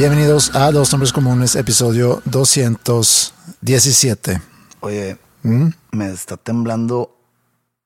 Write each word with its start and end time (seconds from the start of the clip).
Bienvenidos 0.00 0.56
a 0.56 0.72
Dos 0.72 0.92
Nombres 0.92 1.12
Comunes, 1.12 1.56
episodio 1.56 2.22
217. 2.24 4.40
Oye, 4.80 5.18
¿Mm? 5.42 5.66
me 5.92 6.10
está 6.10 6.38
temblando 6.38 7.14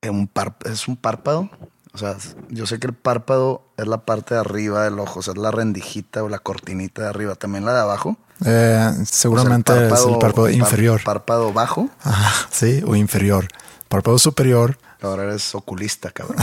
en 0.01 0.15
un 0.15 0.29
par 0.29 0.55
es 0.65 0.87
un 0.87 0.97
párpado. 0.97 1.51
O 1.93 1.99
sea, 1.99 2.17
yo 2.51 2.67
sé 2.67 2.79
que 2.79 2.87
el 2.87 2.93
párpado 2.93 3.63
es 3.77 3.89
la 3.89 4.05
parte 4.05 4.35
de 4.35 4.41
arriba 4.43 4.85
del 4.85 5.01
ojo, 5.01 5.19
o 5.19 5.23
sea, 5.25 5.33
es 5.33 5.39
la 5.41 5.51
rendijita 5.51 6.23
o 6.23 6.29
la 6.29 6.39
cortinita 6.39 7.03
de 7.03 7.09
arriba, 7.09 7.35
también 7.35 7.65
la 7.65 7.75
de 7.75 7.81
abajo. 7.81 8.17
Eh, 8.45 8.93
seguramente 9.11 9.73
O 9.73 9.75
sea, 9.75 9.89
es 9.89 10.05
el 10.07 10.19
párpado 10.21 10.47
par- 10.47 10.55
inferior. 10.55 11.03
Párpado 11.03 11.53
bajo. 11.53 11.91
Ah, 12.05 12.33
sí, 12.49 12.81
o 12.87 12.95
inferior. 12.95 13.49
Párpado 13.89 14.21
superior. 14.21 14.79
Ahora 15.03 15.25
eres 15.25 15.53
oculista, 15.53 16.13
cabrón. 16.13 16.37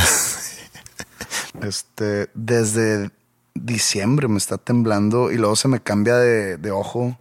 este, 1.63 2.29
desde 2.33 3.09
diciembre 3.53 4.27
me 4.27 4.37
está 4.37 4.57
temblando 4.57 5.31
y 5.31 5.37
luego 5.37 5.55
se 5.55 5.67
me 5.67 5.79
cambia 5.79 6.15
de, 6.15 6.57
de 6.57 6.71
ojo 6.71 7.17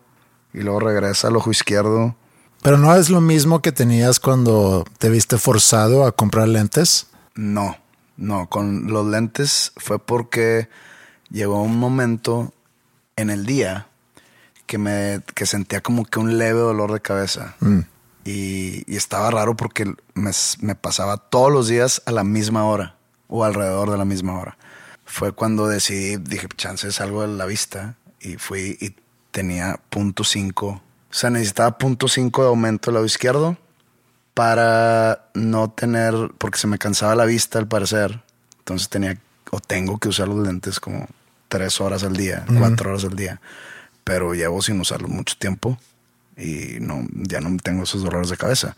y 0.53 0.61
luego 0.61 0.81
regresa 0.81 1.29
al 1.29 1.37
ojo 1.37 1.51
izquierdo. 1.51 2.17
Pero 2.63 2.77
no 2.77 2.95
es 2.95 3.09
lo 3.09 3.21
mismo 3.21 3.63
que 3.63 3.73
tenías 3.73 4.21
cuando 4.21 4.85
te 4.99 5.09
viste 5.09 5.39
forzado 5.39 6.05
a 6.05 6.13
comprar 6.13 6.49
lentes. 6.49 7.07
No, 7.35 7.77
no, 8.17 8.49
con 8.49 8.89
los 8.89 9.07
lentes 9.07 9.73
fue 9.77 9.99
porque 9.99 10.69
llegó 11.31 11.63
un 11.63 11.79
momento 11.79 12.53
en 13.17 13.31
el 13.31 13.47
día 13.47 13.87
que 14.67 14.79
me 14.79 15.23
que 15.35 15.47
sentía 15.47 15.81
como 15.81 16.05
que 16.05 16.19
un 16.19 16.39
leve 16.39 16.61
dolor 16.61 16.93
de 16.93 17.01
cabeza. 17.01 17.57
Y, 18.25 18.85
y 18.87 18.97
estaba 18.97 19.31
raro 19.31 19.57
porque 19.57 19.87
me, 20.15 20.31
me 20.61 20.75
pasaba 20.75 21.17
todos 21.17 21.51
los 21.51 21.67
días 21.67 22.03
a 22.05 22.13
la 22.13 22.25
misma 22.25 22.65
hora 22.65 22.97
o 23.27 23.45
alrededor 23.45 23.91
de 23.91 23.97
la 23.97 24.05
misma 24.05 24.39
hora. 24.39 24.59
Fue 25.11 25.33
cuando 25.33 25.67
decidí, 25.67 26.19
dije, 26.19 26.47
chance 26.57 26.87
es 26.87 27.01
algo 27.01 27.23
de 27.23 27.29
la 27.37 27.45
vista 27.45 27.97
y 28.21 28.37
fui 28.37 28.79
y 28.81 28.95
tenía 29.33 29.81
punto 29.91 30.23
.5. 30.23 30.63
O 30.63 30.83
sea, 31.11 31.31
necesitaba 31.31 31.79
punto 31.79 32.07
.5 32.07 32.43
de 32.43 32.47
aumento 32.47 32.91
del 32.91 32.95
lado 32.95 33.07
izquierdo 33.07 33.59
para 34.35 35.29
no 35.35 35.69
tener, 35.71 36.15
porque 36.39 36.59
se 36.59 36.69
me 36.69 36.79
cansaba 36.79 37.17
la 37.17 37.25
vista 37.25 37.59
al 37.59 37.67
parecer. 37.67 38.23
Entonces 38.59 38.89
tenía 38.89 39.19
o 39.51 39.59
tengo 39.59 39.99
que 39.99 40.09
usar 40.09 40.29
los 40.29 40.47
lentes 40.47 40.79
como 40.79 41.09
tres 41.49 41.81
horas 41.81 42.05
al 42.05 42.17
día, 42.17 42.47
cuatro 42.57 42.91
horas 42.91 43.05
al 43.05 43.17
día. 43.17 43.41
Pero 44.05 44.33
llevo 44.33 44.63
sin 44.63 44.81
usarlos 44.81 45.11
mucho 45.11 45.35
tiempo 45.37 45.77
y 46.37 46.79
no, 46.81 47.05
ya 47.11 47.41
no 47.41 47.57
tengo 47.59 47.83
esos 47.83 48.05
dolores 48.05 48.31
de 48.31 48.37
cabeza. 48.37 48.77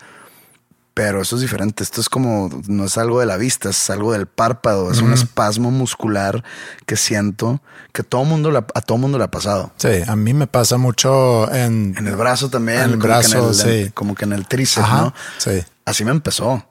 Pero 0.95 1.23
eso 1.23 1.37
es 1.37 1.43
diferente. 1.43 1.83
Esto 1.83 2.03
es 2.03 2.09
como, 2.11 2.51
no 2.69 2.85
es 2.85 2.99
algo 2.99 3.21
de 3.21 3.25
la 3.27 3.39
vista, 3.39 3.71
es 3.71 3.89
algo 3.89 4.13
del 4.13 4.27
párpado. 4.27 4.91
Es 4.91 5.01
un 5.01 5.13
espasmo 5.15 5.71
muscular 5.71 6.45
que 6.85 6.97
siento 6.97 7.63
que 7.93 8.03
todo 8.03 8.25
mundo 8.25 8.51
le 8.51 8.59
ha- 8.59 8.67
a 8.75 8.81
todo 8.83 8.99
mundo 8.99 9.17
le 9.17 9.25
ha 9.25 9.31
pasado. 9.31 9.73
Sí, 9.79 9.89
a 10.07 10.17
mí 10.17 10.35
me 10.35 10.47
pasa 10.47 10.77
mucho 10.77 11.51
en... 11.53 11.95
En 11.97 12.07
el 12.07 12.17
brazo 12.17 12.51
también. 12.51 12.79
En 12.79 12.85
el 12.85 12.91
como 12.93 13.01
que 13.03 13.09
brazo, 13.09 13.39
en 13.39 13.71
el- 13.71 13.85
sí. 13.87 13.91
Como 13.95 14.15
que 14.15 14.25
en 14.27 14.33
el 14.35 14.47
tríceps, 14.47 14.87
Ajá, 14.87 15.01
¿no? 15.03 15.15
sí. 15.39 15.63
Así 15.87 16.05
me 16.05 16.11
empezó. 16.11 16.67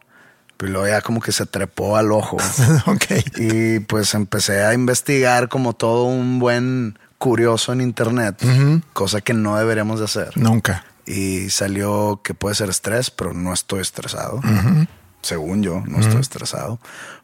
Pero 0.58 0.72
luego 0.74 0.88
ya 0.88 1.02
como 1.02 1.20
que 1.20 1.32
se 1.32 1.48
trepó 1.48 1.98
al 1.98 2.12
ojo. 2.12 2.38
ok. 2.86 3.06
y 3.38 3.80
pues 3.80 4.14
empecé 4.14 4.64
a 4.64 4.76
investigar 4.76 5.50
como 5.50 5.74
todo 5.74 6.04
un 6.04 6.38
buen 6.38 7.00
curioso 7.18 7.74
en 7.74 7.82
internet, 7.82 8.36
cosa 8.94 9.22
que 9.22 9.34
no 9.34 9.58
deberíamos 9.58 9.98
de 10.00 10.06
hacer. 10.06 10.38
Nunca. 10.38 10.86
Y 11.06 11.50
salió 11.50 12.22
que 12.24 12.34
puede 12.34 12.56
ser 12.56 12.70
estrés, 12.70 13.12
pero 13.12 13.34
no 13.34 13.54
estoy 13.54 13.82
estresado. 13.82 14.42
Según 15.22 15.64
yo, 15.64 15.84
no 15.88 16.00
estoy 16.00 16.22
estresado. 16.22 16.80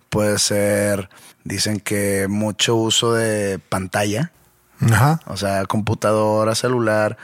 Puede 0.10 0.40
ser, 0.40 1.10
dicen 1.44 1.80
que 1.80 2.28
mucho 2.30 2.76
uso 2.76 3.14
de 3.14 3.60
pantalla, 3.60 4.32
Ajá. 4.80 5.20
o 5.26 5.38
sea, 5.38 5.66
computadora, 5.66 6.56
celular. 6.56 7.18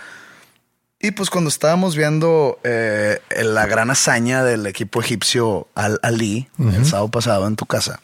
Y 0.99 1.11
pues 1.11 1.29
cuando 1.29 1.49
estábamos 1.49 1.95
viendo 1.95 2.59
eh, 2.63 3.19
la 3.43 3.65
gran 3.65 3.91
hazaña 3.91 4.43
del 4.43 4.65
equipo 4.65 5.01
egipcio 5.01 5.67
Al 5.75 5.99
Ali 6.01 6.47
el 6.57 6.85
sábado 6.85 7.09
pasado 7.09 7.47
en 7.47 7.55
tu 7.55 7.65
casa, 7.65 7.99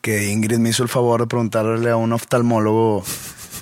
que 0.00 0.30
Ingrid 0.30 0.58
me 0.58 0.70
hizo 0.70 0.82
el 0.82 0.88
favor 0.88 1.20
de 1.20 1.26
preguntarle 1.26 1.90
a 1.90 1.96
un 1.96 2.12
oftalmólogo 2.12 3.04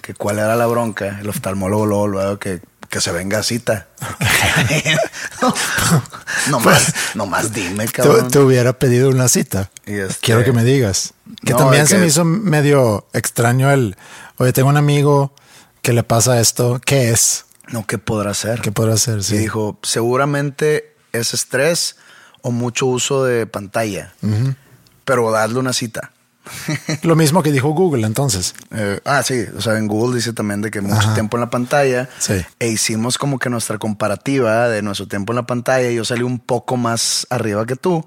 que 0.02 0.14
cuál 0.14 0.38
era 0.38 0.54
la 0.56 0.66
bronca, 0.66 1.18
el 1.20 1.28
oftalmólogo 1.28 1.86
luego, 1.86 2.08
luego 2.08 2.38
que, 2.38 2.60
que 2.90 3.00
se 3.00 3.12
venga 3.12 3.38
a 3.38 3.42
cita. 3.42 3.86
no 6.50 6.60
más, 6.60 6.94
no 7.14 7.26
más 7.26 7.52
dime, 7.52 7.86
cabrón. 7.88 8.30
te 8.30 8.38
hubiera 8.38 8.72
pedido 8.78 9.10
una 9.10 9.28
cita. 9.28 9.70
Y 9.86 9.94
este- 9.94 10.16
Quiero 10.20 10.44
que 10.44 10.52
me 10.52 10.64
digas. 10.64 11.14
Que 11.44 11.52
No, 11.52 11.58
también 11.58 11.86
se 11.86 11.94
que- 11.96 12.00
me 12.00 12.06
hizo 12.06 12.24
medio 12.24 13.06
extraño 13.12 13.70
el, 13.70 13.96
oye, 14.38 14.52
tengo 14.52 14.68
un 14.68 14.76
amigo 14.76 15.34
que 15.82 15.92
le 15.92 16.02
pasa 16.02 16.40
esto. 16.40 16.80
¿Qué 16.84 17.10
es? 17.10 17.44
No, 17.68 17.86
¿qué 17.86 17.98
podrá 17.98 18.30
hacer? 18.30 18.60
¿Qué 18.60 18.72
podrá? 18.72 18.94
Y 18.94 19.22
Sí. 19.22 19.38
dijo, 19.38 19.78
seguramente 19.82 20.94
es 21.12 21.34
estrés 21.34 21.96
o 22.42 22.50
mucho 22.50 22.86
uso 22.86 23.24
de 23.24 23.46
pantalla, 23.46 24.14
pero 25.04 25.30
dadle 25.30 25.58
una 25.58 25.72
cita. 25.72 26.12
Lo 27.02 27.16
mismo 27.16 27.42
que 27.42 27.52
dijo 27.52 27.68
Google 27.70 28.06
entonces. 28.06 28.54
Eh, 28.70 29.00
ah, 29.04 29.22
sí, 29.22 29.44
o 29.56 29.60
sea, 29.60 29.78
en 29.78 29.86
Google 29.88 30.16
dice 30.16 30.32
también 30.32 30.62
de 30.62 30.70
que 30.70 30.80
mucho 30.80 30.96
Ajá. 30.96 31.14
tiempo 31.14 31.36
en 31.36 31.42
la 31.42 31.50
pantalla. 31.50 32.08
Sí. 32.18 32.34
E 32.58 32.68
hicimos 32.68 33.18
como 33.18 33.38
que 33.38 33.50
nuestra 33.50 33.78
comparativa 33.78 34.68
de 34.68 34.82
nuestro 34.82 35.08
tiempo 35.08 35.32
en 35.32 35.36
la 35.36 35.46
pantalla. 35.46 35.90
Yo 35.90 36.04
salí 36.04 36.22
un 36.22 36.38
poco 36.38 36.76
más 36.76 37.26
arriba 37.30 37.66
que 37.66 37.76
tú, 37.76 38.04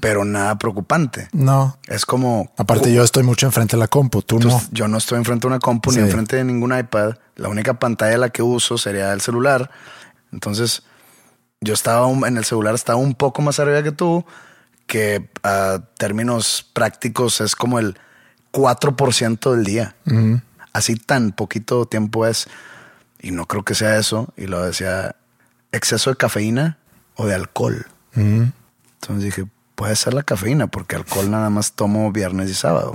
pero 0.00 0.24
nada 0.24 0.58
preocupante. 0.58 1.28
No. 1.32 1.78
Es 1.88 2.06
como... 2.06 2.52
Aparte, 2.56 2.92
yo 2.92 3.02
estoy 3.04 3.22
mucho 3.22 3.46
enfrente 3.46 3.76
de 3.76 3.80
la 3.80 3.88
compu, 3.88 4.22
tú 4.22 4.38
Tú- 4.38 4.48
no. 4.48 4.62
Yo 4.70 4.88
no 4.88 4.98
estoy 4.98 5.18
enfrente 5.18 5.42
de 5.42 5.48
una 5.48 5.58
compu 5.58 5.90
Sí. 5.90 5.98
ni 5.98 6.04
enfrente 6.04 6.36
de 6.36 6.44
ningún 6.44 6.76
iPad. 6.76 7.14
La 7.36 7.48
única 7.48 7.74
pantalla 7.78 8.16
la 8.18 8.30
que 8.30 8.42
uso 8.42 8.78
sería 8.78 9.12
el 9.12 9.20
celular. 9.20 9.70
Entonces, 10.32 10.82
yo 11.60 11.74
estaba 11.74 12.08
en 12.26 12.36
el 12.36 12.44
celular, 12.44 12.74
estaba 12.74 12.98
un 12.98 13.14
poco 13.14 13.42
más 13.42 13.58
arriba 13.60 13.82
que 13.82 13.92
tú, 13.92 14.24
que 14.94 15.28
a 15.42 15.80
términos 15.98 16.70
prácticos 16.72 17.40
es 17.40 17.56
como 17.56 17.80
el 17.80 17.98
4% 18.52 19.50
del 19.50 19.64
día. 19.64 19.96
Así 20.72 20.94
tan 20.94 21.32
poquito 21.32 21.86
tiempo 21.86 22.26
es. 22.26 22.46
Y 23.20 23.32
no 23.32 23.46
creo 23.46 23.64
que 23.64 23.74
sea 23.74 23.98
eso. 23.98 24.32
Y 24.36 24.46
lo 24.46 24.62
decía, 24.62 25.16
exceso 25.72 26.10
de 26.10 26.16
cafeína 26.16 26.78
o 27.16 27.26
de 27.26 27.34
alcohol. 27.34 27.88
Entonces 28.14 29.24
dije, 29.24 29.48
puede 29.74 29.96
ser 29.96 30.14
la 30.14 30.22
cafeína, 30.22 30.68
porque 30.68 30.94
alcohol 30.94 31.28
nada 31.28 31.50
más 31.50 31.72
tomo 31.72 32.12
viernes 32.12 32.48
y 32.48 32.54
sábado. 32.54 32.94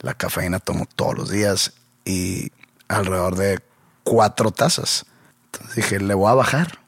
La 0.00 0.14
cafeína 0.14 0.58
tomo 0.58 0.86
todos 0.86 1.16
los 1.16 1.30
días 1.30 1.74
y 2.04 2.50
alrededor 2.88 3.36
de 3.36 3.60
cuatro 4.02 4.50
tazas. 4.50 5.06
Entonces 5.52 5.76
dije, 5.76 6.00
le 6.00 6.14
voy 6.14 6.32
a 6.32 6.34
bajar. 6.34 6.80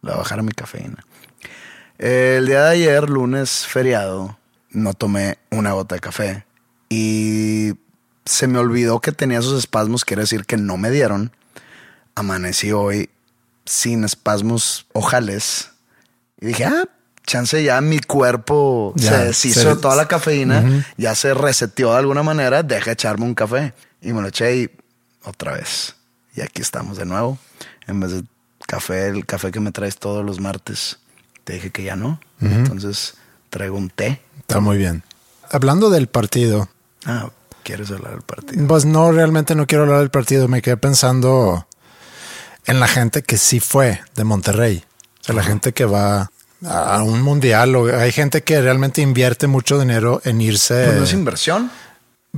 Le 0.00 0.12
voy 0.12 0.14
a 0.14 0.22
bajar 0.22 0.38
a 0.38 0.42
mi 0.42 0.52
cafeína. 0.52 1.04
El 2.02 2.46
día 2.46 2.62
de 2.64 2.70
ayer, 2.70 3.10
lunes 3.10 3.66
feriado, 3.66 4.38
no 4.70 4.94
tomé 4.94 5.36
una 5.50 5.72
gota 5.72 5.96
de 5.96 6.00
café 6.00 6.46
y 6.88 7.74
se 8.24 8.46
me 8.46 8.58
olvidó 8.58 9.00
que 9.00 9.12
tenía 9.12 9.38
esos 9.38 9.58
espasmos, 9.58 10.06
quiere 10.06 10.22
decir 10.22 10.46
que 10.46 10.56
no 10.56 10.78
me 10.78 10.90
dieron. 10.90 11.30
Amanecí 12.14 12.72
hoy 12.72 13.10
sin 13.66 14.04
espasmos 14.04 14.86
ojales 14.94 15.72
y 16.40 16.46
dije, 16.46 16.64
ah, 16.64 16.84
chance 17.26 17.62
ya 17.62 17.78
mi 17.82 17.98
cuerpo 18.00 18.94
Ya, 18.96 19.10
se 19.18 19.24
deshizo 19.26 19.74
se- 19.74 19.80
toda 19.80 19.94
la 19.94 20.08
cafeína, 20.08 20.86
ya 20.96 21.14
se 21.14 21.34
reseteó 21.34 21.92
de 21.92 21.98
alguna 21.98 22.22
manera, 22.22 22.62
deja 22.62 22.92
echarme 22.92 23.26
un 23.26 23.34
café. 23.34 23.74
Y 24.00 24.14
me 24.14 24.22
lo 24.22 24.28
eché 24.28 24.56
y 24.56 24.70
otra 25.24 25.52
vez. 25.52 25.94
Y 26.34 26.40
aquí 26.40 26.62
estamos 26.62 26.96
de 26.96 27.04
nuevo. 27.04 27.36
En 27.86 28.00
vez 28.00 28.12
de 28.12 28.24
café, 28.66 29.08
el 29.08 29.26
café 29.26 29.50
que 29.50 29.60
me 29.60 29.70
traes 29.70 29.98
todos 29.98 30.24
los 30.24 30.40
martes, 30.40 30.98
te 31.44 31.54
dije 31.54 31.70
que 31.70 31.82
ya 31.84 31.96
no. 31.96 32.20
Entonces 32.40 33.14
traigo 33.50 33.76
un 33.76 33.90
té. 33.90 34.20
Está 34.40 34.60
muy 34.60 34.76
bien. 34.78 35.02
Hablando 35.50 35.90
del 35.90 36.06
partido, 36.06 36.68
Ah, 37.06 37.30
¿quieres 37.64 37.90
hablar 37.90 38.12
del 38.12 38.22
partido? 38.22 38.66
pues 38.68 38.84
no, 38.84 39.10
realmente 39.12 39.54
no 39.54 39.66
quiero 39.66 39.84
hablar 39.84 40.00
del 40.00 40.10
partido. 40.10 40.48
Me 40.48 40.62
quedé 40.62 40.76
pensando 40.76 41.66
en 42.66 42.78
la 42.80 42.88
gente 42.88 43.22
que 43.22 43.36
sí 43.38 43.58
fue 43.60 44.00
de 44.14 44.24
Monterrey. 44.24 44.84
O 45.20 45.24
sea, 45.24 45.34
la 45.34 45.42
gente 45.42 45.72
que 45.72 45.84
va 45.84 46.30
a 46.66 47.02
un 47.02 47.22
mundial. 47.22 47.74
O 47.76 47.98
hay 47.98 48.12
gente 48.12 48.42
que 48.42 48.60
realmente 48.60 49.00
invierte 49.02 49.46
mucho 49.46 49.78
dinero 49.78 50.20
en 50.24 50.40
irse. 50.40 50.84
Pues 50.84 50.96
no 50.98 51.04
es 51.04 51.12
inversión, 51.12 51.70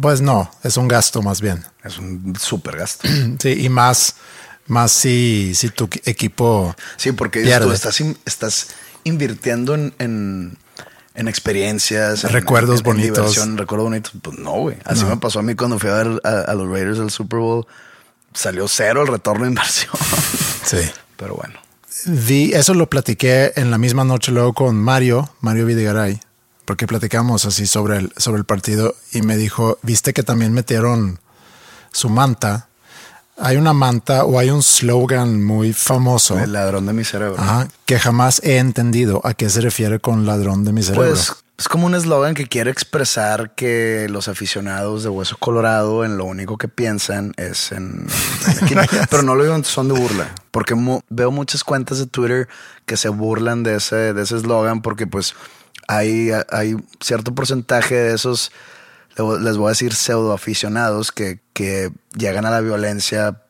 Pues 0.01 0.21
no, 0.21 0.51
es 0.63 0.77
un 0.77 0.89
gasto 0.89 1.23
más 1.23 1.41
bien. 1.41 1.65
es 1.85 1.99
un 1.99 2.35
súper 2.41 2.77
gasto. 2.79 3.07
Sí, 3.41 3.65
y 3.65 3.69
más, 3.69 4.15
más 4.69 4.91
si, 4.93 5.53
si 5.55 5.69
tu 5.71 5.89
equipo 6.05 6.75
Sí, 6.97 7.13
porque 7.13 7.43
tú 7.61 7.73
estás 7.73 8.69
invirtiendo 9.05 9.75
en, 9.75 9.95
en, 9.99 10.57
en 11.15 11.29
experiencias, 11.29 12.25
en- 12.25 12.31
Recuerdos 12.31 12.81
en- 12.81 12.87
en 12.87 12.93
bonitos. 12.97 13.37
recuerdos 13.57 13.87
bonitos. 13.89 14.13
Pues 14.23 14.39
no, 14.39 14.53
güey. 14.53 14.77
Así 14.85 15.05
me 15.05 15.17
pasó 15.17 15.41
a 15.41 15.43
mí 15.43 15.55
cuando 15.55 15.79
fui 15.79 15.91
a 15.91 15.95
ver 15.95 16.21
a, 16.25 16.51
a 16.51 16.55
los 16.55 16.69
Raiders 16.69 16.99
del 16.99 17.11
Super 17.11 17.39
Bowl. 17.41 17.67
Salió 18.35 18.67
cero 18.69 19.03
el 19.03 19.09
retorno 19.09 19.45
de 19.45 19.51
inversión. 19.51 19.93
Sí. 20.65 20.79
Pero 21.17 21.35
bueno. 21.35 21.55
Vi, 22.07 22.53
eso 22.55 22.73
lo 22.75 22.89
platiqué 22.89 23.53
en 23.57 23.71
la 23.71 23.79
misma 23.79 24.05
noche 24.05 24.33
luego 24.33 24.55
con 24.55 24.77
Mario, 24.77 25.29
Mario 25.41 25.67
Videgaray, 25.67 26.21
porque 26.65 26.87
platicamos 26.87 27.45
así 27.45 27.67
sobre 27.67 27.99
el, 27.99 28.13
sobre 28.17 28.39
el 28.39 28.45
partido 28.45 28.95
y 29.13 29.23
me 29.23 29.37
dijo, 29.37 29.79
viste 29.83 30.13
que 30.15 30.23
también 30.23 30.53
metieron 30.53 31.19
su 31.93 32.09
manta. 32.09 32.69
Hay 33.39 33.57
una 33.57 33.73
manta 33.73 34.25
o 34.25 34.39
hay 34.39 34.51
un 34.51 34.63
slogan 34.63 35.43
muy 35.43 35.73
famoso 35.73 36.39
El 36.39 36.53
ladrón 36.53 36.87
de 36.87 36.93
mi 36.93 37.05
cerebro. 37.05 37.41
ajá, 37.41 37.69
que 37.87 37.99
jamás 37.99 38.41
he 38.45 38.59
entendido 38.59 39.21
a 39.25 39.35
qué 39.35 39.49
se 39.51 39.61
refiere 39.61 39.99
con 40.01 40.27
ladrón 40.27 40.65
de 40.65 40.73
mi 40.73 40.83
cerebro. 40.83 41.09
Pues 41.09 41.33
es 41.59 41.69
como 41.69 41.87
un 41.87 41.95
eslogan 41.95 42.35
que 42.35 42.47
quiere 42.47 42.71
expresar 42.71 43.55
que 43.55 44.07
los 44.11 44.29
aficionados 44.29 45.03
de 45.03 45.09
Hueso 45.09 45.37
Colorado 45.39 46.05
en 46.05 46.19
lo 46.19 46.25
único 46.25 46.59
que 46.59 46.69
piensan 46.69 47.35
es 47.37 47.73
en... 47.73 48.07
Pero 49.11 49.23
no 49.23 49.35
lo 49.35 49.45
digo 49.45 49.55
en 49.55 49.65
son 49.65 49.89
de 49.89 49.95
burla, 49.95 50.35
porque 50.51 50.75
veo 51.09 51.31
muchas 51.31 51.63
cuentas 51.63 51.99
de 51.99 52.07
Twitter 52.07 52.49
que 52.85 52.97
se 52.97 53.09
burlan 53.09 53.63
de 53.63 53.77
ese 53.77 54.13
de 54.13 54.23
ese 54.23 54.37
eslogan 54.37 54.83
porque 54.83 55.07
pues 55.07 55.35
hay, 55.89 56.31
hay 56.51 56.77
cierto 57.01 57.35
porcentaje 57.35 57.95
de 57.95 58.15
esos, 58.15 58.51
les 59.17 59.57
voy 59.57 59.67
a 59.67 59.71
decir, 59.71 59.95
pseudo 59.95 60.33
aficionados 60.33 61.13
que, 61.13 61.41
que 61.53 61.93
llegan 62.17 62.47
a 62.47 62.51
la 62.51 62.61
violencia 62.61 63.43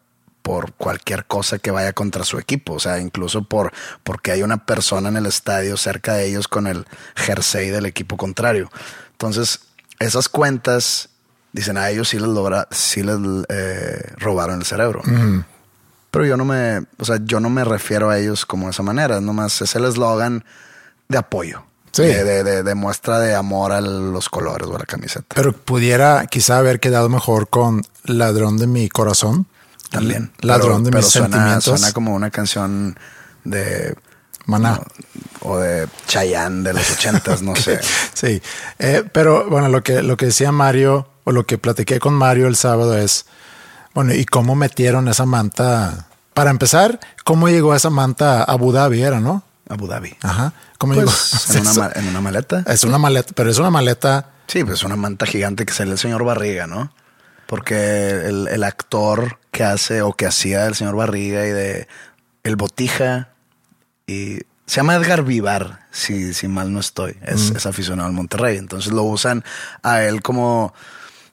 por 0.43 0.73
cualquier 0.73 1.25
cosa 1.25 1.59
que 1.59 1.71
vaya 1.71 1.93
contra 1.93 2.25
su 2.25 2.39
equipo, 2.39 2.75
o 2.75 2.81
sea, 2.81 2.99
incluso 2.99 3.45
por 3.45 3.73
porque 4.03 4.33
hay 4.33 4.43
una 4.43 4.67
persona 4.67 5.09
en 5.09 5.17
el 5.17 5.27
estadio 5.27 5.77
cerca 5.77 6.15
de 6.15 6.27
ellos 6.27 6.49
con 6.49 6.67
el 6.67 6.85
jersey 7.15 7.71
del 7.71 7.87
equipo 7.87 8.17
contrario. 8.17 8.71
Entonces, 9.13 9.61
esas 10.01 10.29
cuentas 10.29 11.11
dicen 11.53 11.77
a 11.77 11.89
ellos 11.91 12.09
sí 12.09 12.19
les 12.19 12.29
logra, 12.29 12.67
sí 12.71 13.03
les 13.03 13.19
eh, 13.49 14.13
robaron 14.17 14.59
el 14.59 14.65
cerebro. 14.65 15.03
Pero 16.11 16.27
yo 16.27 16.37
no 16.37 16.45
me, 16.45 16.85
o 16.99 17.05
sea, 17.05 17.19
yo 17.23 17.41
no 17.41 17.49
me 17.49 17.65
refiero 17.65 18.11
a 18.11 18.19
ellos 18.19 18.45
como 18.45 18.67
de 18.67 18.73
esa 18.73 18.83
manera, 18.83 19.21
nomás 19.21 19.63
es 19.63 19.75
el 19.77 19.85
eslogan 19.85 20.45
de 21.09 21.19
apoyo. 21.19 21.65
Sí. 21.93 22.03
De, 22.05 22.25
de- 22.25 22.43
de- 22.45 22.63
de 22.63 22.75
muestra 22.75 23.19
de 23.21 23.35
amor 23.35 23.73
a 23.73 23.81
los 23.81 24.29
colores 24.29 24.67
o 24.69 24.77
a 24.77 24.79
la 24.79 24.87
camiseta. 24.87 25.27
Pero 25.35 25.53
pudiera 25.53 26.27
quizá 26.27 26.59
haber 26.59 26.81
quedado 26.81 27.09
mejor 27.09 27.49
con 27.49 27.83
ladrón 28.05 28.57
de 28.57 28.67
mi 28.67 28.89
corazón. 28.89 29.47
También. 29.91 30.33
Ladrón 30.41 30.69
Pero- 30.69 30.85
de 30.85 30.91
pero 30.91 31.03
mis 31.03 31.07
suena, 31.13 31.29
sentimientos. 31.29 31.65
Suena 31.81 31.93
como 31.93 32.15
una 32.15 32.31
canción 32.31 32.99
de 33.45 33.95
Maná. 34.47 34.81
o 35.41 35.59
de 35.59 35.87
Chayanne 36.07 36.63
de 36.63 36.73
los 36.73 36.91
ochentas, 36.93 37.43
no 37.43 37.55
sé. 37.57 37.79
Sí, 38.15 38.41
Eh, 38.79 39.05
pero 39.13 39.49
bueno, 39.51 39.69
lo 39.69 39.83
que, 39.83 40.03
lo 40.03 40.17
que 40.17 40.27
decía 40.27 40.51
Mario, 40.51 41.09
o 41.25 41.31
lo 41.33 41.45
que 41.47 41.59
platiqué 41.59 42.01
con 42.01 42.15
Mario 42.15 42.47
el 42.47 42.57
sábado 42.57 42.97
es, 42.97 43.27
bueno, 43.95 44.15
¿y 44.15 44.25
cómo 44.25 44.55
metieron 44.55 45.09
esa 45.09 45.27
manta? 45.27 46.07
Para 46.33 46.51
empezar, 46.51 46.99
¿cómo 47.25 47.49
llegó 47.51 47.75
esa 47.75 47.91
manta 47.91 48.41
a 48.41 48.45
Abu 48.45 48.73
Dhabi? 48.73 49.03
Era, 49.03 49.21
¿no? 49.21 49.43
Abu 49.73 49.87
Dhabi. 49.87 50.17
Ajá. 50.23 50.53
¿Cómo 50.79 50.95
Pues, 50.95 51.07
llegó? 51.51 51.55
en, 51.59 51.61
una, 51.69 51.73
ma- 51.75 51.93
en 51.95 52.09
una 52.09 52.21
maleta. 52.21 52.65
Es 52.67 52.85
una 52.85 52.99
maleta, 52.99 53.33
pero 53.35 53.51
es 53.51 53.59
una 53.59 53.71
maleta. 53.71 54.29
Sí, 54.47 54.65
pues 54.65 54.83
una 54.83 54.97
manta 54.97 55.27
gigante 55.27 55.65
que 55.65 55.73
sale 55.73 55.93
el 55.93 55.99
señor 55.99 56.25
Barriga, 56.25 56.67
¿no? 56.67 56.93
Porque 57.47 58.11
el, 58.27 58.49
el 58.49 58.65
actor 58.65 59.39
que 59.51 59.65
hace 59.65 60.03
o 60.03 60.13
que 60.15 60.27
hacía 60.27 60.67
el 60.67 60.75
señor 60.75 60.97
Barriga 60.97 61.47
y 61.47 61.51
de 61.51 61.89
El 62.45 62.57
Botija 62.57 63.29
y 64.07 64.39
se 64.67 64.77
llama 64.77 64.95
Edgar 64.95 65.23
Vivar, 65.23 65.87
si, 65.91 66.33
si 66.35 66.49
mal 66.49 66.73
no 66.73 66.81
estoy. 66.81 67.17
Es, 67.23 67.51
es 67.51 67.67
aficionado 67.67 68.09
al 68.09 68.15
Monterrey. 68.15 68.57
Entonces 68.57 68.93
lo 68.93 69.03
usan 69.03 69.45
a 69.83 70.03
él 70.03 70.23
como, 70.23 70.73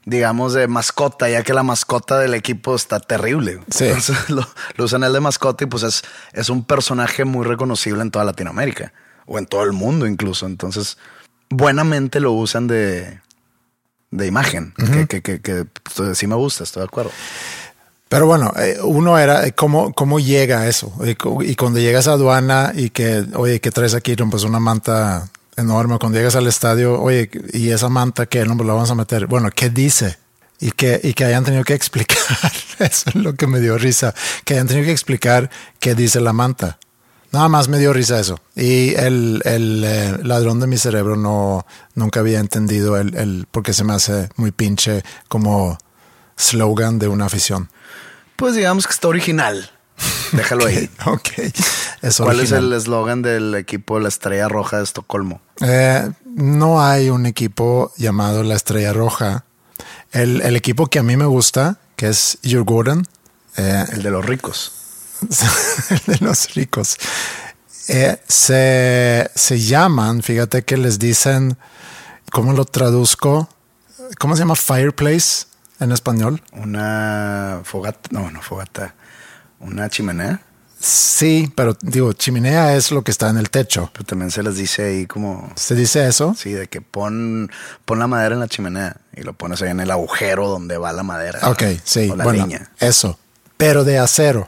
digamos, 0.05 0.53
de 0.53 0.67
mascota, 0.67 1.29
ya 1.29 1.43
que 1.43 1.53
la 1.53 1.63
mascota 1.63 2.17
del 2.19 2.33
equipo 2.33 2.75
está 2.75 2.99
terrible. 2.99 3.59
Sí. 3.69 3.85
Entonces 3.85 4.29
lo, 4.29 4.47
lo 4.75 4.83
usan 4.85 5.03
él 5.03 5.13
de 5.13 5.19
mascota 5.19 5.63
y 5.63 5.67
pues 5.67 5.83
es, 5.83 6.01
es 6.33 6.49
un 6.49 6.63
personaje 6.63 7.25
muy 7.25 7.45
reconocible 7.45 8.01
en 8.01 8.11
toda 8.11 8.25
Latinoamérica 8.25 8.93
o 9.25 9.37
en 9.37 9.45
todo 9.45 9.63
el 9.63 9.73
mundo 9.73 10.07
incluso. 10.07 10.45
Entonces, 10.47 10.97
buenamente 11.49 12.19
lo 12.19 12.31
usan 12.31 12.67
de, 12.67 13.19
de 14.11 14.25
imagen, 14.27 14.73
que, 14.75 15.05
que, 15.07 15.21
que, 15.21 15.41
que, 15.41 15.65
pues, 15.95 16.17
sí 16.17 16.25
me 16.27 16.35
gusta, 16.35 16.63
estoy 16.63 16.81
de 16.81 16.85
acuerdo. 16.87 17.11
Pero 18.07 18.25
bueno, 18.25 18.51
eh, 18.57 18.79
uno 18.81 19.19
era 19.19 19.45
eh, 19.45 19.51
cómo, 19.51 19.93
cómo 19.93 20.19
llega 20.19 20.61
a 20.61 20.67
eso. 20.67 20.91
Y, 21.05 21.13
cu- 21.13 21.43
y 21.43 21.55
cuando 21.55 21.79
llegas 21.79 22.07
a 22.07 22.13
aduana 22.13 22.71
y 22.75 22.89
que, 22.89 23.23
oye, 23.35 23.59
¿qué 23.61 23.69
traes 23.69 23.93
aquí? 23.93 24.15
Pues 24.15 24.43
una 24.45 24.59
manta 24.59 25.29
enorme. 25.57 25.97
Cuando 25.99 26.17
llegas 26.17 26.35
al 26.35 26.47
estadio, 26.47 26.99
oye, 27.01 27.29
¿y 27.53 27.69
esa 27.69 27.89
manta 27.89 28.25
qué? 28.25 28.45
No, 28.45 28.55
pues 28.55 28.67
la 28.67 28.73
vamos 28.73 28.91
a 28.91 28.95
meter. 28.95 29.27
Bueno, 29.27 29.49
¿qué 29.53 29.69
dice? 29.69 30.17
Y 30.59 30.71
que, 30.71 30.99
y 31.03 31.13
que 31.13 31.25
hayan 31.25 31.43
tenido 31.43 31.63
que 31.63 31.73
explicar. 31.73 32.17
Eso 32.79 33.09
es 33.09 33.15
lo 33.15 33.35
que 33.35 33.47
me 33.47 33.59
dio 33.59 33.77
risa. 33.77 34.13
Que 34.43 34.55
hayan 34.55 34.67
tenido 34.67 34.85
que 34.85 34.91
explicar 34.91 35.49
qué 35.79 35.95
dice 35.95 36.19
la 36.19 36.33
manta. 36.33 36.79
Nada 37.31 37.47
más 37.47 37.67
me 37.67 37.77
dio 37.77 37.93
risa 37.93 38.19
eso. 38.19 38.39
Y 38.55 38.95
el, 38.95 39.41
el 39.45 39.83
eh, 39.85 40.17
ladrón 40.23 40.59
de 40.59 40.65
mi 40.65 40.77
cerebro 40.77 41.15
no, 41.15 41.65
nunca 41.93 42.21
había 42.21 42.39
entendido 42.39 42.97
el, 42.97 43.15
el, 43.15 43.45
porque 43.51 43.73
se 43.73 43.83
me 43.83 43.93
hace 43.93 44.29
muy 44.35 44.51
pinche 44.51 45.03
como 45.27 45.77
slogan 46.35 46.97
de 46.97 47.07
una 47.07 47.25
afición. 47.25 47.69
Pues 48.35 48.55
digamos 48.55 48.87
que 48.87 48.93
está 48.93 49.09
original. 49.09 49.69
Déjalo 50.31 50.65
ahí. 50.65 50.89
Ok. 51.05 51.29
Es 52.01 52.17
¿Cuál 52.17 52.39
es 52.39 52.51
el 52.51 52.71
eslogan 52.73 53.21
del 53.21 53.55
equipo 53.55 53.99
La 53.99 54.07
Estrella 54.09 54.47
Roja 54.47 54.77
de 54.77 54.83
Estocolmo? 54.83 55.41
Eh, 55.61 56.09
no 56.25 56.81
hay 56.81 57.09
un 57.09 57.25
equipo 57.25 57.91
llamado 57.97 58.43
la 58.43 58.55
Estrella 58.55 58.93
Roja. 58.93 59.45
El, 60.11 60.41
el 60.41 60.55
equipo 60.55 60.87
que 60.87 60.99
a 60.99 61.03
mí 61.03 61.17
me 61.17 61.25
gusta, 61.25 61.77
que 61.95 62.07
es 62.07 62.39
Your 62.41 62.63
Gordon, 62.63 63.05
eh, 63.57 63.85
El 63.91 64.03
de 64.03 64.11
los 64.11 64.25
ricos. 64.25 64.71
el 65.89 66.19
de 66.19 66.25
los 66.25 66.53
ricos, 66.55 66.97
eh, 67.89 68.21
se, 68.27 69.29
se 69.35 69.59
llaman, 69.59 70.21
fíjate 70.21 70.63
que 70.63 70.77
les 70.77 70.99
dicen, 70.99 71.57
¿cómo 72.31 72.53
lo 72.53 72.65
traduzco? 72.65 73.49
¿Cómo 74.19 74.35
se 74.35 74.43
llama 74.43 74.55
fireplace 74.55 75.47
en 75.79 75.91
español? 75.91 76.41
Una 76.53 77.61
fogata, 77.63 78.09
no, 78.11 78.31
no 78.31 78.41
fogata, 78.41 78.95
una 79.59 79.89
chimenea. 79.89 80.41
Sí, 80.79 81.51
pero 81.55 81.77
digo, 81.81 82.13
chimenea 82.13 82.75
es 82.75 82.91
lo 82.91 83.03
que 83.03 83.11
está 83.11 83.29
en 83.29 83.37
el 83.37 83.49
techo. 83.49 83.89
Pero 83.91 84.05
también 84.05 84.31
se 84.31 84.41
les 84.43 84.55
dice 84.55 84.85
ahí 84.85 85.07
como, 85.07 85.51
¿Se 85.55 85.75
dice 85.75 86.07
eso? 86.07 86.33
sí, 86.37 86.53
de 86.53 86.67
que 86.67 86.79
pon, 86.79 87.51
pon 87.83 87.99
la 87.99 88.07
madera 88.07 88.35
en 88.35 88.39
la 88.39 88.47
chimenea 88.47 88.95
y 89.13 89.23
lo 89.23 89.33
pones 89.33 89.61
ahí 89.61 89.69
en 89.69 89.81
el 89.81 89.91
agujero 89.91 90.47
donde 90.47 90.77
va 90.77 90.93
la 90.93 91.03
madera. 91.03 91.49
Ok, 91.49 91.63
sí, 91.83 92.09
O 92.09 92.15
la 92.15 92.23
bueno, 92.23 92.47
eso, 92.79 93.19
pero 93.57 93.83
de 93.83 93.99
acero. 93.99 94.47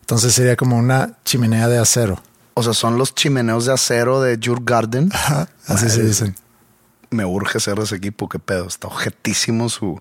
Entonces 0.00 0.34
sería 0.34 0.56
como 0.56 0.76
una 0.76 1.18
chimenea 1.24 1.68
de 1.68 1.78
acero. 1.78 2.20
O 2.54 2.62
sea, 2.64 2.72
son 2.72 2.98
los 2.98 3.14
chimeneos 3.14 3.66
de 3.66 3.74
acero 3.74 4.20
de 4.20 4.38
Your 4.38 4.64
Garden. 4.64 5.10
Ajá, 5.12 5.48
así 5.68 5.88
se 5.88 6.02
dicen. 6.02 6.34
Me 7.10 7.24
urge 7.24 7.60
ser 7.60 7.76
de 7.76 7.84
ese 7.84 7.94
equipo, 7.94 8.28
qué 8.28 8.40
pedo. 8.40 8.66
Está 8.66 8.88
objetísimo 8.88 9.68
su 9.68 10.00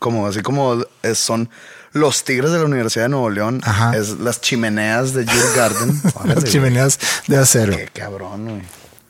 Como 0.00 0.26
así 0.26 0.42
como 0.42 0.82
es- 1.02 1.18
son 1.18 1.48
los 1.92 2.24
Tigres 2.24 2.50
de 2.50 2.58
la 2.58 2.64
Universidad 2.64 3.04
de 3.04 3.08
Nuevo 3.10 3.30
León. 3.30 3.60
Ajá. 3.64 3.96
Es 3.96 4.18
las 4.18 4.40
chimeneas 4.40 5.12
de 5.12 5.24
Jill 5.26 5.42
Garden. 5.54 6.02
Las 6.24 6.44
chimeneas 6.44 6.98
de 7.28 7.36
acero. 7.38 7.76
Qué 7.76 7.86
cabrón, 7.92 8.44
güey. 8.48 8.62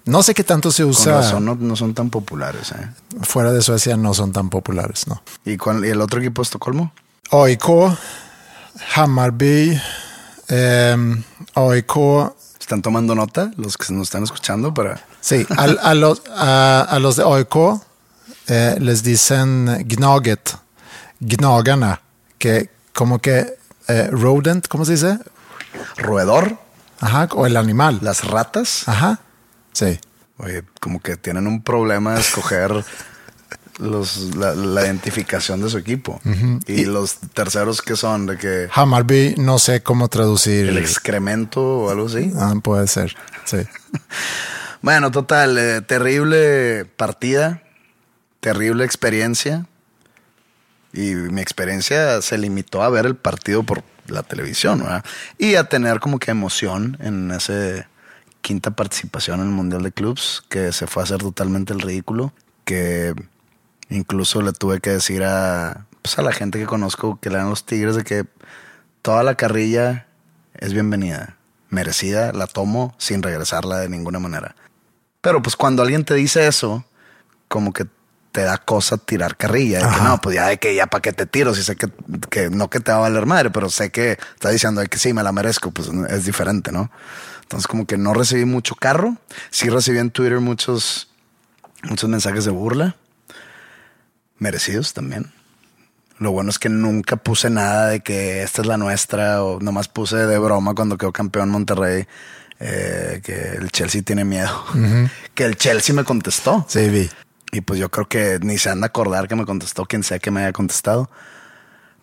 No 0.06 0.22
sé 0.22 0.34
qué 0.34 0.42
tanto 0.44 0.72
se 0.72 0.82
Con 0.82 0.90
usa 0.90 1.12
razón 1.20 1.44
no, 1.44 1.54
no 1.54 1.76
son 1.76 1.94
tan 1.94 2.10
populares, 2.10 2.72
eh. 2.72 2.88
fuera 3.22 3.52
de 3.52 3.60
Suecia, 3.62 3.96
no 3.96 4.12
son 4.14 4.32
tan 4.32 4.48
populares, 4.50 5.06
¿no? 5.06 5.22
¿Y, 5.44 5.56
cuál- 5.58 5.84
y 5.84 5.88
el 5.90 6.00
otro 6.00 6.20
equipo 6.20 6.42
de 6.42 6.44
Estocolmo? 6.44 6.92
AIK, 7.30 7.64
Hammarby, 8.96 9.80
eh, 10.48 10.96
AIK, 11.54 11.92
¿Están 12.60 12.82
tomando 12.82 13.14
nota 13.14 13.50
los 13.56 13.76
que 13.76 13.92
nos 13.92 14.04
están 14.08 14.22
escuchando 14.24 14.72
para... 14.72 15.04
sí, 15.20 15.44
al- 15.56 15.78
a, 15.82 15.94
los, 15.94 16.22
a, 16.36 16.82
a 16.88 16.98
los 16.98 17.16
de 17.16 17.24
AIK 17.24 17.56
eh, 18.48 18.76
les 18.80 19.02
dicen 19.02 19.66
Gnaget, 19.86 20.50
Gnagarna, 21.20 22.00
que 22.38 22.70
como 22.94 23.18
que 23.20 23.54
eh, 23.88 24.08
rodent, 24.10 24.66
¿cómo 24.68 24.84
se 24.84 24.92
dice? 24.92 25.18
Roedor, 25.96 26.58
Ajá, 27.00 27.28
o 27.34 27.46
el 27.46 27.56
animal. 27.56 27.98
las 28.02 28.24
ratas. 28.24 28.88
Ajá, 28.88 29.20
sí. 29.72 29.98
Oye, 30.38 30.64
como 30.80 31.00
que 31.00 31.16
tienen 31.16 31.46
un 31.46 31.62
problema 31.62 32.14
de 32.14 32.20
escoger 32.20 32.72
los, 33.78 34.34
la, 34.36 34.54
la 34.54 34.84
identificación 34.84 35.60
de 35.62 35.68
su 35.70 35.78
equipo. 35.78 36.20
Y 36.66 36.84
los 36.86 37.16
terceros 37.34 37.82
que 37.82 37.96
son 37.96 38.26
de 38.26 38.36
que 38.38 38.68
Hammarby, 38.74 39.34
no 39.38 39.58
sé 39.58 39.82
cómo 39.82 40.08
traducir. 40.08 40.68
el 40.68 40.78
excremento 40.78 41.62
o 41.62 41.90
algo 41.90 42.06
así. 42.06 42.32
Ah, 42.38 42.54
puede 42.62 42.86
ser, 42.86 43.14
sí. 43.44 43.58
Bueno, 44.82 45.10
total, 45.10 45.58
eh, 45.58 45.82
terrible 45.82 46.86
partida, 46.96 47.62
terrible 48.40 48.86
experiencia. 48.86 49.66
Y 50.92 51.14
mi 51.14 51.40
experiencia 51.40 52.20
se 52.22 52.38
limitó 52.38 52.82
a 52.82 52.88
ver 52.88 53.06
el 53.06 53.16
partido 53.16 53.62
por 53.62 53.84
la 54.06 54.22
televisión, 54.22 54.80
¿verdad? 54.80 55.04
Y 55.38 55.54
a 55.54 55.64
tener 55.64 56.00
como 56.00 56.18
que 56.18 56.30
emoción 56.30 56.96
en 57.00 57.30
esa 57.30 57.88
quinta 58.40 58.72
participación 58.72 59.40
en 59.40 59.46
el 59.46 59.52
Mundial 59.52 59.82
de 59.82 59.92
Clubs, 59.92 60.42
que 60.48 60.72
se 60.72 60.86
fue 60.86 61.02
a 61.02 61.04
hacer 61.04 61.18
totalmente 61.18 61.72
el 61.72 61.80
ridículo, 61.80 62.32
que 62.64 63.14
incluso 63.88 64.42
le 64.42 64.52
tuve 64.52 64.80
que 64.80 64.90
decir 64.90 65.22
a, 65.24 65.86
pues 66.02 66.18
a 66.18 66.22
la 66.22 66.32
gente 66.32 66.58
que 66.58 66.66
conozco 66.66 67.18
que 67.20 67.30
le 67.30 67.36
dan 67.36 67.50
los 67.50 67.64
Tigres 67.64 67.96
de 67.96 68.04
que 68.04 68.24
toda 69.02 69.22
la 69.22 69.34
carrilla 69.34 70.06
es 70.54 70.72
bienvenida, 70.72 71.36
merecida, 71.68 72.32
la 72.32 72.46
tomo 72.46 72.94
sin 72.98 73.22
regresarla 73.22 73.78
de 73.78 73.88
ninguna 73.88 74.18
manera. 74.18 74.54
Pero 75.20 75.42
pues 75.42 75.56
cuando 75.56 75.82
alguien 75.82 76.04
te 76.04 76.14
dice 76.14 76.46
eso, 76.46 76.84
como 77.48 77.72
que 77.72 77.86
te 78.32 78.42
da 78.42 78.58
cosa 78.58 78.96
tirar 78.96 79.36
carrilla. 79.36 79.78
De 79.78 79.94
que 79.94 80.02
no, 80.02 80.20
pues 80.20 80.36
ya 80.36 80.46
de 80.48 80.58
que 80.58 80.74
ya 80.74 80.86
para 80.86 81.02
qué 81.02 81.12
te 81.12 81.26
tiro, 81.26 81.54
si 81.54 81.62
sé 81.62 81.76
que, 81.76 81.88
que 82.30 82.50
no 82.50 82.70
que 82.70 82.80
te 82.80 82.92
va 82.92 82.98
a 82.98 83.00
valer 83.00 83.26
madre, 83.26 83.50
pero 83.50 83.70
sé 83.70 83.90
que 83.90 84.12
está 84.12 84.50
diciendo 84.50 84.80
de 84.80 84.88
que 84.88 84.98
sí, 84.98 85.12
me 85.12 85.22
la 85.22 85.32
merezco, 85.32 85.70
pues 85.70 85.88
es 86.08 86.24
diferente, 86.24 86.72
¿no? 86.72 86.90
Entonces 87.42 87.66
como 87.66 87.86
que 87.86 87.98
no 87.98 88.14
recibí 88.14 88.44
mucho 88.44 88.74
carro. 88.76 89.16
Sí 89.50 89.68
recibí 89.68 89.98
en 89.98 90.10
Twitter 90.10 90.38
muchos, 90.40 91.10
muchos 91.82 92.08
mensajes 92.08 92.44
de 92.44 92.52
burla. 92.52 92.96
Merecidos 94.38 94.94
también. 94.94 95.32
Lo 96.18 96.32
bueno 96.32 96.50
es 96.50 96.58
que 96.58 96.68
nunca 96.68 97.16
puse 97.16 97.50
nada 97.50 97.88
de 97.88 98.00
que 98.00 98.42
esta 98.42 98.60
es 98.62 98.68
la 98.68 98.76
nuestra 98.76 99.42
o 99.42 99.58
nomás 99.58 99.88
puse 99.88 100.16
de 100.16 100.38
broma 100.38 100.74
cuando 100.74 100.98
quedó 100.98 101.12
campeón 101.12 101.48
Monterrey 101.48 102.06
eh, 102.60 103.22
que 103.24 103.56
el 103.56 103.70
Chelsea 103.72 104.02
tiene 104.02 104.24
miedo. 104.24 104.64
Que 105.34 105.44
el 105.44 105.56
Chelsea 105.56 105.94
me 105.94 106.04
contestó. 106.04 106.66
Sí, 106.68 106.88
vi. 106.90 107.08
Y 107.52 107.62
pues 107.62 107.80
yo 107.80 107.90
creo 107.90 108.08
que 108.08 108.38
ni 108.42 108.58
se 108.58 108.70
han 108.70 108.80
de 108.80 108.86
acordar 108.86 109.26
que 109.28 109.34
me 109.36 109.44
contestó 109.44 109.84
quien 109.86 110.02
sea 110.04 110.18
que 110.18 110.30
me 110.30 110.40
haya 110.40 110.52
contestado. 110.52 111.10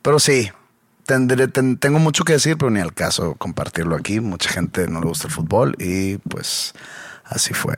Pero 0.01 0.19
sí, 0.19 0.51
tendré, 1.05 1.47
ten- 1.47 1.77
tengo 1.77 1.99
mucho 1.99 2.23
que 2.25 2.33
decir, 2.33 2.57
pero 2.57 2.69
ni 2.69 2.79
al 2.81 2.93
caso 2.93 3.35
compartirlo 3.35 3.95
aquí. 3.95 4.19
Mucha 4.19 4.49
gente 4.49 4.87
no 4.87 4.99
le 4.99 5.07
gusta 5.07 5.27
el 5.27 5.33
fútbol 5.33 5.75
y 5.79 6.17
pues 6.17 6.73
así 7.23 7.53
fue. 7.53 7.75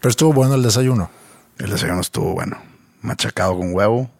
Pero 0.00 0.10
estuvo 0.10 0.32
bueno 0.32 0.54
el 0.54 0.62
desayuno. 0.62 1.10
El 1.58 1.70
desayuno 1.70 2.00
estuvo 2.00 2.32
bueno. 2.34 2.58
Machacado 3.02 3.56
con 3.58 3.74
huevo, 3.74 4.10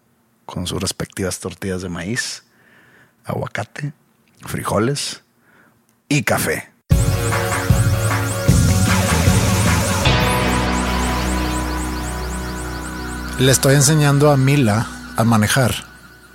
con 0.45 0.67
sus 0.67 0.81
respectivas 0.81 1.39
tortillas 1.39 1.81
de 1.81 1.87
maíz, 1.89 2.43
aguacate, 3.23 3.93
frijoles 4.45 5.23
y 6.09 6.23
café. 6.23 6.69
Le 13.39 13.51
estoy 13.51 13.75
enseñando 13.75 14.31
a 14.31 14.37
Mila 14.37 14.87
a 15.15 15.23
manejar. 15.23 15.73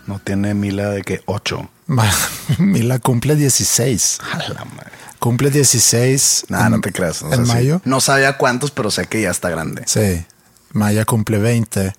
No 0.07 0.19
tiene 0.19 0.55
mila 0.55 0.91
de 0.91 1.03
que 1.03 1.23
ocho. 1.27 1.71
Ma- 1.87 2.11
Mila 2.59 2.99
cumple 2.99 3.37
16. 3.37 4.19
A 4.33 4.39
la 4.53 4.65
madre. 4.65 4.91
Cumple 5.19 5.51
16. 5.51 6.47
Nada, 6.49 6.67
en- 6.67 6.73
no 6.73 6.81
te 6.81 6.93
creas. 6.93 7.23
o 7.23 7.33
En 7.33 7.47
mayo. 7.47 7.81
No 7.85 8.01
sabía 8.01 8.37
cuántos, 8.39 8.71
pero 8.71 8.91
sé 8.91 9.07
que 9.07 9.21
ya 9.23 9.31
está 9.31 9.51
grande. 9.51 9.83
Sí. 9.87 10.25
Maya 10.73 11.05
cumple 11.05 11.39
20. 11.39 11.95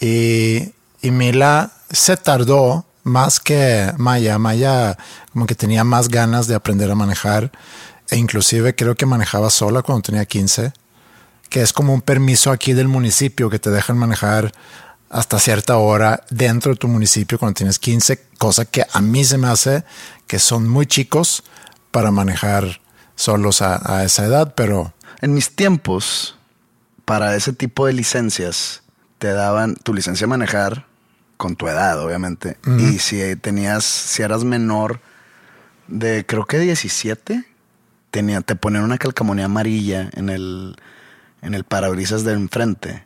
Y, 0.00 0.72
y 1.02 1.10
Mila 1.10 1.72
se 1.90 2.16
tardó 2.16 2.86
más 3.04 3.40
que 3.40 3.92
Maya. 3.98 4.38
Maya 4.38 4.96
como 5.32 5.46
que 5.46 5.54
tenía 5.54 5.84
más 5.84 6.08
ganas 6.08 6.46
de 6.46 6.54
aprender 6.54 6.90
a 6.90 6.94
manejar. 6.94 7.52
E 8.10 8.16
inclusive 8.16 8.74
creo 8.74 8.94
que 8.94 9.04
manejaba 9.06 9.50
sola 9.50 9.82
cuando 9.82 10.02
tenía 10.02 10.24
15. 10.24 10.72
Que 11.56 11.62
es 11.62 11.72
como 11.72 11.94
un 11.94 12.02
permiso 12.02 12.50
aquí 12.50 12.74
del 12.74 12.86
municipio 12.86 13.48
que 13.48 13.58
te 13.58 13.70
dejan 13.70 13.96
manejar 13.96 14.52
hasta 15.08 15.38
cierta 15.38 15.78
hora 15.78 16.22
dentro 16.28 16.72
de 16.72 16.76
tu 16.76 16.86
municipio 16.86 17.38
cuando 17.38 17.54
tienes 17.54 17.78
15. 17.78 18.26
Cosa 18.36 18.66
que 18.66 18.84
a 18.92 19.00
mí 19.00 19.24
se 19.24 19.38
me 19.38 19.48
hace 19.48 19.82
que 20.26 20.38
son 20.38 20.68
muy 20.68 20.84
chicos 20.84 21.44
para 21.92 22.10
manejar 22.10 22.82
solos 23.14 23.62
a, 23.62 23.80
a 23.90 24.04
esa 24.04 24.26
edad. 24.26 24.52
Pero 24.54 24.92
En 25.22 25.32
mis 25.32 25.56
tiempos, 25.56 26.36
para 27.06 27.34
ese 27.34 27.54
tipo 27.54 27.86
de 27.86 27.94
licencias, 27.94 28.82
te 29.16 29.32
daban 29.32 29.76
tu 29.76 29.94
licencia 29.94 30.26
de 30.26 30.28
manejar 30.28 30.84
con 31.38 31.56
tu 31.56 31.68
edad, 31.68 31.98
obviamente. 32.04 32.58
Y 32.66 32.98
si 32.98 33.34
tenías, 33.36 33.82
si 33.82 34.20
eras 34.20 34.44
menor 34.44 35.00
de 35.88 36.26
creo 36.26 36.44
que 36.44 36.58
17, 36.58 37.46
tenía, 38.10 38.42
te 38.42 38.56
ponían 38.56 38.84
una 38.84 38.98
calcamonía 38.98 39.46
amarilla 39.46 40.10
en 40.12 40.28
el, 40.28 40.76
en 41.42 41.54
el 41.54 41.64
parabrisas 41.64 42.24
de 42.24 42.32
enfrente. 42.32 43.04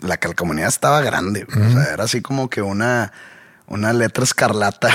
La 0.00 0.16
calcamonía 0.16 0.66
estaba 0.66 1.00
grande. 1.00 1.44
güey. 1.44 1.66
O 1.66 1.70
sea, 1.72 1.92
era 1.92 2.04
así 2.04 2.22
como 2.22 2.50
que 2.50 2.60
una, 2.62 3.12
una 3.68 3.92
letra 3.92 4.24
escarlata. 4.24 4.88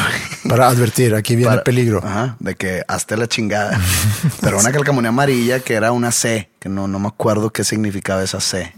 para 0.49 0.67
advertir, 0.67 1.15
aquí 1.15 1.35
viene 1.35 1.47
Para- 1.49 1.59
el 1.59 1.63
peligro. 1.63 2.01
Ajá, 2.03 2.35
de 2.39 2.55
que 2.55 2.83
hazte 2.87 3.15
la 3.15 3.27
chingada. 3.27 3.79
Pero 4.41 4.59
una 4.59 4.71
calcamonía 4.71 5.09
amarilla 5.09 5.59
que 5.61 5.75
era 5.75 5.91
una 5.93 6.11
C, 6.11 6.49
que 6.59 6.67
no, 6.67 6.87
no 6.87 6.99
me 6.99 7.07
acuerdo 7.07 7.51
qué 7.51 7.63
significaba 7.63 8.21
esa 8.23 8.41
C. 8.41 8.73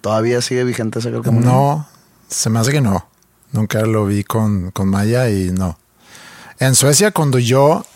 ¿Todavía 0.00 0.42
sigue 0.42 0.64
vigente 0.64 0.98
esa 0.98 1.10
calcamonía? 1.12 1.48
No, 1.48 1.88
se 2.28 2.50
me 2.50 2.58
hace 2.58 2.72
que 2.72 2.80
no. 2.80 3.08
Nunca 3.52 3.80
lo 3.82 4.04
vi 4.06 4.24
con, 4.24 4.72
con 4.72 4.88
Maya 4.88 5.30
y 5.30 5.50
no. 5.52 5.78
En 6.58 6.74
Suecia, 6.74 7.12
cuando 7.12 7.38
yo 7.38 7.86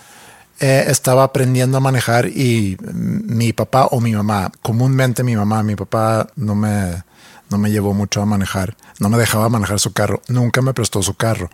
eh, 0.62 0.84
estaba 0.86 1.24
aprendiendo 1.24 1.76
a 1.76 1.80
manejar 1.80 2.28
y 2.28 2.76
mi 2.80 3.52
papá 3.52 3.86
o 3.86 4.00
mi 4.00 4.12
mamá, 4.12 4.52
comúnmente 4.62 5.24
mi 5.24 5.34
mamá, 5.34 5.64
mi 5.64 5.74
papá 5.74 6.28
no 6.36 6.54
me, 6.54 7.02
no 7.50 7.58
me 7.58 7.72
llevó 7.72 7.94
mucho 7.94 8.22
a 8.22 8.26
manejar, 8.26 8.76
no 9.00 9.08
me 9.08 9.18
dejaba 9.18 9.48
manejar 9.48 9.80
su 9.80 9.92
carro, 9.92 10.22
nunca 10.28 10.62
me 10.62 10.72
prestó 10.72 11.02
su 11.02 11.14
carro. 11.14 11.50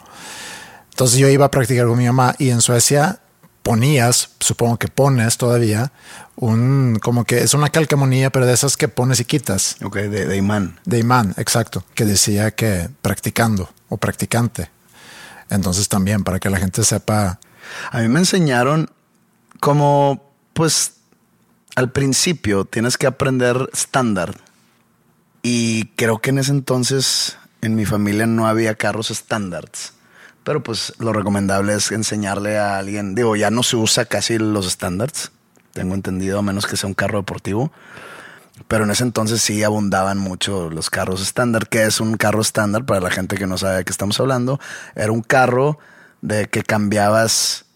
Entonces 0.90 1.18
yo 1.18 1.26
iba 1.30 1.46
a 1.46 1.50
practicar 1.50 1.86
con 1.86 1.96
mi 1.96 2.04
mamá 2.04 2.34
y 2.38 2.50
en 2.50 2.60
Suecia 2.60 3.20
ponías, 3.62 4.32
supongo 4.40 4.78
que 4.78 4.88
pones 4.88 5.38
todavía, 5.38 5.90
un, 6.36 6.98
como 7.02 7.24
que 7.24 7.38
es 7.38 7.54
una 7.54 7.70
calcamonía, 7.70 8.28
pero 8.28 8.44
de 8.44 8.52
esas 8.52 8.76
que 8.76 8.88
pones 8.88 9.20
y 9.20 9.24
quitas. 9.24 9.76
Ok, 9.82 9.96
de, 9.96 10.26
de 10.26 10.36
imán. 10.36 10.80
De 10.84 10.98
imán, 10.98 11.32
exacto, 11.38 11.82
que 11.94 12.04
decía 12.04 12.50
que 12.50 12.90
practicando 13.00 13.70
o 13.88 13.96
practicante. 13.96 14.70
Entonces 15.48 15.88
también 15.88 16.24
para 16.24 16.40
que 16.40 16.50
la 16.50 16.58
gente 16.58 16.84
sepa, 16.84 17.40
A 17.90 18.00
mí 18.00 18.08
me 18.08 18.18
enseñaron 18.18 18.90
como, 19.60 20.32
pues, 20.52 20.94
al 21.76 21.92
principio 21.92 22.64
tienes 22.64 22.96
que 22.96 23.06
aprender 23.06 23.70
estándar. 23.72 24.34
Y 25.42 25.86
creo 25.96 26.18
que 26.18 26.30
en 26.30 26.38
ese 26.38 26.50
entonces 26.50 27.38
en 27.60 27.74
mi 27.74 27.84
familia 27.84 28.26
no 28.26 28.46
había 28.46 28.74
carros 28.74 29.10
estándares. 29.10 29.92
Pero 30.44 30.62
pues 30.62 30.94
lo 30.98 31.12
recomendable 31.12 31.74
es 31.74 31.92
enseñarle 31.92 32.58
a 32.58 32.78
alguien. 32.78 33.14
Digo, 33.14 33.36
ya 33.36 33.50
no 33.50 33.62
se 33.62 33.76
usa 33.76 34.06
casi 34.06 34.38
los 34.38 34.66
estándares. 34.66 35.30
Tengo 35.72 35.94
entendido, 35.94 36.38
a 36.38 36.42
menos 36.42 36.66
que 36.66 36.76
sea 36.76 36.88
un 36.88 36.94
carro 36.94 37.18
deportivo. 37.18 37.70
Pero 38.66 38.84
en 38.84 38.90
ese 38.90 39.04
entonces 39.04 39.40
sí 39.42 39.62
abundaban 39.62 40.18
mucho 40.18 40.70
los 40.70 40.90
carros 40.90 41.20
estándar. 41.20 41.68
¿Qué 41.68 41.84
es 41.84 42.00
un 42.00 42.16
carro 42.16 42.40
estándar? 42.40 42.86
Para 42.86 43.00
la 43.00 43.10
gente 43.10 43.36
que 43.36 43.46
no 43.46 43.58
sabe 43.58 43.76
de 43.76 43.84
qué 43.84 43.92
estamos 43.92 44.18
hablando. 44.18 44.58
Era 44.96 45.12
un 45.12 45.22
carro 45.22 45.78
de 46.22 46.48
que 46.48 46.64
cambiabas 46.64 47.66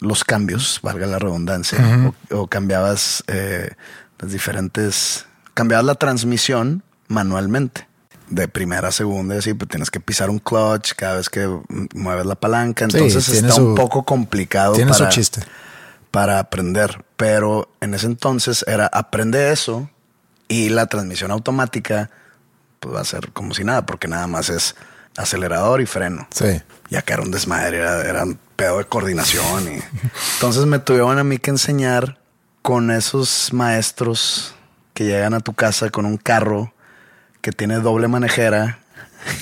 los 0.00 0.24
cambios, 0.24 0.80
valga 0.82 1.06
la 1.06 1.18
redundancia, 1.18 2.14
o, 2.30 2.42
o 2.42 2.46
cambiabas 2.46 3.24
eh, 3.26 3.70
las 4.18 4.32
diferentes, 4.32 5.26
cambiabas 5.54 5.86
la 5.86 5.94
transmisión 5.94 6.82
manualmente. 7.08 7.88
de 8.30 8.46
primera 8.46 8.88
a 8.88 8.92
segunda, 8.92 9.34
y 9.34 9.38
así, 9.38 9.54
pues 9.54 9.68
tienes 9.68 9.90
que 9.90 10.00
pisar 10.00 10.30
un 10.30 10.38
clutch 10.38 10.92
cada 10.94 11.16
vez 11.16 11.28
que 11.30 11.48
mueves 11.94 12.26
la 12.26 12.34
palanca. 12.34 12.84
Entonces 12.84 13.28
está 13.28 13.60
un 13.60 13.74
poco 13.74 14.04
complicado. 14.04 14.74
Tiene 14.74 14.94
su 14.94 15.08
chiste. 15.08 15.42
Para 16.10 16.38
aprender. 16.38 17.04
Pero 17.16 17.70
en 17.80 17.94
ese 17.94 18.06
entonces 18.06 18.64
era 18.68 18.86
aprende 18.86 19.50
eso 19.52 19.90
y 20.46 20.70
la 20.70 20.86
transmisión 20.86 21.30
automática 21.30 22.10
pues 22.80 22.94
va 22.94 23.00
a 23.00 23.04
ser 23.04 23.32
como 23.32 23.54
si 23.54 23.64
nada, 23.64 23.84
porque 23.86 24.08
nada 24.08 24.26
más 24.26 24.48
es 24.50 24.76
acelerador 25.16 25.80
y 25.80 25.86
freno. 25.86 26.28
Sí. 26.30 26.62
Ya 26.90 27.02
que 27.02 27.12
era 27.12 27.22
un 27.22 27.30
desmadre, 27.30 27.78
era, 27.78 28.24
un 28.24 28.38
pedo 28.58 28.78
de 28.78 28.84
coordinación. 28.84 29.72
Y... 29.72 29.80
Entonces 30.34 30.66
me 30.66 30.80
tuvieron 30.80 31.16
a 31.18 31.24
mí 31.24 31.38
que 31.38 31.50
enseñar 31.50 32.18
con 32.60 32.90
esos 32.90 33.52
maestros 33.52 34.54
que 34.94 35.04
llegan 35.04 35.32
a 35.32 35.40
tu 35.40 35.54
casa 35.54 35.90
con 35.90 36.04
un 36.04 36.16
carro 36.16 36.74
que 37.40 37.52
tiene 37.52 37.76
doble 37.76 38.08
manejera. 38.08 38.80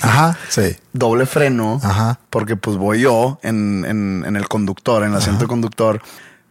Ajá, 0.01 0.37
sí. 0.49 0.77
Doble 0.93 1.25
freno. 1.25 1.81
Ajá. 1.83 2.19
Porque 2.29 2.55
pues 2.55 2.77
voy 2.77 3.01
yo 3.01 3.39
en, 3.41 4.23
en, 4.25 4.35
el 4.35 4.47
conductor, 4.47 5.03
en 5.03 5.09
el 5.09 5.17
asiento 5.17 5.47
conductor, 5.47 5.99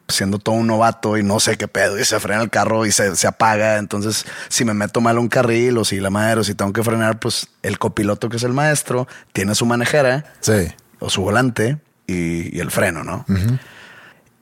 siendo 0.08 0.40
todo 0.40 0.56
un 0.56 0.66
novato 0.66 1.16
y 1.16 1.22
no 1.22 1.38
sé 1.38 1.56
qué 1.56 1.68
pedo, 1.68 2.00
y 2.00 2.04
se 2.04 2.18
frena 2.18 2.42
el 2.42 2.50
carro 2.50 2.84
y 2.84 2.90
se, 2.90 3.14
se, 3.14 3.28
apaga. 3.28 3.76
Entonces, 3.76 4.26
si 4.48 4.64
me 4.64 4.74
meto 4.74 5.00
mal 5.00 5.18
un 5.18 5.28
carril 5.28 5.78
o 5.78 5.84
si 5.84 6.00
la 6.00 6.10
madre 6.10 6.40
o 6.40 6.44
si 6.44 6.54
tengo 6.54 6.72
que 6.72 6.82
frenar, 6.82 7.20
pues 7.20 7.48
el 7.62 7.78
copiloto 7.78 8.28
que 8.28 8.38
es 8.38 8.42
el 8.42 8.52
maestro 8.52 9.06
tiene 9.32 9.54
su 9.54 9.66
manejera. 9.66 10.24
Sí. 10.40 10.72
O 10.98 11.10
su 11.10 11.22
volante 11.22 11.78
y, 12.06 12.58
el 12.58 12.70
freno, 12.70 13.04
¿no? 13.04 13.24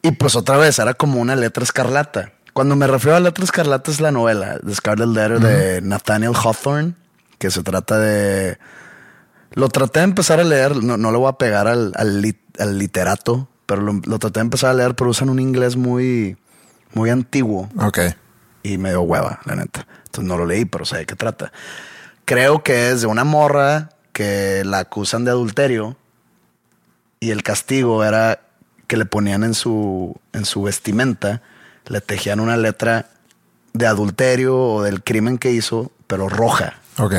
Y 0.03 0.13
pues 0.13 0.37
otra 0.37 0.57
vez 0.57 0.79
era 0.79 0.95
como 0.95 1.21
una 1.21 1.35
letra 1.35 1.65
escarlata. 1.65 2.33
Cuando 2.53 2.77
me 2.77 2.87
refiero 2.87 3.17
a 3.17 3.21
letra 3.21 3.45
escarlata 3.45 3.91
es 3.91 4.01
la 4.01 4.13
novela 4.13 4.59
The 4.65 4.75
Scarlet 4.75 5.09
Letter 5.09 5.41
de 5.41 5.81
Nathaniel 5.81 6.35
Hawthorne, 6.35 6.95
que 7.39 7.51
se 7.51 7.63
trata 7.63 7.99
de... 7.99 8.59
Lo 9.53 9.69
traté 9.69 10.01
de 10.01 10.05
empezar 10.05 10.41
a 10.41 10.45
leer, 10.45 10.77
no, 10.77 10.97
no 10.97 11.11
le 11.11 11.19
voy 11.19 11.29
a 11.29 11.39
pegar 11.39 11.69
al, 11.69 11.93
al, 11.97 12.79
literato, 12.79 13.49
pero 13.67 13.83
lo, 13.83 14.19
traté 14.19 14.41
de 14.41 14.45
empezar 14.45 14.71
a 14.71 14.75
leer, 14.75 14.95
pero 14.95 15.11
usan 15.11 15.31
un 15.31 15.41
inglés 15.41 15.77
muy, 15.77 16.37
muy 16.93 17.11
antiguo. 17.11 17.69
Ok. 17.79 18.01
Y 18.63 18.79
me 18.79 18.91
dio 18.91 19.03
hueva, 19.03 19.41
la 19.45 19.57
neta. 19.57 19.87
Entonces 20.07 20.25
no 20.25 20.37
lo 20.37 20.45
leí, 20.45 20.65
pero 20.65 20.85
sé 20.85 20.99
de 20.99 21.07
qué 21.07 21.17
trata. 21.17 21.53
Creo 22.25 22.63
que 22.63 22.91
es 22.91 23.01
de 23.01 23.07
una 23.07 23.25
morra 23.25 23.91
que 24.13 24.63
la 24.65 24.81
acusan 24.81 25.25
de 25.25 25.31
adulterio 25.31 25.97
y 27.25 27.31
el 27.31 27.43
castigo 27.43 28.05
era 28.05 28.41
que 28.87 28.97
le 28.97 29.07
ponían 29.07 29.45
en 29.45 29.55
su, 29.55 30.15
en 30.33 30.45
su 30.45 30.63
vestimenta 30.63 31.41
le 31.87 32.01
tejían 32.01 32.41
una 32.41 32.57
letra 32.57 33.07
de 33.73 33.87
adulterio 33.87 34.59
o 34.59 34.83
del 34.83 35.03
crimen 35.03 35.39
que 35.39 35.53
hizo, 35.53 35.91
pero 36.07 36.29
roja. 36.29 36.75
Ok. 36.99 37.15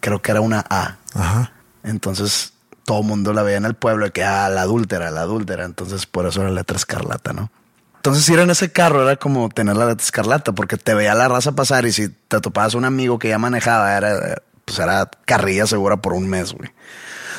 Creo 0.00 0.20
que 0.20 0.30
era 0.30 0.40
una 0.40 0.64
A. 0.68 0.96
Ajá. 1.14 1.52
Entonces 1.82 2.52
todo 2.84 3.00
el 3.00 3.06
mundo 3.06 3.32
la 3.32 3.42
veía 3.42 3.56
en 3.56 3.64
el 3.64 3.74
pueblo 3.74 4.12
que, 4.12 4.24
ah, 4.24 4.48
la 4.48 4.62
adúltera, 4.62 5.10
la 5.10 5.22
adúltera. 5.22 5.64
Entonces 5.64 6.06
por 6.06 6.26
eso 6.26 6.42
era 6.42 6.50
letra 6.50 6.76
escarlata, 6.76 7.32
¿no? 7.32 7.50
Entonces 7.96 8.28
ir 8.28 8.38
en 8.38 8.50
ese 8.50 8.70
carro 8.70 9.02
era 9.02 9.16
como 9.16 9.48
tener 9.48 9.76
la 9.76 9.86
letra 9.86 10.04
escarlata, 10.04 10.52
porque 10.52 10.76
te 10.76 10.94
veía 10.94 11.14
la 11.14 11.28
raza 11.28 11.52
pasar 11.52 11.86
y 11.86 11.92
si 11.92 12.08
te 12.08 12.40
topabas 12.40 12.74
un 12.74 12.84
amigo 12.84 13.18
que 13.18 13.28
ya 13.28 13.38
manejaba, 13.38 13.96
era, 13.96 14.40
pues 14.64 14.78
era 14.78 15.10
carrilla 15.24 15.66
segura 15.66 15.96
por 15.96 16.12
un 16.12 16.28
mes, 16.28 16.52
güey. 16.52 16.70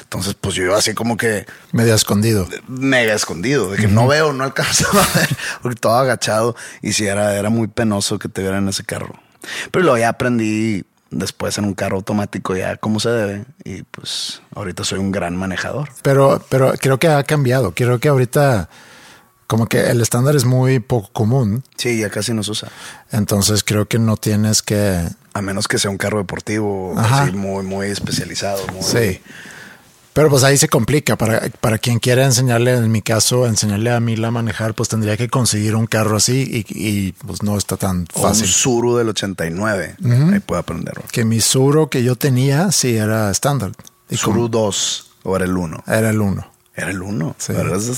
Entonces, 0.07 0.35
pues 0.39 0.55
yo 0.55 0.63
iba 0.63 0.77
así 0.77 0.93
como 0.93 1.17
que. 1.17 1.45
Medio 1.73 1.93
escondido. 1.93 2.47
Mega 2.69 3.13
escondido, 3.13 3.71
de 3.71 3.77
que 3.77 3.89
no 3.89 4.07
veo, 4.07 4.31
no 4.31 4.45
alcanzaba 4.45 5.03
a 5.15 5.19
ver, 5.19 5.29
porque 5.61 5.75
todo 5.77 5.95
agachado. 5.95 6.55
Y 6.81 6.93
si 6.93 7.07
era, 7.07 7.35
era 7.35 7.49
muy 7.49 7.67
penoso 7.67 8.17
que 8.17 8.29
te 8.29 8.41
vieran 8.41 8.63
en 8.63 8.69
ese 8.69 8.85
carro. 8.85 9.13
Pero 9.69 9.83
luego 9.83 9.97
ya 9.97 10.07
aprendí 10.07 10.85
después 11.09 11.57
en 11.57 11.65
un 11.65 11.73
carro 11.73 11.97
automático 11.97 12.55
ya 12.55 12.77
cómo 12.77 13.01
se 13.01 13.09
debe. 13.09 13.45
Y 13.65 13.83
pues 13.83 14.41
ahorita 14.55 14.85
soy 14.85 14.99
un 14.99 15.11
gran 15.11 15.35
manejador. 15.35 15.89
Pero, 16.03 16.41
pero 16.47 16.71
creo 16.79 16.99
que 16.99 17.09
ha 17.09 17.21
cambiado. 17.23 17.73
Creo 17.75 17.99
que 17.99 18.07
ahorita 18.07 18.69
como 19.45 19.67
que 19.67 19.89
el 19.89 19.99
estándar 19.99 20.37
es 20.37 20.45
muy 20.45 20.79
poco 20.79 21.09
común. 21.11 21.65
Sí, 21.75 21.99
ya 21.99 22.09
casi 22.09 22.33
no 22.33 22.43
se 22.43 22.51
usa. 22.51 22.69
Entonces 23.11 23.61
creo 23.65 23.89
que 23.89 23.99
no 23.99 24.15
tienes 24.15 24.61
que... 24.61 25.05
A 25.33 25.41
menos 25.41 25.67
que 25.67 25.79
sea 25.79 25.91
un 25.91 25.97
carro 25.97 26.19
deportivo 26.19 26.93
así 26.97 27.33
muy, 27.33 27.63
muy 27.63 27.87
especializado. 27.87 28.65
Muy... 28.67 28.83
Sí. 28.83 29.21
Pero 30.17 30.31
pues 30.31 30.43
ahí 30.43 30.57
se 30.57 30.67
complica. 30.67 31.15
Para, 31.15 31.41
para 31.61 31.77
quien 31.77 31.99
quiera 31.99 32.25
enseñarle, 32.25 32.73
en 32.73 32.91
mi 32.91 33.03
caso, 33.03 33.45
enseñarle 33.45 33.91
a 33.91 33.99
Mila 33.99 34.29
a 34.29 34.31
manejar, 34.31 34.73
pues 34.73 34.89
tendría 34.89 35.15
que 35.15 35.29
conseguir 35.29 35.75
un 35.75 35.85
carro 35.85 36.17
así 36.17 36.65
y, 36.67 37.11
pues 37.11 37.43
no 37.43 37.55
está 37.55 37.77
tan 37.77 38.07
fácil. 38.07 38.45
un 38.45 38.51
Suru 38.51 38.97
del 38.97 39.09
89. 39.09 39.95
Ahí 40.33 40.39
puede 40.39 40.59
aprenderlo. 40.59 41.03
Que 41.11 41.23
mi 41.23 41.39
Suru 41.39 41.87
que 41.87 42.03
yo 42.03 42.15
tenía 42.15 42.71
sí 42.71 42.95
era 42.95 43.29
estándar. 43.29 43.73
Suru 44.09 44.49
2 44.49 45.11
o 45.21 45.35
era 45.35 45.45
el 45.45 45.55
1. 45.55 45.83
Era 45.85 46.09
el 46.09 46.19
1. 46.19 46.51
Era 46.73 46.89
el 46.89 47.03
1. 47.03 47.35
Sí. 47.37 47.53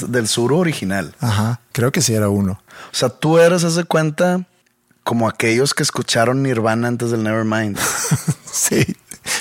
del 0.09 0.27
Suru 0.27 0.57
original. 0.57 1.15
Ajá. 1.21 1.61
Creo 1.71 1.93
que 1.93 2.01
sí 2.01 2.13
era 2.13 2.27
uno. 2.27 2.61
O 2.91 2.95
sea, 2.95 3.07
tú 3.07 3.37
eres, 3.37 3.63
hace 3.63 3.85
cuenta, 3.85 4.45
como 5.05 5.29
aquellos 5.29 5.73
que 5.73 5.83
escucharon 5.83 6.43
Nirvana 6.43 6.89
antes 6.89 7.11
del 7.11 7.23
Nevermind. 7.23 7.79
sí. 8.51 8.97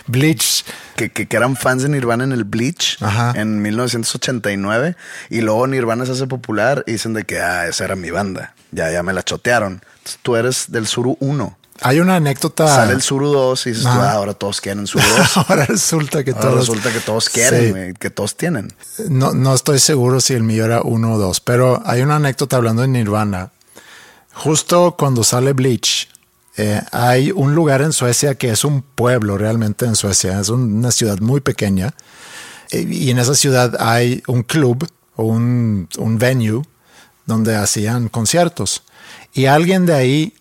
Bleach. 0.07 0.65
Que, 0.97 1.11
que, 1.11 1.29
eran 1.37 1.57
fans 1.57 1.83
de 1.85 1.89
Nirvana 1.89 2.25
en 2.25 2.33
el 2.33 2.45
Bleach 2.45 2.99
en 3.35 3.63
1989 3.63 4.97
y 5.31 5.41
luego 5.43 5.67
Nirvana 5.69 6.05
se 6.07 6.13
hace 6.13 6.27
popular 6.27 6.83
y 6.89 6.93
dicen 6.93 7.15
de 7.15 7.25
que 7.25 7.41
ah, 7.41 7.69
esa 7.69 7.85
era 7.85 7.95
mi 7.95 8.11
banda. 8.11 8.55
Ya, 8.73 8.91
ya 8.91 9.03
me 9.03 9.13
la 9.13 9.23
chotearon. 9.23 9.83
tú 10.23 10.37
eres 10.37 10.67
del 10.73 10.87
Suru 10.87 11.17
1. 11.21 11.57
Hay 11.81 12.01
una 12.01 12.17
anécdota. 12.17 12.67
Sale 12.67 12.93
el 12.93 13.03
Suru 13.03 13.29
2 13.29 13.67
y 13.67 13.71
dices, 13.71 13.87
ah, 13.87 14.13
ahora 14.13 14.35
todos 14.35 14.61
quieren 14.61 14.87
Suru 14.87 15.05
2. 15.19 15.37
ahora 15.37 15.67
resulta 15.67 16.25
que 16.25 16.33
todos. 16.33 16.55
resulta 16.55 16.93
que 16.93 17.01
todos 17.01 17.29
quieren, 17.29 17.95
que 17.95 18.11
todos 18.11 18.37
tienen. 18.37 18.73
No, 19.09 19.33
no 19.33 19.55
estoy 19.55 19.79
seguro 19.79 20.21
si 20.21 20.35
el 20.35 20.43
mío 20.43 20.65
era 20.65 20.83
1 20.83 21.13
o 21.13 21.19
2, 21.19 21.41
pero 21.41 21.81
hay 21.85 22.03
una 22.03 22.17
anécdota 22.17 22.57
hablando 22.57 22.83
de 22.83 22.89
Nirvana. 22.89 23.51
Justo 24.35 24.97
cuando 24.99 25.25
sale 25.25 25.53
Bleach, 25.53 26.09
eh, 26.61 26.83
hay 26.91 27.31
un 27.31 27.55
lugar 27.55 27.83
en 27.83 27.93
Suecia 27.93 28.35
que 28.35 28.51
es 28.51 28.65
un 28.65 28.83
pueblo 28.83 29.39
realmente 29.39 29.87
en 29.87 29.95
Suecia, 29.95 30.41
es 30.41 30.49
una 30.49 30.91
ciudad 30.91 31.21
muy 31.21 31.41
pequeña 31.41 31.95
eh, 32.73 32.81
y 32.81 33.11
en 33.11 33.21
esa 33.21 33.37
ciudad 33.37 33.77
hay 33.79 34.25
un 34.27 34.43
club 34.43 34.85
o 35.15 35.23
un, 35.23 35.89
venue 36.19 36.65
donde 37.27 37.55
hacían 37.55 38.09
conciertos 38.09 38.83
y 39.33 39.47
alguien 39.47 39.87
de 39.87 39.95
ahí 39.95 40.35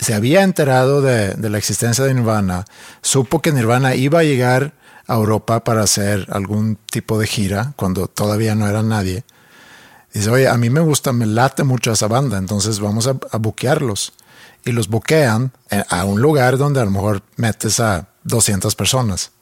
se 0.00 0.14
había 0.14 0.42
enterado 0.42 1.00
de, 1.00 1.36
la 1.48 1.58
existencia 1.58 2.04
de 2.04 2.12
Nirvana, 2.12 2.64
supo 3.00 3.40
que 3.40 3.52
Nirvana 3.52 3.94
iba 3.94 4.18
a 4.18 4.24
llegar 4.24 4.74
a 5.06 5.14
Europa 5.14 5.62
para 5.62 5.84
hacer 5.84 6.26
algún 6.30 6.76
tipo 6.90 7.20
de 7.20 7.28
gira 7.28 7.72
cuando 7.76 8.08
todavía 8.08 8.56
no 8.56 8.68
era 8.68 8.82
nadie. 8.82 9.22
Dice, 10.12 10.28
oye, 10.28 10.48
a 10.48 10.56
mí 10.56 10.70
me 10.70 10.80
gusta, 10.80 11.12
me 11.12 11.24
late 11.24 11.62
mucho 11.62 11.92
esa 11.92 12.08
banda, 12.08 12.36
entonces 12.36 12.80
vamos 12.80 13.06
a, 13.06 13.16
a 13.30 13.38
buquearlos 13.38 14.12
y 14.64 14.72
los 14.72 14.88
buquean 14.88 15.52
a 15.88 16.04
un 16.04 16.20
lugar 16.20 16.58
donde 16.58 16.80
a 16.80 16.84
lo 16.84 16.90
mejor 16.90 17.22
metes 17.36 17.80
a 17.80 18.08
200 18.24 18.74
personas. 18.74 19.32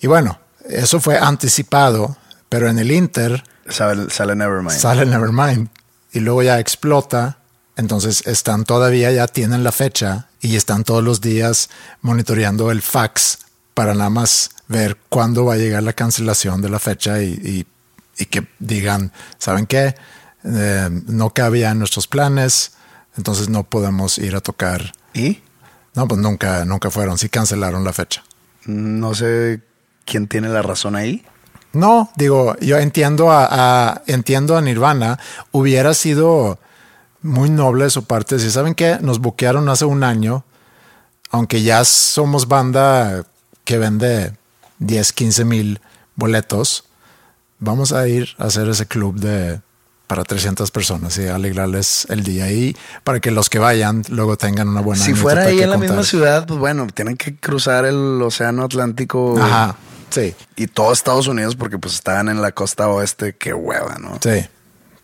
Y 0.00 0.06
bueno, 0.06 0.38
eso 0.68 1.00
fue 1.00 1.18
anticipado, 1.18 2.16
pero 2.48 2.68
en 2.68 2.78
el 2.78 2.92
Inter... 2.92 3.42
Sale, 3.68 4.10
sale 4.10 4.34
Nevermind. 4.34 4.78
Sale 4.78 5.04
Nevermind. 5.04 5.68
Y 6.12 6.20
luego 6.20 6.42
ya 6.42 6.58
explota. 6.58 7.38
Entonces 7.76 8.26
están 8.26 8.64
todavía, 8.64 9.10
ya 9.12 9.26
tienen 9.26 9.62
la 9.62 9.72
fecha 9.72 10.28
y 10.40 10.56
están 10.56 10.84
todos 10.84 11.02
los 11.02 11.20
días 11.20 11.68
monitoreando 12.00 12.70
el 12.70 12.82
fax 12.82 13.38
para 13.74 13.94
nada 13.94 14.10
más 14.10 14.50
ver 14.66 14.96
cuándo 15.08 15.44
va 15.44 15.54
a 15.54 15.56
llegar 15.56 15.82
la 15.82 15.92
cancelación 15.92 16.60
de 16.60 16.68
la 16.68 16.78
fecha 16.78 17.22
y, 17.22 17.66
que 18.30 18.48
digan, 18.58 19.12
¿saben 19.38 19.66
qué? 19.66 19.94
Eh, 20.44 20.88
no 21.06 21.30
cabía 21.30 21.70
en 21.70 21.78
nuestros 21.78 22.08
planes, 22.08 22.72
entonces 23.18 23.48
no 23.48 23.64
podemos 23.64 24.16
ir 24.16 24.36
a 24.36 24.40
tocar. 24.40 24.92
¿Y? 25.12 25.42
No, 25.94 26.06
pues 26.06 26.20
nunca, 26.20 26.64
nunca 26.64 26.90
fueron. 26.90 27.18
Sí 27.18 27.28
cancelaron 27.28 27.82
la 27.82 27.92
fecha. 27.92 28.22
No 28.64 29.12
sé 29.14 29.60
quién 30.04 30.28
tiene 30.28 30.48
la 30.48 30.62
razón 30.62 30.94
ahí. 30.94 31.26
No, 31.72 32.10
digo, 32.16 32.56
yo 32.60 32.78
entiendo 32.78 33.30
a, 33.30 34.02
entiendo 34.06 34.56
a 34.56 34.62
Nirvana. 34.62 35.18
Hubiera 35.50 35.94
sido 35.94 36.60
muy 37.20 37.50
noble 37.50 37.84
de 37.84 37.90
su 37.90 38.04
parte. 38.04 38.38
Si 38.38 38.50
saben 38.50 38.74
que 38.74 38.98
nos 39.00 39.18
buquearon 39.18 39.68
hace 39.68 39.84
un 39.84 40.04
año, 40.04 40.44
aunque 41.30 41.62
ya 41.62 41.84
somos 41.84 42.46
banda 42.46 43.24
que 43.64 43.78
vende 43.78 44.32
10, 44.78 45.12
15 45.12 45.44
mil 45.44 45.80
boletos, 46.14 46.84
vamos 47.58 47.92
a 47.92 48.06
ir 48.06 48.36
a 48.38 48.44
hacer 48.44 48.68
ese 48.68 48.86
club 48.86 49.18
de 49.18 49.60
para 50.08 50.24
300 50.24 50.70
personas 50.72 51.16
y 51.18 51.28
alegrarles 51.28 52.06
el 52.08 52.24
día 52.24 52.50
y 52.50 52.76
para 53.04 53.20
que 53.20 53.30
los 53.30 53.48
que 53.48 53.58
vayan 53.58 54.02
luego 54.08 54.36
tengan 54.36 54.68
una 54.68 54.80
buena 54.80 55.04
Si 55.04 55.14
fuera 55.14 55.42
ahí 55.42 55.60
en 55.60 55.70
la 55.70 55.76
misma 55.76 56.02
ciudad, 56.02 56.46
pues 56.46 56.58
bueno, 56.58 56.86
tienen 56.92 57.16
que 57.16 57.36
cruzar 57.36 57.84
el 57.84 58.20
océano 58.22 58.64
Atlántico. 58.64 59.38
Ajá, 59.38 59.76
sí. 60.08 60.34
Y 60.56 60.66
todo 60.66 60.92
Estados 60.92 61.28
Unidos 61.28 61.54
porque 61.54 61.78
pues 61.78 61.94
estaban 61.94 62.28
en 62.28 62.42
la 62.42 62.52
costa 62.52 62.88
oeste, 62.88 63.36
qué 63.36 63.52
hueva, 63.52 63.96
¿no? 64.00 64.18
Sí. 64.20 64.44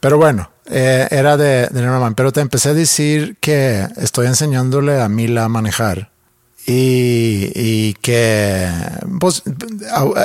Pero 0.01 0.17
bueno, 0.17 0.51
eh, 0.67 1.07
era 1.11 1.37
de, 1.37 1.69
de 1.69 1.83
Norman. 1.83 2.15
Pero 2.15 2.33
te 2.33 2.41
empecé 2.41 2.71
a 2.71 2.75
decir 2.75 3.37
que 3.41 3.87
estoy 3.97 4.27
enseñándole 4.27 5.01
a 5.01 5.09
Mila 5.09 5.45
a 5.45 5.49
manejar 5.49 6.11
Y, 6.67 7.53
y 7.55 7.95
que 8.01 8.71
pues 9.21 9.43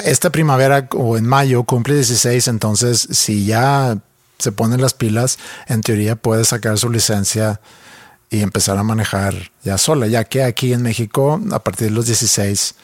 esta 0.05 0.29
primavera 0.29 0.87
o 0.91 1.17
en 1.17 1.27
mayo 1.27 1.63
cumple 1.63 1.95
16, 1.95 2.47
entonces 2.47 3.07
si 3.11 3.45
ya 3.45 3.97
se 4.39 4.51
ponen 4.51 4.81
las 4.81 4.93
pilas, 4.93 5.37
en 5.67 5.81
teoría 5.81 6.15
puede 6.15 6.45
sacar 6.45 6.77
su 6.77 6.89
licencia 6.89 7.61
y 8.29 8.41
empezar 8.41 8.77
a 8.77 8.83
manejar 8.83 9.51
ya 9.63 9.77
sola, 9.77 10.07
ya 10.07 10.23
que 10.23 10.43
aquí 10.43 10.73
en 10.73 10.81
México 10.81 11.41
a 11.51 11.63
partir 11.63 11.89
de 11.89 11.93
los 11.93 12.05
16 12.05 12.75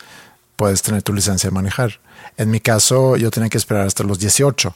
puedes 0.55 0.81
tener 0.81 1.03
tu 1.03 1.13
licencia 1.13 1.49
de 1.49 1.53
manejar. 1.53 1.99
En 2.37 2.49
mi 2.49 2.59
caso, 2.59 3.15
yo 3.17 3.31
tenía 3.31 3.49
que 3.49 3.57
esperar 3.57 3.87
hasta 3.87 4.03
los 4.03 4.19
18. 4.19 4.75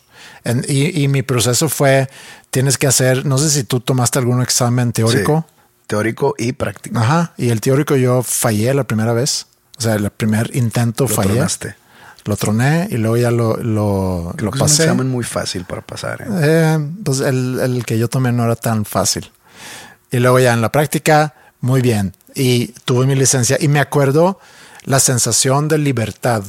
y, 0.67 1.07
mi 1.07 1.23
proceso 1.23 1.69
fue, 1.69 2.09
tienes 2.51 2.77
que 2.77 2.87
hacer, 2.87 3.25
no 3.25 3.37
sé 3.37 3.49
si 3.49 3.63
tú 3.63 3.79
tomaste 3.79 4.19
algún 4.19 4.41
examen 4.41 4.91
teórico. 4.93 5.45
teórico 5.87 6.35
y 6.37 6.53
práctico. 6.53 6.99
Ajá, 6.99 7.33
y 7.37 7.49
el 7.49 7.61
teórico 7.61 7.95
yo 7.95 8.23
fallé 8.23 8.73
la 8.73 8.85
primera 8.85 9.13
vez. 9.13 9.47
O 9.77 9.81
sea, 9.81 9.95
el 9.95 10.09
primer 10.09 10.55
intento 10.55 11.05
lo 11.07 11.15
fallé. 11.15 11.33
Tronaste. 11.33 11.75
Lo 12.25 12.35
troné 12.35 12.87
y 12.91 12.97
luego 12.97 13.17
ya 13.17 13.31
lo, 13.31 13.57
lo, 13.57 14.33
lo 14.37 14.51
pasé. 14.51 14.65
Es 14.65 14.79
un 14.79 14.85
examen 14.85 15.09
muy 15.09 15.23
fácil 15.23 15.65
para 15.65 15.81
pasar. 15.81 16.21
¿eh? 16.21 16.25
Eh, 16.41 16.89
pues 17.03 17.21
el, 17.21 17.59
el 17.59 17.85
que 17.85 17.97
yo 17.97 18.07
tomé 18.07 18.31
no 18.31 18.43
era 18.43 18.55
tan 18.55 18.85
fácil. 18.85 19.31
Y 20.11 20.19
luego 20.19 20.39
ya 20.39 20.53
en 20.53 20.61
la 20.61 20.71
práctica, 20.71 21.33
muy 21.61 21.81
bien. 21.81 22.15
Y 22.35 22.67
tuve 22.85 23.05
mi 23.05 23.15
licencia 23.15 23.57
y 23.59 23.67
me 23.67 23.79
acuerdo 23.79 24.39
la 24.83 24.99
sensación 24.99 25.67
de 25.67 25.77
libertad 25.77 26.43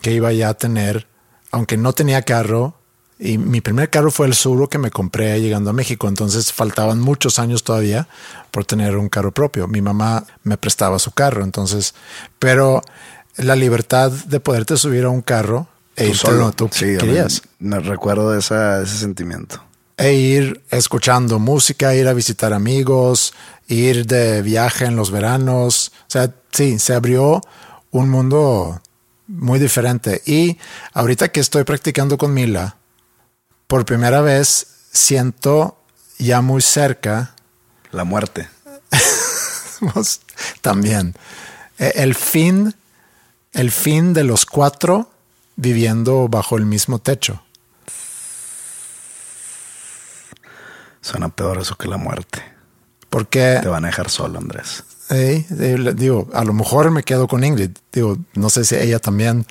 que 0.00 0.12
iba 0.12 0.32
ya 0.32 0.50
a 0.50 0.54
tener, 0.54 1.06
aunque 1.50 1.76
no 1.76 1.92
tenía 1.92 2.22
carro. 2.22 2.74
Y 3.18 3.36
mi 3.36 3.60
primer 3.60 3.90
carro 3.90 4.10
fue 4.10 4.26
el 4.26 4.34
Suro 4.34 4.68
que 4.68 4.78
me 4.78 4.90
compré 4.90 5.38
llegando 5.42 5.68
a 5.68 5.72
México. 5.74 6.08
Entonces 6.08 6.52
faltaban 6.52 7.00
muchos 7.00 7.38
años 7.38 7.64
todavía 7.64 8.08
por 8.50 8.64
tener 8.64 8.96
un 8.96 9.10
carro 9.10 9.30
propio. 9.30 9.68
Mi 9.68 9.82
mamá 9.82 10.24
me 10.42 10.56
prestaba 10.56 10.98
su 10.98 11.10
carro. 11.10 11.44
Entonces, 11.44 11.94
pero 12.38 12.80
la 13.42 13.56
libertad 13.56 14.10
de 14.10 14.40
poderte 14.40 14.76
subir 14.76 15.04
a 15.04 15.10
un 15.10 15.22
carro 15.22 15.68
e 15.96 16.08
ir 16.08 16.16
solo 16.16 16.52
tú 16.52 16.68
querías. 16.68 17.42
Me, 17.58 17.78
recuerdo 17.80 18.36
ese 18.36 18.86
sentimiento. 18.86 19.62
E 19.96 20.14
ir 20.14 20.62
escuchando 20.70 21.38
música, 21.38 21.94
ir 21.94 22.08
a 22.08 22.14
visitar 22.14 22.52
amigos, 22.52 23.34
ir 23.68 24.06
de 24.06 24.40
viaje 24.42 24.86
en 24.86 24.96
los 24.96 25.10
veranos. 25.10 25.92
O 26.02 26.10
sea, 26.10 26.32
sí, 26.52 26.78
se 26.78 26.94
abrió 26.94 27.42
un 27.90 28.08
mundo 28.08 28.80
muy 29.26 29.58
diferente. 29.58 30.22
Y 30.24 30.58
ahorita 30.92 31.28
que 31.28 31.40
estoy 31.40 31.64
practicando 31.64 32.16
con 32.16 32.32
Mila, 32.32 32.76
por 33.66 33.84
primera 33.84 34.20
vez 34.20 34.66
siento 34.90 35.76
ya 36.18 36.40
muy 36.40 36.62
cerca. 36.62 37.34
La 37.92 38.04
muerte. 38.04 38.48
También. 40.60 41.14
E, 41.78 41.92
el 41.96 42.14
fin, 42.14 42.74
el 43.52 43.70
fin 43.70 44.12
de 44.12 44.24
los 44.24 44.46
cuatro 44.46 45.10
viviendo 45.56 46.28
bajo 46.28 46.56
el 46.56 46.66
mismo 46.66 46.98
techo. 46.98 47.42
Suena 51.00 51.28
peor 51.28 51.58
eso 51.58 51.76
que 51.76 51.88
la 51.88 51.96
muerte. 51.96 52.42
Porque... 53.08 53.58
Te 53.62 53.68
van 53.68 53.84
a 53.84 53.88
dejar 53.88 54.10
solo, 54.10 54.38
Andrés. 54.38 54.84
digo, 55.10 56.28
a 56.32 56.44
lo 56.44 56.52
mejor 56.52 56.90
me 56.90 57.02
quedo 57.02 57.26
con 57.26 57.42
Ingrid. 57.42 57.70
Digo, 57.92 58.18
no 58.34 58.50
sé 58.50 58.64
si 58.64 58.76
ella 58.76 58.98
también. 58.98 59.46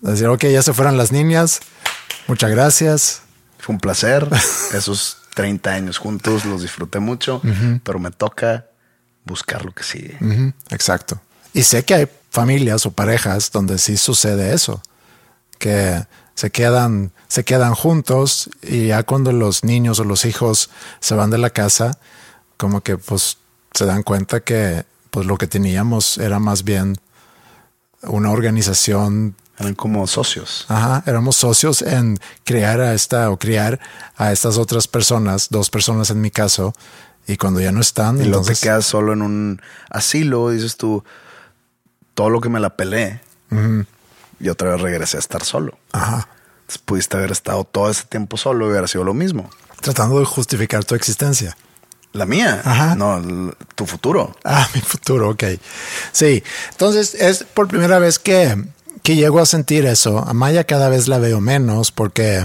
Decir, 0.00 0.26
ok, 0.26 0.44
ya 0.46 0.62
se 0.62 0.72
fueron 0.72 0.96
las 0.96 1.12
niñas. 1.12 1.60
Muchas 2.26 2.50
gracias. 2.50 3.22
Fue 3.58 3.74
un 3.74 3.80
placer. 3.80 4.28
Esos 4.74 5.18
30 5.34 5.70
años 5.70 5.98
juntos 5.98 6.44
los 6.44 6.62
disfruté 6.62 6.98
mucho, 6.98 7.40
pero 7.82 7.98
me 7.98 8.10
toca 8.10 8.66
buscar 9.24 9.64
lo 9.64 9.72
que 9.72 9.82
sigue. 9.82 10.18
Exacto. 10.70 11.20
Y 11.52 11.62
sé 11.62 11.84
que 11.84 11.94
hay 11.94 12.08
familias 12.34 12.84
o 12.84 12.90
parejas 12.90 13.52
donde 13.52 13.78
sí 13.78 13.96
sucede 13.96 14.54
eso, 14.54 14.82
que 15.58 16.04
se 16.34 16.50
quedan, 16.50 17.12
se 17.28 17.44
quedan 17.44 17.74
juntos 17.74 18.50
y 18.60 18.88
ya 18.88 19.04
cuando 19.04 19.30
los 19.30 19.62
niños 19.62 20.00
o 20.00 20.04
los 20.04 20.24
hijos 20.24 20.68
se 20.98 21.14
van 21.14 21.30
de 21.30 21.38
la 21.38 21.50
casa, 21.50 21.96
como 22.56 22.80
que 22.80 22.98
pues 22.98 23.38
se 23.72 23.86
dan 23.86 24.02
cuenta 24.02 24.40
que 24.40 24.84
pues 25.10 25.26
lo 25.26 25.38
que 25.38 25.46
teníamos 25.46 26.18
era 26.18 26.40
más 26.40 26.64
bien 26.64 26.96
una 28.02 28.32
organización. 28.32 29.36
Eran 29.56 29.76
como 29.76 30.04
socios. 30.08 30.66
Ajá, 30.66 31.04
éramos 31.06 31.36
socios 31.36 31.82
en 31.82 32.18
crear 32.42 32.80
a 32.80 32.94
esta 32.94 33.30
o 33.30 33.38
criar 33.38 33.78
a 34.16 34.32
estas 34.32 34.58
otras 34.58 34.88
personas, 34.88 35.50
dos 35.50 35.70
personas 35.70 36.10
en 36.10 36.20
mi 36.20 36.32
caso, 36.32 36.74
y 37.28 37.36
cuando 37.36 37.60
ya 37.60 37.70
no 37.70 37.80
están. 37.80 38.20
Y 38.20 38.24
luego 38.24 38.44
te 38.44 38.56
quedas 38.56 38.86
solo 38.86 39.12
en 39.12 39.22
un 39.22 39.62
asilo, 39.88 40.50
dices 40.50 40.76
tú, 40.76 41.04
todo 42.14 42.30
lo 42.30 42.40
que 42.40 42.48
me 42.48 42.60
la 42.60 42.76
pelé, 42.76 43.20
y 44.40 44.48
otra 44.48 44.70
vez 44.70 44.80
regresé 44.80 45.16
a 45.16 45.20
estar 45.20 45.44
solo. 45.44 45.78
Ajá. 45.92 46.28
Entonces 46.62 46.82
pudiste 46.84 47.16
haber 47.16 47.30
estado 47.30 47.64
todo 47.64 47.90
ese 47.90 48.04
tiempo 48.04 48.36
solo 48.36 48.66
y 48.66 48.70
hubiera 48.70 48.88
sido 48.88 49.04
lo 49.04 49.14
mismo. 49.14 49.50
Tratando 49.80 50.18
de 50.18 50.24
justificar 50.24 50.84
tu 50.84 50.94
existencia. 50.94 51.56
La 52.12 52.26
mía. 52.26 52.62
Ajá. 52.64 52.94
No, 52.94 53.54
tu 53.74 53.86
futuro. 53.86 54.34
Ah, 54.44 54.68
mi 54.74 54.80
futuro, 54.80 55.30
ok. 55.30 55.44
Sí. 56.12 56.42
Entonces 56.70 57.14
es 57.14 57.44
por 57.44 57.68
primera 57.68 57.98
vez 57.98 58.18
que, 58.18 58.64
que 59.02 59.16
llego 59.16 59.40
a 59.40 59.46
sentir 59.46 59.84
eso. 59.86 60.18
A 60.18 60.32
Maya 60.32 60.64
cada 60.64 60.88
vez 60.88 61.06
la 61.08 61.18
veo 61.18 61.40
menos 61.40 61.92
porque, 61.92 62.44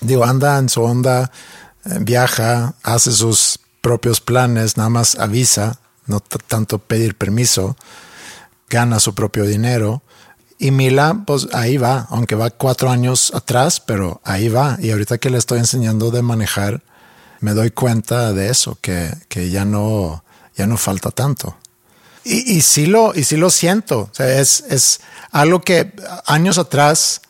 digo, 0.00 0.24
anda 0.24 0.58
en 0.58 0.68
su 0.68 0.82
onda, 0.82 1.32
eh, 1.84 1.98
viaja, 2.00 2.74
hace 2.82 3.12
sus 3.12 3.58
propios 3.80 4.20
planes, 4.20 4.76
nada 4.76 4.90
más 4.90 5.16
avisa, 5.16 5.80
no 6.06 6.20
tanto 6.20 6.78
pedir 6.78 7.16
permiso, 7.16 7.76
gana 8.70 9.00
su 9.00 9.14
propio 9.14 9.44
dinero. 9.44 10.02
Y 10.58 10.70
Mila, 10.70 11.24
pues 11.26 11.48
ahí 11.52 11.76
va, 11.76 12.06
aunque 12.10 12.34
va 12.34 12.50
cuatro 12.50 12.90
años 12.90 13.32
atrás, 13.34 13.80
pero 13.80 14.20
ahí 14.24 14.48
va. 14.48 14.78
Y 14.80 14.90
ahorita 14.90 15.18
que 15.18 15.30
le 15.30 15.38
estoy 15.38 15.58
enseñando 15.58 16.10
de 16.10 16.22
manejar, 16.22 16.82
me 17.40 17.52
doy 17.52 17.70
cuenta 17.70 18.32
de 18.32 18.50
eso, 18.50 18.78
que, 18.80 19.10
que 19.28 19.50
ya 19.50 19.64
no, 19.64 20.22
ya 20.56 20.66
no 20.66 20.76
falta 20.76 21.10
tanto. 21.10 21.56
Y, 22.24 22.56
y 22.56 22.60
sí 22.60 22.86
lo, 22.86 23.14
y 23.14 23.24
sí 23.24 23.36
lo 23.36 23.50
siento. 23.50 24.00
O 24.00 24.10
sea, 24.12 24.40
es, 24.40 24.64
es 24.68 25.00
algo 25.30 25.60
que 25.62 25.92
años 26.26 26.58
atrás 26.58 27.22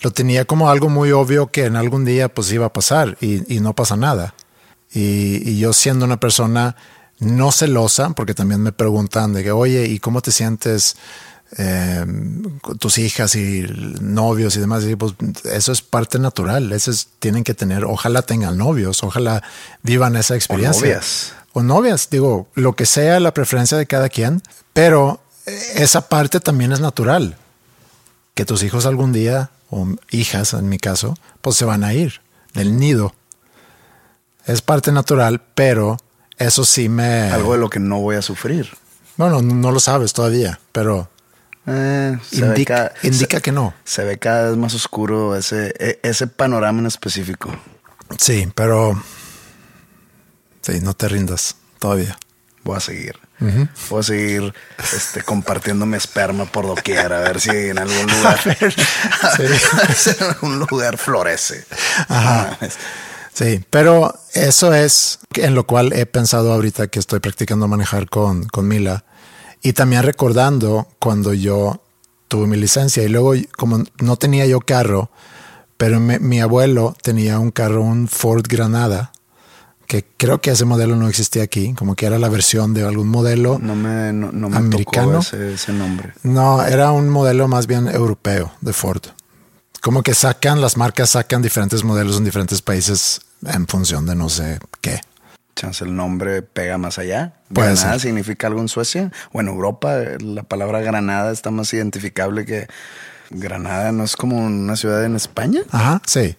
lo 0.00 0.12
tenía 0.12 0.44
como 0.44 0.70
algo 0.70 0.88
muy 0.88 1.10
obvio 1.12 1.48
que 1.48 1.64
en 1.64 1.76
algún 1.76 2.04
día 2.04 2.28
pues 2.28 2.52
iba 2.52 2.66
a 2.66 2.72
pasar 2.72 3.16
y, 3.20 3.54
y 3.54 3.60
no 3.60 3.74
pasa 3.74 3.96
nada. 3.96 4.34
Y, 4.92 5.50
y, 5.50 5.58
yo 5.58 5.72
siendo 5.72 6.04
una 6.04 6.20
persona 6.20 6.76
no 7.18 7.52
celosa, 7.52 8.10
porque 8.10 8.34
también 8.34 8.62
me 8.62 8.72
preguntan 8.72 9.32
de 9.32 9.42
que, 9.42 9.52
oye, 9.52 9.86
¿y 9.86 9.98
cómo 9.98 10.20
te 10.20 10.32
sientes 10.32 10.96
eh, 11.58 12.04
tus 12.80 12.98
hijas 12.98 13.34
y 13.36 13.64
novios 14.00 14.56
y 14.56 14.60
demás, 14.60 14.84
pues 14.98 15.14
eso 15.44 15.72
es 15.72 15.82
parte 15.82 16.18
natural. 16.18 16.72
Eso 16.72 16.92
tienen 17.18 17.44
que 17.44 17.54
tener, 17.54 17.84
ojalá 17.84 18.22
tengan 18.22 18.58
novios, 18.58 19.02
ojalá 19.04 19.42
vivan 19.82 20.16
esa 20.16 20.34
experiencia. 20.34 20.80
O 20.80 20.86
novias. 20.86 21.32
O 21.52 21.62
novias, 21.62 22.10
digo, 22.10 22.48
lo 22.54 22.74
que 22.74 22.84
sea 22.84 23.20
la 23.20 23.32
preferencia 23.32 23.78
de 23.78 23.86
cada 23.86 24.08
quien, 24.08 24.42
pero 24.72 25.20
esa 25.74 26.08
parte 26.08 26.40
también 26.40 26.72
es 26.72 26.80
natural. 26.80 27.36
Que 28.34 28.44
tus 28.44 28.62
hijos 28.62 28.84
algún 28.84 29.12
día, 29.12 29.50
o 29.70 29.86
hijas 30.10 30.52
en 30.52 30.68
mi 30.68 30.78
caso, 30.78 31.16
pues 31.40 31.56
se 31.56 31.64
van 31.64 31.84
a 31.84 31.94
ir 31.94 32.20
del 32.52 32.76
nido. 32.76 33.14
Es 34.44 34.62
parte 34.62 34.92
natural, 34.92 35.42
pero 35.54 35.96
eso 36.38 36.64
sí 36.64 36.88
me... 36.88 37.30
Algo 37.30 37.52
de 37.52 37.58
lo 37.58 37.70
que 37.70 37.80
no 37.80 38.00
voy 38.00 38.16
a 38.16 38.22
sufrir. 38.22 38.68
Bueno, 39.16 39.40
no 39.40 39.72
lo 39.72 39.80
sabes 39.80 40.12
todavía, 40.12 40.60
pero 40.72 41.08
eh, 41.66 42.16
indica, 42.32 42.92
que 43.40 43.50
no. 43.50 43.74
Se 43.84 44.04
ve 44.04 44.18
cada 44.18 44.50
vez 44.50 44.56
más 44.56 44.74
oscuro 44.74 45.36
ese, 45.36 45.74
e, 45.78 45.98
ese 46.02 46.26
panorama 46.26 46.80
en 46.80 46.86
específico. 46.86 47.50
Sí, 48.18 48.48
pero 48.54 49.02
sí, 50.62 50.80
no 50.80 50.94
te 50.94 51.08
rindas 51.08 51.56
todavía. 51.78 52.16
Voy 52.62 52.76
a 52.76 52.80
seguir. 52.80 53.18
Voy 53.90 54.00
a 54.00 54.02
seguir 54.02 54.54
este, 54.94 55.22
compartiendo 55.22 55.84
mi 55.84 55.96
esperma 55.96 56.46
por 56.46 56.66
doquier, 56.66 57.12
a 57.12 57.20
ver 57.20 57.38
si 57.40 57.50
en 57.50 57.78
algún 57.78 58.06
lugar, 58.16 58.40
en 59.38 60.24
algún 60.24 60.58
lugar 60.60 60.96
florece. 60.96 61.64
Ajá. 62.08 62.58
Ah, 62.60 62.68
sí, 63.36 63.64
pero 63.70 64.14
eso 64.34 64.74
es 64.74 65.20
en 65.34 65.54
lo 65.54 65.66
cual 65.66 65.92
he 65.92 66.06
pensado 66.06 66.52
ahorita 66.52 66.88
que 66.88 66.98
estoy 66.98 67.20
practicando 67.20 67.68
manejar 67.68 68.08
con, 68.08 68.44
con 68.46 68.66
Mila 68.66 69.04
y 69.62 69.72
también 69.72 70.02
recordando 70.02 70.88
cuando 70.98 71.34
yo 71.34 71.82
tuve 72.28 72.46
mi 72.46 72.56
licencia 72.56 73.02
y 73.02 73.08
luego 73.08 73.34
como 73.56 73.84
no 74.00 74.16
tenía 74.16 74.46
yo 74.46 74.60
carro, 74.60 75.10
pero 75.76 76.00
mi 76.00 76.40
abuelo 76.40 76.96
tenía 77.02 77.38
un 77.38 77.50
carro, 77.50 77.82
un 77.82 78.08
Ford 78.08 78.44
Granada, 78.48 79.12
que 79.86 80.04
creo 80.16 80.40
que 80.40 80.50
ese 80.50 80.64
modelo 80.64 80.96
no 80.96 81.08
existía 81.08 81.42
aquí, 81.42 81.74
como 81.74 81.94
que 81.94 82.06
era 82.06 82.18
la 82.18 82.28
versión 82.28 82.74
de 82.74 82.84
algún 82.84 83.08
modelo 83.08 83.58
no 83.60 83.74
me, 83.74 84.12
no, 84.12 84.48
me 84.48 84.56
americano. 84.56 85.20
ese, 85.20 85.54
ese, 85.54 85.72
nombre. 85.72 86.12
No, 86.22 86.62
era 86.62 86.90
un 86.92 87.08
modelo 87.08 87.48
más 87.48 87.66
bien 87.66 87.88
europeo 87.88 88.52
de 88.60 88.72
Ford. 88.72 89.02
Como 89.80 90.02
que 90.02 90.14
sacan, 90.14 90.60
las 90.60 90.76
marcas 90.76 91.10
sacan 91.10 91.42
diferentes 91.42 91.84
modelos 91.84 92.18
en 92.18 92.24
diferentes 92.24 92.62
países 92.62 93.20
en 93.44 93.66
función 93.66 94.06
de 94.06 94.14
no 94.14 94.28
sé 94.28 94.58
qué. 94.80 95.00
chance 95.54 95.84
el 95.84 95.94
nombre 95.94 96.42
pega 96.42 96.78
más 96.78 96.98
allá. 96.98 97.34
Puede 97.52 97.72
Granada 97.74 97.92
ser. 97.92 98.00
significa 98.00 98.46
algo 98.46 98.60
en 98.60 98.68
Suecia. 98.68 99.12
O 99.32 99.40
en 99.40 99.48
Europa, 99.48 99.96
la 100.20 100.42
palabra 100.42 100.80
Granada 100.80 101.32
está 101.32 101.50
más 101.50 101.72
identificable 101.72 102.44
que 102.44 102.66
Granada 103.30 103.92
no 103.92 104.04
es 104.04 104.16
como 104.16 104.36
una 104.38 104.76
ciudad 104.76 105.04
en 105.04 105.16
España. 105.16 105.62
Ajá, 105.70 106.00
sí. 106.06 106.36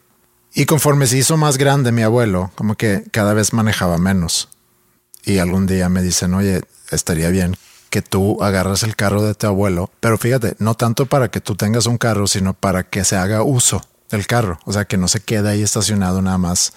Y 0.54 0.66
conforme 0.66 1.08
se 1.08 1.18
hizo 1.18 1.38
más 1.38 1.58
grande 1.58 1.92
mi 1.92 2.02
abuelo, 2.02 2.52
como 2.56 2.76
que 2.76 3.04
cada 3.12 3.34
vez 3.34 3.54
manejaba 3.54 3.98
menos. 3.98 4.50
Y 5.24 5.40
algún 5.40 5.68
día 5.68 5.90
me 5.90 6.02
dicen, 6.02 6.34
oye, 6.34 6.62
estaría 6.90 7.30
bien 7.30 7.56
que 7.90 8.02
tú 8.02 8.42
agarras 8.44 8.84
el 8.84 8.96
carro 8.96 9.22
de 9.24 9.34
tu 9.34 9.48
abuelo, 9.48 9.90
pero 10.00 10.18
fíjate, 10.18 10.56
no 10.60 10.76
tanto 10.76 11.06
para 11.06 11.30
que 11.30 11.42
tú 11.42 11.56
tengas 11.56 11.86
un 11.86 11.98
carro, 11.98 12.28
sino 12.28 12.54
para 12.54 12.84
que 12.84 13.04
se 13.04 13.16
haga 13.16 13.44
uso 13.44 13.82
del 14.10 14.28
carro, 14.28 14.60
o 14.66 14.74
sea, 14.74 14.86
que 14.86 14.98
no 14.98 15.08
se 15.08 15.20
quede 15.20 15.50
ahí 15.50 15.62
estacionado 15.62 16.22
nada 16.22 16.38
más. 16.38 16.74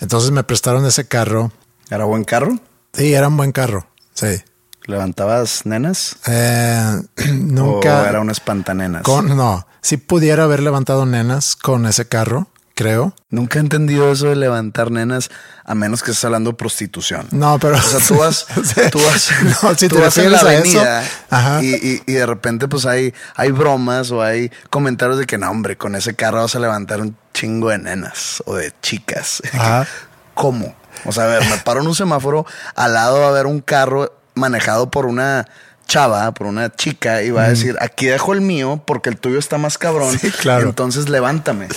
Entonces 0.00 0.30
me 0.30 0.44
prestaron 0.44 0.84
ese 0.86 1.06
carro 1.06 1.52
¿Era 1.90 2.04
buen 2.04 2.24
carro? 2.24 2.58
y 2.96 3.12
era 3.12 3.28
un 3.28 3.36
buen 3.36 3.52
carro, 3.52 3.86
sí. 4.14 4.42
¿Levantabas 4.86 5.64
nenas? 5.64 6.16
Eh, 6.26 7.02
nunca... 7.32 8.02
¿O 8.02 8.06
era 8.06 8.20
un 8.20 8.30
espantanenas? 8.30 9.02
con, 9.02 9.36
no, 9.36 9.66
si 9.80 9.96
pudiera 9.96 10.44
haber 10.44 10.60
levantado 10.60 11.06
nenas 11.06 11.56
con 11.56 11.86
ese 11.86 12.08
carro, 12.08 12.48
creo. 12.74 13.14
Nunca 13.30 13.58
he 13.58 13.62
entendido 13.62 14.10
eso 14.12 14.26
de 14.28 14.36
levantar 14.36 14.90
nenas 14.90 15.30
a 15.64 15.74
menos 15.74 16.02
que 16.02 16.10
estés 16.10 16.24
hablando 16.24 16.50
de 16.50 16.56
prostitución. 16.56 17.26
No, 17.30 17.58
pero. 17.58 17.76
O 17.76 17.80
sea, 17.80 18.00
tú 18.06 18.16
vas, 18.16 18.46
tú 18.90 18.98
vas, 19.00 19.30
No, 19.62 19.74
si 19.74 19.88
tú 19.88 19.96
te 19.96 20.02
vas 20.02 20.18
en 20.18 20.32
la 20.32 20.38
avenida 20.40 21.02
eso. 21.02 21.62
Y, 21.62 21.74
y- 21.74 22.02
y 22.06 22.12
de 22.14 22.26
repente 22.26 22.68
pues 22.68 22.86
hay, 22.86 23.12
hay 23.34 23.50
bromas 23.50 24.10
o 24.10 24.22
hay 24.22 24.50
comentarios 24.70 25.18
de 25.18 25.26
que 25.26 25.38
no, 25.38 25.50
hombre, 25.50 25.76
con 25.76 25.94
ese 25.96 26.14
carro 26.14 26.40
vas 26.42 26.54
a 26.54 26.58
levantar 26.60 27.00
un 27.00 27.16
chingo 27.34 27.68
de 27.70 27.78
nenas 27.78 28.42
o 28.46 28.54
de 28.56 28.72
chicas. 28.82 29.42
Ajá. 29.52 29.86
¿Cómo? 30.34 30.74
O 31.04 31.12
sea, 31.12 31.24
a 31.24 31.26
ver, 31.28 31.44
me 31.48 31.56
paro 31.58 31.80
en 31.80 31.86
un 31.86 31.94
semáforo, 31.94 32.46
al 32.74 32.94
lado 32.94 33.20
va 33.20 33.26
a 33.26 33.28
haber 33.30 33.46
un 33.46 33.60
carro 33.60 34.14
manejado 34.34 34.90
por 34.90 35.06
una 35.06 35.46
chava, 35.86 36.32
por 36.32 36.46
una 36.46 36.74
chica, 36.74 37.22
y 37.22 37.30
va 37.30 37.44
a 37.44 37.48
decir, 37.48 37.76
aquí 37.80 38.06
dejo 38.06 38.32
el 38.32 38.40
mío 38.40 38.82
porque 38.86 39.10
el 39.10 39.16
tuyo 39.18 39.38
está 39.38 39.58
más 39.58 39.78
cabrón. 39.78 40.18
Sí, 40.18 40.30
claro. 40.30 40.68
Entonces 40.68 41.08
levántame. 41.08 41.68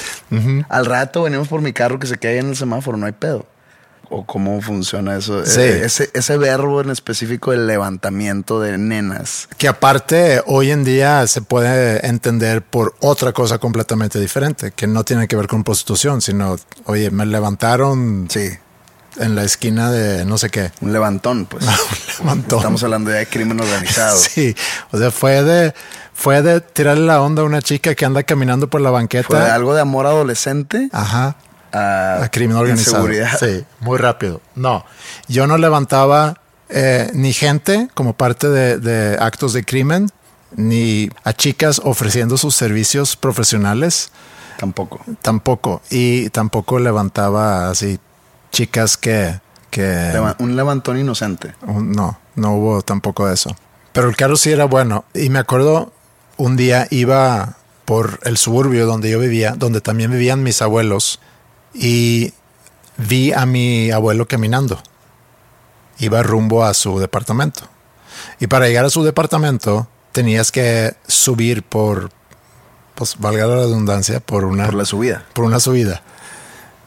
Al 0.70 0.86
rato 0.86 1.24
venimos 1.24 1.48
por 1.48 1.62
mi 1.62 1.74
carro 1.74 2.00
que 2.00 2.08
se 2.08 2.18
queda 2.18 2.34
ahí 2.34 2.38
en 2.40 2.50
el 2.50 2.56
semáforo, 2.56 2.98
no 2.98 3.06
hay 3.06 3.12
pedo. 3.14 3.46
¿O 4.10 4.24
cómo 4.24 4.62
funciona 4.62 5.18
eso? 5.18 5.44
Sí. 5.48 5.62
Eh, 5.62 5.86
Ese, 5.86 6.12
ese 6.14 6.38
verbo 6.38 6.80
en 6.80 6.92
específico 6.92 7.50
del 7.52 7.66
levantamiento 7.66 8.62
de 8.62 8.78
nenas. 8.78 9.50
Que 9.58 9.68
aparte 9.68 10.44
hoy 10.46 10.70
en 10.70 10.84
día 10.84 11.26
se 11.26 11.42
puede 11.42 12.06
entender 12.06 12.62
por 12.62 12.94
otra 13.00 13.34
cosa 13.34 13.58
completamente 13.58 14.20
diferente, 14.20 14.72
que 14.72 14.86
no 14.86 15.04
tiene 15.04 15.28
que 15.28 15.36
ver 15.36 15.48
con 15.48 15.64
prostitución, 15.64 16.22
sino, 16.22 16.56
oye, 16.86 17.10
me 17.10 17.26
levantaron 17.26 18.28
Sí, 18.30 18.52
en 19.18 19.36
la 19.36 19.44
esquina 19.44 19.92
de 19.92 20.26
no 20.26 20.38
sé 20.38 20.50
qué. 20.50 20.72
un 20.82 20.92
levantón, 20.94 21.46
pues. 21.46 21.66
Un 22.20 22.26
levantón. 22.28 22.60
Estamos 22.60 22.84
hablando 22.84 23.12
ya 23.12 23.18
de 23.18 23.28
crimen 23.28 23.60
organizado. 23.60 24.18
Sí, 24.30 24.56
o 24.92 24.98
sea, 24.98 25.12
fue 25.12 25.44
de, 25.44 25.74
fue 26.14 26.42
de 26.42 26.62
tirarle 26.62 27.06
la 27.06 27.22
onda 27.22 27.42
a 27.42 27.46
una 27.46 27.62
chica 27.62 27.94
que 27.96 28.06
anda 28.06 28.24
caminando 28.24 28.70
por 28.70 28.82
la 28.82 28.90
banqueta. 28.90 29.28
Fue 29.28 29.40
de 29.40 29.50
algo 29.52 29.74
de 29.76 29.82
amor 29.82 30.06
adolescente 30.06 30.90
Ajá. 30.94 31.36
a, 31.74 32.24
a 32.24 32.32
crimen 32.32 32.56
organizado. 32.58 32.98
inseguridad. 33.08 33.38
Sí, 33.40 33.66
muy 33.82 33.98
rápido. 33.98 34.42
No, 34.56 34.86
yo 35.28 35.46
no 35.48 35.58
levantaba 35.58 36.40
eh, 36.70 37.10
ni 37.14 37.34
gente 37.34 37.90
como 37.94 38.14
parte 38.14 38.50
de, 38.50 38.78
de 38.78 39.18
actos 39.20 39.54
de 39.54 39.64
crimen, 39.66 40.10
ni 40.56 41.10
a 41.26 41.34
chicas 41.34 41.82
ofreciendo 41.84 42.38
sus 42.38 42.56
servicios 42.56 43.18
profesionales, 43.18 44.10
Tampoco. 44.58 45.02
tampoco. 45.22 45.82
Y 45.90 46.30
tampoco 46.30 46.80
levantaba 46.80 47.70
así 47.70 48.00
chicas 48.56 48.98
que... 48.98 49.40
que 49.70 50.12
un 50.40 50.56
levantón 50.56 50.98
inocente. 50.98 51.54
un- 51.68 51.92
no, 51.92 52.18
no 52.36 52.54
hubo 52.56 52.82
tampoco 52.82 53.30
eso. 53.30 53.56
Pero 53.94 54.10
el 54.10 54.16
carro 54.16 54.36
sí 54.38 54.52
era 54.52 54.66
bueno. 54.66 55.06
Y 55.14 55.30
me 55.30 55.40
acuerdo 55.40 55.92
un 56.38 56.56
día 56.56 56.88
iba 56.90 57.58
por 57.86 58.20
el 58.24 58.38
suburbio 58.38 58.86
donde 58.86 59.10
yo 59.12 59.20
vivía, 59.20 59.54
donde 59.58 59.80
también 59.82 60.12
vivían 60.12 60.42
mis 60.44 60.62
abuelos, 60.62 61.20
y 61.74 62.34
vi 62.98 63.32
a 63.34 63.46
mi 63.46 63.92
abuelo 63.92 64.28
caminando. 64.28 64.82
Iba 66.00 66.24
rumbo 66.24 66.64
a 66.66 66.74
su 66.74 67.00
departamento. 67.00 67.62
Y 68.40 68.48
para 68.48 68.68
llegar 68.68 68.86
a 68.86 68.90
su 68.90 69.04
departamento 69.04 69.88
tenías 70.12 70.52
que 70.52 70.96
subir 71.08 71.64
por, 71.64 72.10
pues 72.96 73.18
valga 73.20 73.46
la 73.46 73.56
redundancia, 73.56 74.20
por 74.20 74.46
una, 74.46 74.66
Por 74.66 74.74
la 74.76 74.86
subida. 74.86 75.24
por 75.34 75.46
una 75.46 75.60
subida. 75.60 76.02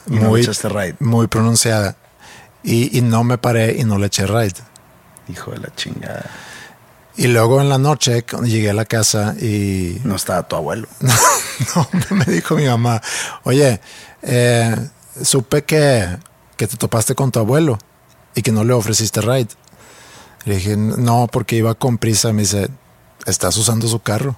Y 0.08 0.16
no 0.16 0.34
le 0.34 0.42
echaste 0.42 0.68
ride. 0.68 0.96
muy 1.00 1.26
pronunciada. 1.26 1.96
Y, 2.62 2.96
y 2.96 3.02
no 3.02 3.24
me 3.24 3.38
paré 3.38 3.76
y 3.78 3.84
no 3.84 3.98
le 3.98 4.06
eché 4.06 4.26
ride. 4.26 4.54
Hijo 5.28 5.52
de 5.52 5.58
la 5.58 5.74
chingada. 5.74 6.24
Y 7.18 7.26
luego 7.26 7.60
en 7.60 7.68
la 7.68 7.78
noche, 7.78 8.22
cuando 8.22 8.48
llegué 8.48 8.70
a 8.70 8.74
la 8.74 8.84
casa 8.84 9.34
y 9.40 10.00
No 10.04 10.14
estaba 10.14 10.46
tu 10.46 10.54
abuelo. 10.54 10.86
no, 11.74 11.88
me 12.10 12.24
dijo 12.26 12.54
mi 12.54 12.64
mamá, 12.66 13.02
oye, 13.42 13.80
eh, 14.22 14.76
supe 15.20 15.64
que, 15.64 16.16
que 16.56 16.68
te 16.68 16.76
topaste 16.76 17.16
con 17.16 17.32
tu 17.32 17.40
abuelo 17.40 17.76
y 18.36 18.42
que 18.42 18.52
no 18.52 18.62
le 18.62 18.72
ofreciste 18.72 19.20
ride. 19.20 19.48
Le 20.44 20.54
dije, 20.56 20.76
no, 20.76 21.26
porque 21.30 21.56
iba 21.56 21.74
con 21.74 21.98
prisa. 21.98 22.32
Me 22.32 22.42
dice, 22.42 22.68
estás 23.26 23.56
usando 23.56 23.88
su 23.88 23.98
carro. 23.98 24.36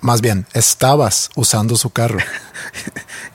Más 0.00 0.22
bien, 0.22 0.46
estabas 0.54 1.28
usando 1.36 1.76
su 1.76 1.90
carro. 1.90 2.18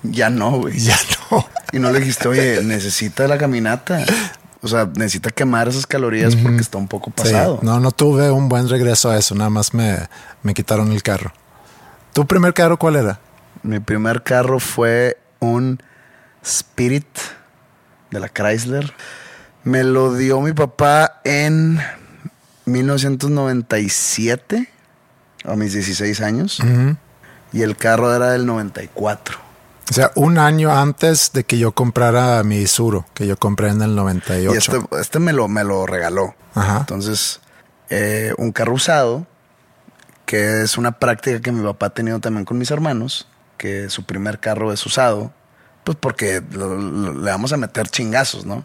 Ya 0.03 0.29
no, 0.29 0.51
güey. 0.59 0.77
ya 0.77 0.95
no. 1.31 1.47
Y 1.71 1.79
no 1.79 1.91
le 1.91 1.99
dijiste, 1.99 2.27
oye, 2.27 2.61
necesita 2.63 3.27
la 3.27 3.39
caminata. 3.39 4.05
O 4.61 4.67
sea, 4.67 4.85
necesita 4.95 5.31
quemar 5.31 5.67
esas 5.67 5.87
calorías 5.87 6.35
porque 6.35 6.61
está 6.61 6.77
un 6.77 6.87
poco 6.87 7.11
Sí, 7.17 7.23
pasado. 7.23 7.57
no, 7.63 7.79
no 7.79 7.89
tuve 7.91 8.29
un 8.29 8.47
buen 8.47 8.69
regreso 8.69 9.09
a 9.09 9.17
eso. 9.17 9.33
Nada 9.33 9.49
más 9.49 9.73
me, 9.73 9.97
me 10.43 10.53
quitaron 10.53 10.91
el 10.91 11.01
carro. 11.01 11.33
¿Tu 12.13 12.27
primer 12.27 12.53
carro 12.53 12.77
cuál 12.77 12.97
era? 12.97 13.19
Mi 13.63 13.79
primer 13.79 14.21
carro 14.21 14.59
fue 14.59 15.17
un 15.39 15.81
Spirit 16.43 17.07
de 18.11 18.19
la 18.19 18.29
Chrysler. 18.29 18.93
Me 19.63 19.83
lo 19.83 20.13
dio 20.13 20.39
mi 20.41 20.53
papá 20.53 21.19
en 21.23 21.79
1997, 22.65 24.69
a 25.47 25.55
mis 25.55 25.73
16 25.73 26.21
años. 26.21 26.59
Y 27.53 27.61
el 27.61 27.77
carro 27.77 28.13
era 28.15 28.31
del 28.31 28.45
94. 28.45 29.37
O 29.89 29.93
sea, 29.93 30.11
un 30.15 30.39
año 30.39 30.71
antes 30.75 31.31
de 31.33 31.43
que 31.43 31.57
yo 31.59 31.71
comprara 31.73 32.41
mi 32.43 32.65
Suro, 32.67 33.05
que 33.13 33.27
yo 33.27 33.37
compré 33.37 33.69
en 33.69 33.81
el 33.83 33.95
98. 33.95 34.53
Y 34.53 34.57
este, 34.57 34.79
este 34.99 35.19
me, 35.19 35.31
lo, 35.31 35.47
me 35.47 35.63
lo 35.63 35.85
regaló. 35.85 36.33
Ajá. 36.55 36.79
Entonces, 36.79 37.39
eh, 37.89 38.33
un 38.39 38.51
carro 38.51 38.73
usado, 38.73 39.27
que 40.25 40.63
es 40.63 40.77
una 40.79 40.93
práctica 40.93 41.39
que 41.39 41.51
mi 41.51 41.63
papá 41.63 41.85
ha 41.87 41.89
tenido 41.91 42.19
también 42.19 42.45
con 42.45 42.57
mis 42.57 42.71
hermanos, 42.71 43.27
que 43.57 43.89
su 43.91 44.03
primer 44.05 44.39
carro 44.39 44.73
es 44.73 44.83
usado, 44.85 45.31
pues 45.83 45.95
porque 46.01 46.41
lo- 46.51 46.75
lo- 46.75 47.13
le 47.13 47.29
vamos 47.31 47.53
a 47.53 47.57
meter 47.57 47.87
chingazos, 47.87 48.43
¿no? 48.43 48.63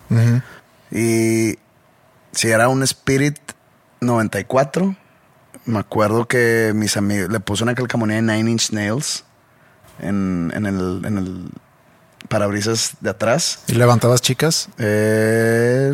Y 0.90 1.58
si 2.32 2.48
era 2.48 2.68
un 2.68 2.82
Spirit 2.82 3.36
94, 4.00 4.96
me 5.64 5.78
acuerdo 5.78 6.26
que 6.26 6.72
mis 6.74 6.96
amigos 6.96 7.30
le 7.30 7.40
puse 7.40 7.62
una 7.62 7.74
calcamonía 7.74 8.16
de 8.16 8.22
Nine 8.22 8.50
Inch 8.50 8.70
Nails 8.72 9.24
en, 10.00 10.52
en 10.54 10.66
el, 10.66 11.04
en 11.04 11.18
el 11.18 11.50
parabrisas 12.28 12.92
de 13.00 13.10
atrás. 13.10 13.64
¿Y 13.66 13.74
levantabas 13.74 14.22
chicas? 14.22 14.68
Eh, 14.78 15.92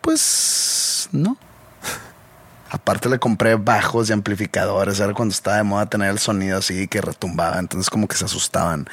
pues 0.00 1.08
no. 1.12 1.36
Aparte 2.70 3.08
le 3.08 3.18
compré 3.18 3.56
bajos 3.56 4.08
y 4.08 4.12
amplificadores. 4.12 5.00
Era 5.00 5.12
cuando 5.12 5.32
estaba 5.32 5.56
de 5.56 5.64
moda 5.64 5.86
tener 5.86 6.08
el 6.08 6.20
sonido 6.20 6.58
así 6.58 6.86
que 6.86 7.00
retumbaba. 7.00 7.58
Entonces 7.58 7.90
como 7.90 8.06
que 8.06 8.16
se 8.16 8.24
asustaban. 8.24 8.88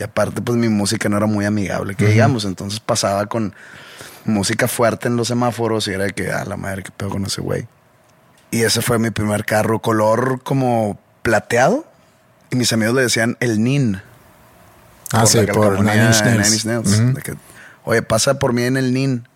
Y 0.00 0.02
aparte 0.02 0.42
pues 0.42 0.58
mi 0.58 0.68
música 0.68 1.08
no 1.08 1.16
era 1.16 1.26
muy 1.26 1.44
amigable, 1.44 1.94
que 1.94 2.06
digamos. 2.06 2.44
Entonces 2.44 2.80
pasaba 2.80 3.26
con 3.26 3.54
música 4.24 4.66
fuerte 4.66 5.06
en 5.06 5.16
los 5.16 5.28
semáforos 5.28 5.86
y 5.86 5.92
era 5.92 6.04
de 6.04 6.12
que, 6.12 6.32
a 6.32 6.44
la 6.44 6.56
madre, 6.56 6.82
qué 6.82 6.90
pedo 6.90 7.10
con 7.10 7.24
ese 7.24 7.40
güey. 7.40 7.68
Y 8.50 8.62
ese 8.62 8.82
fue 8.82 8.98
mi 8.98 9.10
primer 9.10 9.44
carro, 9.44 9.80
color 9.80 10.40
como 10.42 10.98
plateado. 11.22 11.84
Y 12.50 12.56
mis 12.56 12.72
amigos 12.72 12.94
le 12.94 13.02
decían 13.02 13.36
el 13.40 13.62
NIN 13.62 14.02
Ah, 15.12 15.26
sí, 15.26 15.40
por 15.52 15.80
Nine 15.80 16.04
Inch 16.04 16.22
de 16.22 16.36
Nails. 16.36 16.44
Nine 16.44 16.54
Inch 16.54 16.64
Nails. 16.64 17.00
Ujú. 17.00 17.12
De 17.14 17.22
que, 17.22 17.34
Oye, 17.84 18.02
pasa 18.02 18.38
por 18.38 18.52
mí 18.52 18.62
en 18.62 18.76
el 18.76 18.92
NIN. 18.92 19.26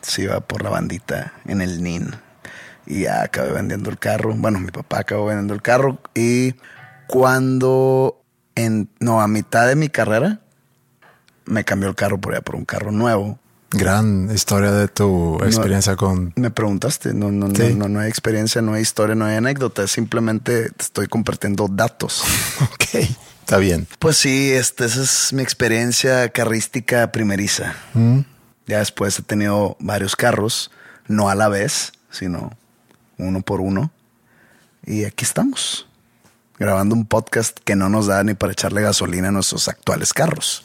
Se 0.00 0.22
iba 0.22 0.40
por 0.40 0.62
la 0.62 0.70
bandita 0.70 1.32
en 1.46 1.60
el 1.60 1.82
NIN. 1.82 2.14
Y 2.86 3.02
ya 3.02 3.22
acabé 3.22 3.52
vendiendo 3.52 3.90
el 3.90 3.98
carro. 3.98 4.32
Bueno, 4.34 4.60
mi 4.60 4.70
papá 4.70 5.00
acabó 5.00 5.26
vendiendo 5.26 5.52
el 5.52 5.62
carro. 5.62 5.98
Y 6.14 6.54
cuando, 7.08 8.22
en, 8.54 8.88
no, 9.00 9.20
a 9.20 9.28
mitad 9.28 9.66
de 9.66 9.76
mi 9.76 9.88
carrera, 9.88 10.40
me 11.44 11.64
cambió 11.64 11.88
el 11.88 11.94
carro 11.94 12.18
por 12.18 12.32
allá 12.32 12.42
por 12.42 12.56
un 12.56 12.64
carro 12.64 12.92
nuevo. 12.92 13.38
Gran 13.70 14.30
historia 14.32 14.70
de 14.70 14.88
tu 14.88 15.38
experiencia 15.44 15.96
con... 15.96 16.32
Me 16.36 16.50
preguntaste, 16.50 17.12
no, 17.14 17.32
no, 17.32 17.48
Sí. 17.54 17.74
no, 17.74 17.80
no, 17.80 17.88
no 17.88 18.00
hay 18.00 18.08
experiencia, 18.08 18.62
no 18.62 18.74
hay 18.74 18.82
historia, 18.82 19.14
no 19.14 19.24
hay 19.24 19.36
anécdota. 19.36 19.86
Simplemente 19.88 20.70
te 20.70 20.82
estoy 20.82 21.06
compartiendo 21.08 21.68
datos. 21.68 22.22
Ok. 22.62 23.04
Está 23.40 23.58
bien. 23.58 23.86
Pues 24.00 24.16
sí, 24.16 24.50
este, 24.52 24.86
esa 24.86 25.02
es 25.02 25.32
mi 25.32 25.42
experiencia 25.42 26.28
carrística 26.30 27.12
primeriza. 27.12 27.74
Ya 28.66 28.78
después 28.78 29.16
he 29.20 29.22
tenido 29.22 29.76
varios 29.78 30.16
carros, 30.16 30.72
no 31.06 31.28
a 31.30 31.36
la 31.36 31.48
vez, 31.48 31.92
sino 32.10 32.56
uno 33.18 33.42
por 33.42 33.60
uno. 33.60 33.92
Y 34.84 35.04
aquí 35.04 35.24
estamos, 35.24 35.86
grabando 36.58 36.96
un 36.96 37.06
podcast 37.06 37.56
que 37.64 37.76
no 37.76 37.88
nos 37.88 38.06
da 38.08 38.24
ni 38.24 38.34
para 38.34 38.52
echarle 38.52 38.82
gasolina 38.82 39.28
a 39.28 39.32
nuestros 39.32 39.68
actuales 39.68 40.12
carros. 40.12 40.64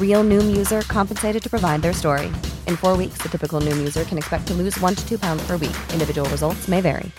Real 0.00 0.24
Noom 0.24 0.56
user 0.56 0.80
compensated 0.88 1.42
to 1.42 1.50
provide 1.50 1.82
their 1.82 1.92
story. 1.92 2.28
In 2.66 2.76
four 2.76 2.96
weeks, 2.96 3.18
the 3.22 3.28
typical 3.28 3.60
Noom 3.60 3.76
user 3.78 4.04
can 4.04 4.16
expect 4.16 4.46
to 4.46 4.54
lose 4.54 4.80
one 4.80 4.94
to 4.94 5.06
two 5.06 5.18
pounds 5.18 5.46
per 5.46 5.58
week. 5.58 5.76
Individual 5.92 6.26
results 6.30 6.66
may 6.66 6.80
vary. 6.80 7.12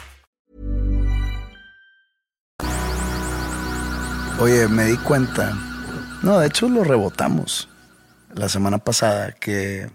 Oye, 4.39 4.67
me 4.67 4.85
di 4.85 4.97
cuenta. 4.97 5.53
No, 6.21 6.39
de 6.39 6.47
hecho 6.47 6.69
lo 6.69 6.83
rebotamos 6.83 7.67
la 8.35 8.49
semana 8.49 8.77
pasada 8.77 9.31
que 9.31 9.89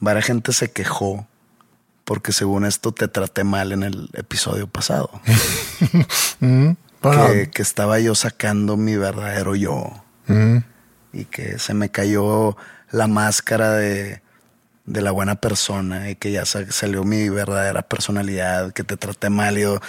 varias 0.00 0.26
gente 0.26 0.52
se 0.52 0.70
quejó 0.70 1.26
porque 2.04 2.32
según 2.32 2.64
esto 2.64 2.92
te 2.92 3.08
traté 3.08 3.44
mal 3.44 3.72
en 3.72 3.82
el 3.82 4.08
episodio 4.14 4.66
pasado. 4.66 5.10
Mm, 6.40 6.72
bueno, 7.00 7.26
que, 7.28 7.50
que 7.50 7.62
estaba 7.62 8.00
yo 8.00 8.16
sacando 8.16 8.76
mi 8.76 8.96
verdadero 8.96 9.54
yo 9.54 10.02
mm, 10.26 10.56
y 11.12 11.24
que 11.26 11.58
se 11.58 11.74
me 11.74 11.88
cayó 11.90 12.56
la 12.90 13.06
máscara 13.06 13.72
de, 13.72 14.20
de 14.86 15.02
la 15.02 15.10
buena 15.10 15.34
persona 15.36 16.10
y 16.10 16.16
que 16.16 16.32
ya 16.32 16.44
sa- 16.44 16.70
salió 16.70 17.04
mi 17.04 17.28
verdadera 17.28 17.82
personalidad, 17.82 18.72
que 18.72 18.84
te 18.84 18.96
traté 18.96 19.30
mal. 19.30 19.58
Y 19.58 19.62
yo 19.62 19.80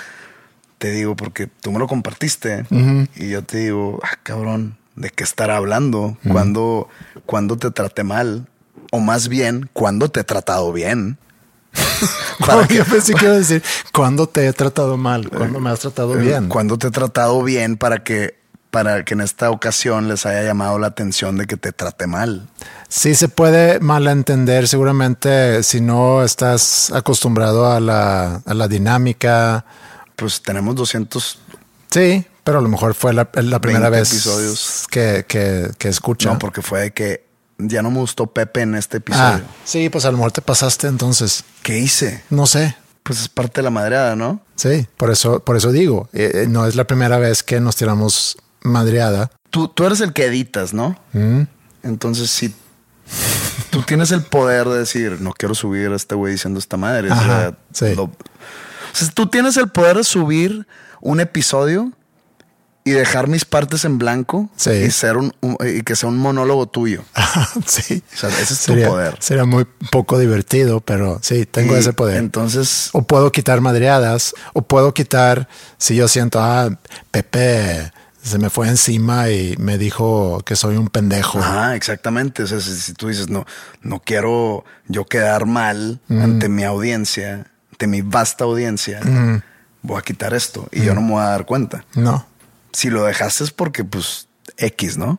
te 0.77 0.91
digo, 0.91 1.15
porque 1.15 1.47
tú 1.47 1.71
me 1.71 1.79
lo 1.79 1.87
compartiste 1.87 2.65
y 3.15 3.29
yo 3.29 3.43
te 3.43 3.57
digo, 3.59 3.99
ah, 4.03 4.17
cabrón, 4.23 4.77
¿de 4.95 5.09
qué 5.09 5.23
estará 5.23 5.57
hablando? 5.57 6.17
¿Cuándo, 6.29 6.89
cuándo 7.25 7.57
te 7.57 7.71
traté 7.71 8.03
mal? 8.03 8.47
O 8.91 8.99
más 8.99 9.27
bien, 9.29 9.69
¿cuándo 9.73 10.09
te 10.09 10.19
he 10.19 10.23
tratado 10.23 10.71
bien? 10.73 11.17
Para 12.45 12.67
yo 12.67 12.85
pensé 12.85 13.13
que 13.13 13.25
iba 13.25 13.33
a 13.33 13.37
decir, 13.37 13.63
¿cuándo 13.93 14.27
te 14.27 14.45
he 14.47 14.53
tratado 14.53 14.97
mal? 14.97 15.29
¿Cuándo 15.29 15.59
me 15.59 15.69
has 15.69 15.79
tratado 15.79 16.13
bien? 16.15 16.49
Cuando 16.49 16.77
te 16.77 16.87
he 16.87 16.91
tratado 16.91 17.41
bien 17.43 17.77
para 17.77 18.03
que, 18.03 18.35
para 18.73 19.05
que 19.05 19.13
en 19.13 19.21
esta 19.21 19.51
ocasión 19.51 20.07
les 20.07 20.25
haya 20.25 20.41
llamado 20.41 20.79
la 20.79 20.87
atención 20.87 21.37
de 21.37 21.45
que 21.45 21.57
te 21.57 21.71
trate 21.71 22.07
mal. 22.07 22.49
Sí 22.89 23.13
se 23.13 23.29
puede 23.29 23.79
malentender 23.79 24.67
seguramente 24.67 25.61
si 25.61 25.79
no 25.79 26.23
estás 26.23 26.91
acostumbrado 26.91 27.71
a 27.71 27.79
la, 27.79 28.41
a 28.43 28.53
la 28.55 28.67
dinámica. 28.67 29.63
Pues 30.15 30.41
tenemos 30.41 30.73
200 30.73 31.39
Sí, 31.91 32.25
pero 32.43 32.57
a 32.57 32.61
lo 32.63 32.67
mejor 32.69 32.95
fue 32.95 33.13
la, 33.13 33.29
la 33.35 33.61
primera 33.61 33.89
20 33.91 33.99
vez 33.99 34.11
episodios. 34.11 34.85
que, 34.89 35.25
que, 35.27 35.69
que 35.77 35.89
escucha. 35.89 36.31
No, 36.31 36.39
porque 36.39 36.63
fue 36.63 36.81
de 36.81 36.93
que 36.93 37.27
ya 37.59 37.83
no 37.83 37.91
me 37.91 37.99
gustó 37.99 38.25
Pepe 38.25 38.61
en 38.61 38.73
este 38.73 38.97
ah, 38.97 39.01
episodio. 39.37 39.43
sí, 39.65 39.89
pues 39.89 40.05
a 40.05 40.09
lo 40.09 40.17
mejor 40.17 40.31
te 40.31 40.41
pasaste 40.41 40.87
entonces. 40.87 41.43
¿Qué 41.61 41.77
hice? 41.77 42.23
No 42.31 42.47
sé. 42.47 42.75
Pues 43.03 43.21
es 43.21 43.29
parte 43.29 43.61
de 43.61 43.65
la 43.65 43.69
madreada, 43.69 44.15
¿no? 44.15 44.41
Sí, 44.55 44.87
por 44.97 45.11
eso, 45.11 45.41
por 45.41 45.57
eso 45.57 45.71
digo, 45.71 46.09
eh, 46.13 46.31
eh, 46.33 46.45
no 46.47 46.65
es 46.65 46.75
la 46.75 46.85
primera 46.85 47.19
vez 47.19 47.43
que 47.43 47.59
nos 47.59 47.75
tiramos 47.75 48.37
madreada. 48.63 49.29
Tú, 49.49 49.67
tú 49.67 49.85
eres 49.85 50.01
el 50.01 50.13
que 50.13 50.25
editas, 50.25 50.73
¿no? 50.73 50.97
Mm. 51.13 51.41
Entonces, 51.83 52.29
si 52.31 52.53
tú 53.69 53.81
tienes 53.83 54.11
el 54.11 54.21
poder 54.23 54.67
de 54.67 54.79
decir, 54.79 55.21
no 55.21 55.31
quiero 55.33 55.53
subir 55.55 55.91
a 55.91 55.95
este 55.95 56.15
güey 56.15 56.33
diciendo 56.33 56.59
esta 56.59 56.77
madre. 56.77 57.09
o 57.09 57.13
Ajá, 57.13 57.55
sea, 57.71 57.89
sí. 57.89 57.95
lo- 57.95 58.03
o 58.03 58.11
sea, 58.95 59.09
tú 59.09 59.27
tienes 59.27 59.57
el 59.57 59.69
poder 59.69 59.97
de 59.97 60.03
subir 60.03 60.67
un 61.01 61.19
episodio 61.19 61.91
y 62.85 62.91
dejar 62.91 63.27
mis 63.27 63.45
partes 63.45 63.85
en 63.85 63.97
blanco 63.97 64.49
Sí. 64.57 64.71
y 64.71 64.91
ser 64.91 65.17
un, 65.17 65.33
un- 65.41 65.57
y 65.65 65.81
que 65.83 65.95
sea 65.95 66.09
un 66.09 66.17
monólogo 66.17 66.67
tuyo. 66.67 67.03
sí. 67.65 68.03
O 68.13 68.17
sea, 68.17 68.29
ese 68.29 68.53
es 68.53 68.59
sería, 68.59 68.85
tu 68.87 68.91
poder. 68.91 69.15
Sería 69.19 69.45
muy 69.45 69.65
poco 69.91 70.19
divertido, 70.19 70.79
pero 70.81 71.19
sí, 71.21 71.45
tengo 71.45 71.75
Y 71.75 71.79
ese 71.79 71.93
poder. 71.93 72.17
Entonces, 72.17 72.89
O 72.93 73.03
puedo 73.03 73.31
quitar 73.31 73.61
madreadas, 73.61 74.33
o 74.53 74.61
puedo 74.63 74.93
quitar 74.93 75.47
si 75.77 75.95
yo 75.95 76.07
siento, 76.07 76.39
ah, 76.41 76.69
Pepe 77.11 77.91
se 78.23 78.39
me 78.39 78.49
fue 78.49 78.67
encima 78.69 79.29
y 79.29 79.55
me 79.57 79.77
dijo 79.77 80.41
que 80.45 80.55
soy 80.55 80.77
un 80.77 80.87
pendejo. 80.87 81.39
Ajá, 81.39 81.75
exactamente. 81.75 82.43
O 82.43 82.47
sea, 82.47 82.59
si, 82.61 82.73
si 82.75 82.93
tú 82.93 83.09
dices, 83.09 83.29
no, 83.29 83.45
no 83.81 83.99
quiero 83.99 84.63
yo 84.87 85.05
quedar 85.05 85.45
mal 85.45 85.99
ante 86.09 86.47
mi 86.49 86.63
audiencia, 86.63 87.51
ante 87.71 87.87
mi 87.87 88.01
vasta 88.01 88.45
audiencia, 88.45 89.01
voy 89.81 89.99
a 89.99 90.01
quitar 90.01 90.33
esto 90.33 90.67
y 90.71 90.83
yo 90.85 90.95
no 90.95 91.01
me 91.01 91.11
voy 91.11 91.21
a 91.21 91.25
dar 91.29 91.45
cuenta. 91.45 91.85
No. 91.95 92.25
Si 92.71 92.89
lo 92.89 93.03
dejaste 93.03 93.43
es 93.43 93.51
porque, 93.51 93.83
pues, 93.83 94.27
X, 94.57 94.97
¿no? 94.97 95.17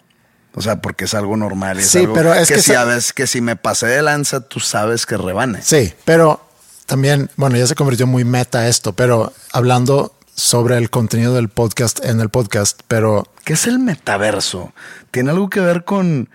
O 0.54 0.62
sea, 0.62 0.80
porque 0.80 1.04
es 1.04 1.14
algo 1.14 1.36
normal. 1.36 1.78
Es 1.80 1.88
Sí, 1.88 1.98
algo 1.98 2.14
pero 2.14 2.32
es 2.32 2.48
que 2.48 2.62
si 2.62 2.72
sa- 2.72 2.82
a 2.82 2.84
veces 2.84 3.12
que 3.12 3.26
si 3.26 3.40
me 3.40 3.56
pasé 3.56 3.86
de 3.86 4.02
lanza, 4.02 4.40
tú 4.40 4.60
sabes 4.60 5.04
que 5.04 5.16
rebane. 5.16 5.60
Sí, 5.62 5.92
pero 6.04 6.40
también, 6.86 7.30
bueno, 7.36 7.56
ya 7.56 7.66
se 7.66 7.74
convirtió 7.74 8.06
muy 8.06 8.24
meta 8.24 8.66
esto, 8.68 8.92
pero 8.94 9.32
hablando 9.52 10.16
sobre 10.34 10.76
el 10.78 10.90
contenido 10.90 11.34
del 11.34 11.48
podcast 11.48 12.04
en 12.04 12.20
el 12.20 12.28
podcast, 12.28 12.80
pero 12.88 13.26
¿Qué 13.44 13.52
es 13.54 13.66
el 13.66 13.78
metaverso? 13.78 14.72
¿Tiene 15.10 15.30
algo 15.30 15.48
que 15.50 15.60
ver 15.60 15.84
con 15.84 16.28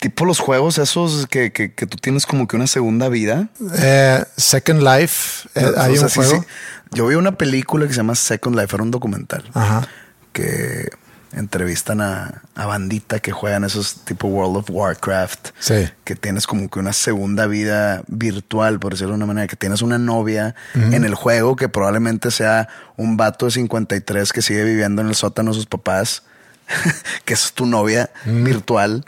tipo 0.00 0.24
los 0.26 0.38
juegos 0.38 0.78
esos 0.78 1.26
que, 1.26 1.50
que, 1.52 1.72
que 1.72 1.86
tú 1.86 1.96
tienes 1.96 2.26
como 2.26 2.46
que 2.46 2.56
una 2.56 2.66
segunda 2.66 3.08
vida? 3.08 3.48
eh, 3.78 4.22
Second 4.36 4.82
Life, 4.82 5.48
eh, 5.54 5.64
O 5.64 5.80
hay 5.80 5.94
sea, 5.96 6.04
un 6.04 6.10
sí, 6.10 6.14
juego. 6.16 6.40
sí. 6.42 6.46
Yo 6.92 7.06
vi 7.06 7.14
una 7.16 7.36
película 7.36 7.86
que 7.86 7.92
se 7.92 7.96
llama 7.98 8.14
Second 8.14 8.54
Life, 8.56 8.74
era 8.74 8.82
un 8.84 8.90
documental. 8.90 9.50
Ajá. 9.54 9.88
Que 10.32 10.90
entrevistan 11.36 12.00
a, 12.00 12.42
a 12.54 12.66
bandita 12.66 13.18
que 13.20 13.32
juegan 13.32 13.64
esos 13.64 14.04
tipo 14.04 14.28
World 14.28 14.56
of 14.56 14.70
Warcraft. 14.70 15.48
Sí. 15.58 15.88
Que 16.04 16.14
tienes 16.14 16.46
como 16.46 16.68
que 16.68 16.78
una 16.78 16.92
segunda 16.92 17.46
vida 17.46 18.02
virtual, 18.06 18.78
por 18.80 18.92
decirlo 18.92 19.12
de 19.12 19.16
una 19.16 19.26
manera, 19.26 19.46
que 19.46 19.56
tienes 19.56 19.82
una 19.82 19.98
novia 19.98 20.54
en 20.74 21.04
el 21.04 21.14
juego 21.14 21.56
que 21.56 21.68
probablemente 21.68 22.30
sea 22.30 22.68
un 22.96 23.16
vato 23.16 23.46
de 23.46 23.52
53 23.52 24.32
que 24.32 24.42
sigue 24.42 24.64
viviendo 24.64 25.02
en 25.02 25.08
el 25.08 25.14
sótano 25.14 25.50
de 25.50 25.56
sus 25.56 25.66
papás, 25.66 26.22
que 27.24 27.34
es 27.34 27.52
tu 27.52 27.66
novia 27.66 28.10
virtual. 28.24 29.04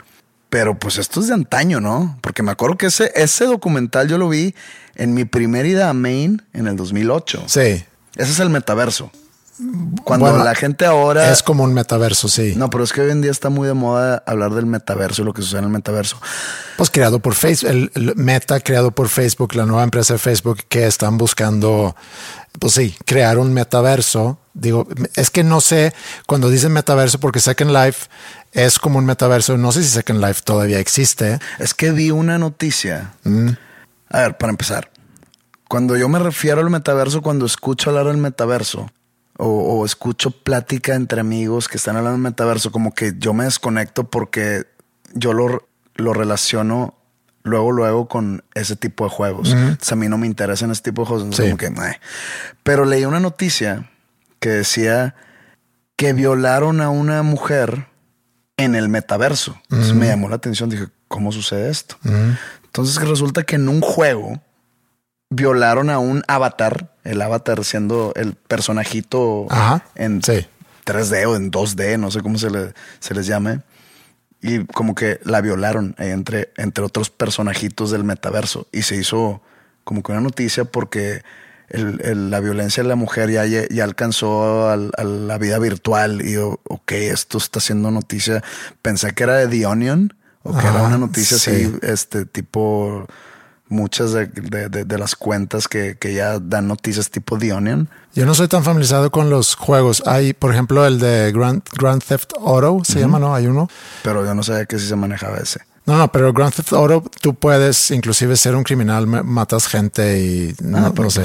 Pero 0.49 0.79
pues 0.79 0.97
esto 0.97 1.19
es 1.19 1.27
de 1.27 1.33
antaño, 1.33 1.81
¿no? 1.81 2.17
Porque 2.21 2.41
me 2.41 2.51
acuerdo 2.51 2.77
que 2.77 2.85
ese, 2.85 3.11
ese 3.15 3.45
documental 3.45 4.07
yo 4.07 4.17
lo 4.17 4.29
vi 4.29 4.55
en 4.95 5.13
mi 5.13 5.25
primera 5.25 5.67
ida 5.67 5.89
a 5.89 5.93
Maine 5.93 6.37
en 6.53 6.67
el 6.67 6.77
2008. 6.77 7.43
Sí. 7.47 7.83
Ese 8.15 8.31
es 8.31 8.39
el 8.39 8.49
metaverso. 8.49 9.11
Cuando 10.03 10.27
Bueno, 10.27 10.43
la 10.43 10.53
gente 10.53 10.85
ahora... 10.85 11.31
Es 11.31 11.41
como 11.41 11.63
un 11.63 11.73
metaverso, 11.73 12.27
sí. 12.27 12.53
No, 12.55 12.69
pero 12.69 12.83
es 12.83 12.93
que 12.93 13.01
hoy 13.01 13.11
en 13.11 13.21
día 13.21 13.31
está 13.31 13.49
muy 13.49 13.67
de 13.67 13.73
moda 13.73 14.23
hablar 14.27 14.53
del 14.53 14.67
metaverso 14.67 15.21
y 15.21 15.25
lo 15.25 15.33
que 15.33 15.41
sucede 15.41 15.59
en 15.59 15.65
el 15.65 15.71
metaverso. 15.71 16.19
Pues 16.77 16.91
creado 16.91 17.19
por 17.19 17.33
Facebook, 17.33 17.69
el, 17.69 17.91
el 17.95 18.15
Meta 18.15 18.59
creado 18.59 18.91
por 18.91 19.09
Facebook, 19.09 19.55
la 19.55 19.65
nueva 19.65 19.83
empresa 19.83 20.13
de 20.13 20.19
Facebook 20.19 20.59
que 20.69 20.85
están 20.85 21.17
buscando, 21.17 21.95
pues 22.59 22.73
sí, 22.73 22.95
crear 23.05 23.39
un 23.39 23.53
metaverso. 23.53 24.37
Digo, 24.53 24.87
es 25.15 25.31
que 25.31 25.43
no 25.43 25.59
sé 25.59 25.93
cuando 26.27 26.49
dicen 26.49 26.71
metaverso 26.71 27.19
porque 27.19 27.39
Second 27.39 27.71
Life 27.71 28.07
es 28.51 28.77
como 28.77 28.99
un 28.99 29.05
metaverso. 29.05 29.57
No 29.57 29.71
sé 29.71 29.83
si 29.83 29.89
Second 29.89 30.23
Life 30.23 30.41
todavía 30.43 30.79
existe. 30.79 31.39
Es 31.57 31.73
que 31.73 31.91
vi 31.91 32.11
una 32.11 32.37
noticia. 32.37 33.13
A 34.09 34.19
ver, 34.19 34.37
para 34.37 34.51
empezar, 34.51 34.91
cuando 35.67 35.97
yo 35.97 36.07
me 36.09 36.19
refiero 36.19 36.61
al 36.61 36.69
metaverso, 36.69 37.21
cuando 37.21 37.45
escucho 37.45 37.89
hablar 37.89 38.05
del 38.05 38.17
metaverso 38.17 38.91
o, 39.37 39.47
o 39.47 39.85
escucho 39.85 40.31
plática 40.31 40.95
entre 40.95 41.21
amigos 41.21 41.67
que 41.67 41.77
están 41.77 41.95
hablando 41.95 42.17
del 42.17 42.23
metaverso, 42.23 42.71
como 42.71 42.93
que 42.93 43.13
yo 43.17 43.33
me 43.33 43.45
desconecto 43.45 44.09
porque 44.09 44.65
yo 45.13 45.33
lo, 45.33 45.67
lo 45.95 46.13
relaciono 46.13 46.95
luego, 47.43 47.71
luego 47.71 48.07
con 48.07 48.43
ese 48.53 48.75
tipo 48.75 49.05
de 49.05 49.09
juegos. 49.09 49.51
Entonces, 49.51 49.91
a 49.91 49.95
mí 49.95 50.07
no 50.07 50.17
me 50.17 50.27
interesan 50.27 50.71
ese 50.71 50.83
tipo 50.83 51.03
de 51.03 51.07
juegos. 51.07 51.35
Sí. 51.35 51.43
como 51.43 51.57
que. 51.57 51.71
Pero 52.63 52.85
leí 52.85 53.05
una 53.05 53.19
noticia 53.19 53.89
que 54.39 54.49
decía 54.49 55.15
que 55.95 56.13
violaron 56.13 56.81
a 56.81 56.89
una 56.89 57.23
mujer 57.23 57.87
en 58.57 58.75
el 58.75 58.89
metaverso. 58.89 59.59
Entonces 59.69 59.93
me 59.93 60.07
llamó 60.07 60.29
la 60.29 60.35
atención. 60.35 60.69
Dije, 60.69 60.87
¿cómo 61.07 61.31
sucede 61.31 61.69
esto? 61.69 61.97
Entonces 62.65 63.01
resulta 63.07 63.43
que 63.43 63.55
en 63.55 63.69
un 63.69 63.81
juego 63.81 64.41
violaron 65.29 65.89
a 65.89 65.99
un 65.99 66.23
avatar, 66.27 66.93
el 67.03 67.21
avatar 67.21 67.63
siendo 67.65 68.13
el 68.15 68.35
personajito 68.35 69.47
Ajá, 69.49 69.85
en 69.95 70.23
sí. 70.23 70.45
3D 70.85 71.25
o 71.27 71.35
en 71.35 71.51
2D, 71.51 71.97
no 71.99 72.11
sé 72.11 72.21
cómo 72.21 72.37
se, 72.37 72.49
le, 72.49 72.73
se 72.99 73.13
les 73.13 73.27
llame. 73.27 73.61
Y 74.41 74.65
como 74.65 74.95
que 74.95 75.19
la 75.23 75.41
violaron 75.41 75.95
entre, 75.97 76.51
entre 76.57 76.83
otros 76.83 77.09
personajitos 77.09 77.91
del 77.91 78.03
metaverso. 78.03 78.67
Y 78.71 78.83
se 78.83 78.95
hizo 78.95 79.41
como 79.83 80.03
que 80.03 80.11
una 80.11 80.21
noticia 80.21 80.63
porque 80.65 81.23
el- 81.69 81.99
el- 82.05 82.29
la 82.29 82.39
violencia 82.39 82.83
de 82.83 82.87
la 82.89 82.95
mujer 82.95 83.29
ya, 83.31 83.43
ya 83.45 83.83
alcanzó 83.83 84.69
al- 84.69 84.91
a 84.97 85.03
la 85.03 85.37
vida 85.37 85.59
virtual. 85.59 86.21
Y 86.21 86.33
yo, 86.33 86.59
ok, 86.69 86.91
esto 86.93 87.37
está 87.39 87.59
siendo 87.59 87.89
noticia. 87.91 88.43
Pensé 88.81 89.13
que 89.13 89.23
era 89.23 89.35
de 89.35 89.47
The 89.47 89.65
Onion 89.65 90.13
o 90.43 90.57
que 90.57 90.65
era 90.67 90.83
una 90.83 90.97
noticia 90.97 91.37
sí. 91.37 91.49
así, 91.51 91.73
este 91.81 92.25
tipo, 92.25 93.05
muchas 93.69 94.13
de, 94.13 94.27
de- 94.27 94.69
de- 94.69 94.85
de 94.85 94.97
las 94.97 95.15
cuentas 95.15 95.67
que, 95.67 95.97
que 95.99 96.13
ya 96.13 96.39
dan 96.39 96.67
noticias 96.67 97.09
tipo 97.09 97.37
The 97.37 97.53
Onion. 97.53 97.89
Yo 98.13 98.25
no 98.25 98.33
soy 98.33 98.47
tan 98.47 98.63
familiarizado 98.63 99.11
con 99.11 99.29
los 99.29 99.55
juegos. 99.55 100.01
Hay, 100.05 100.33
por 100.33 100.51
ejemplo, 100.53 100.85
el 100.85 100.99
de 100.99 101.31
Grand, 101.31 101.61
Grand 101.77 102.01
Theft 102.03 102.31
Auto, 102.39 102.81
se 102.83 102.99
llama, 102.99 103.19
¿no? 103.19 103.35
Hay 103.35 103.47
uno. 103.47 103.69
Pero 104.03 104.25
yo 104.25 104.33
no 104.33 104.43
sabía 104.43 104.65
que 104.65 104.79
sí 104.79 104.87
se 104.87 104.95
manejaba 104.95 105.37
ese. 105.37 105.59
No, 105.85 105.97
no, 105.97 106.11
pero 106.11 106.33
Grand 106.33 106.53
Theft 106.53 106.73
Auto, 106.73 107.03
tú 107.21 107.33
puedes 107.35 107.91
inclusive 107.91 108.35
ser 108.35 108.55
un 108.55 108.63
criminal, 108.63 109.07
ma- 109.07 109.23
matas 109.23 109.67
gente 109.67 110.19
y 110.19 110.55
no, 110.61 110.77
Ah, 110.87 110.93
no 110.95 111.09
sé. 111.09 111.23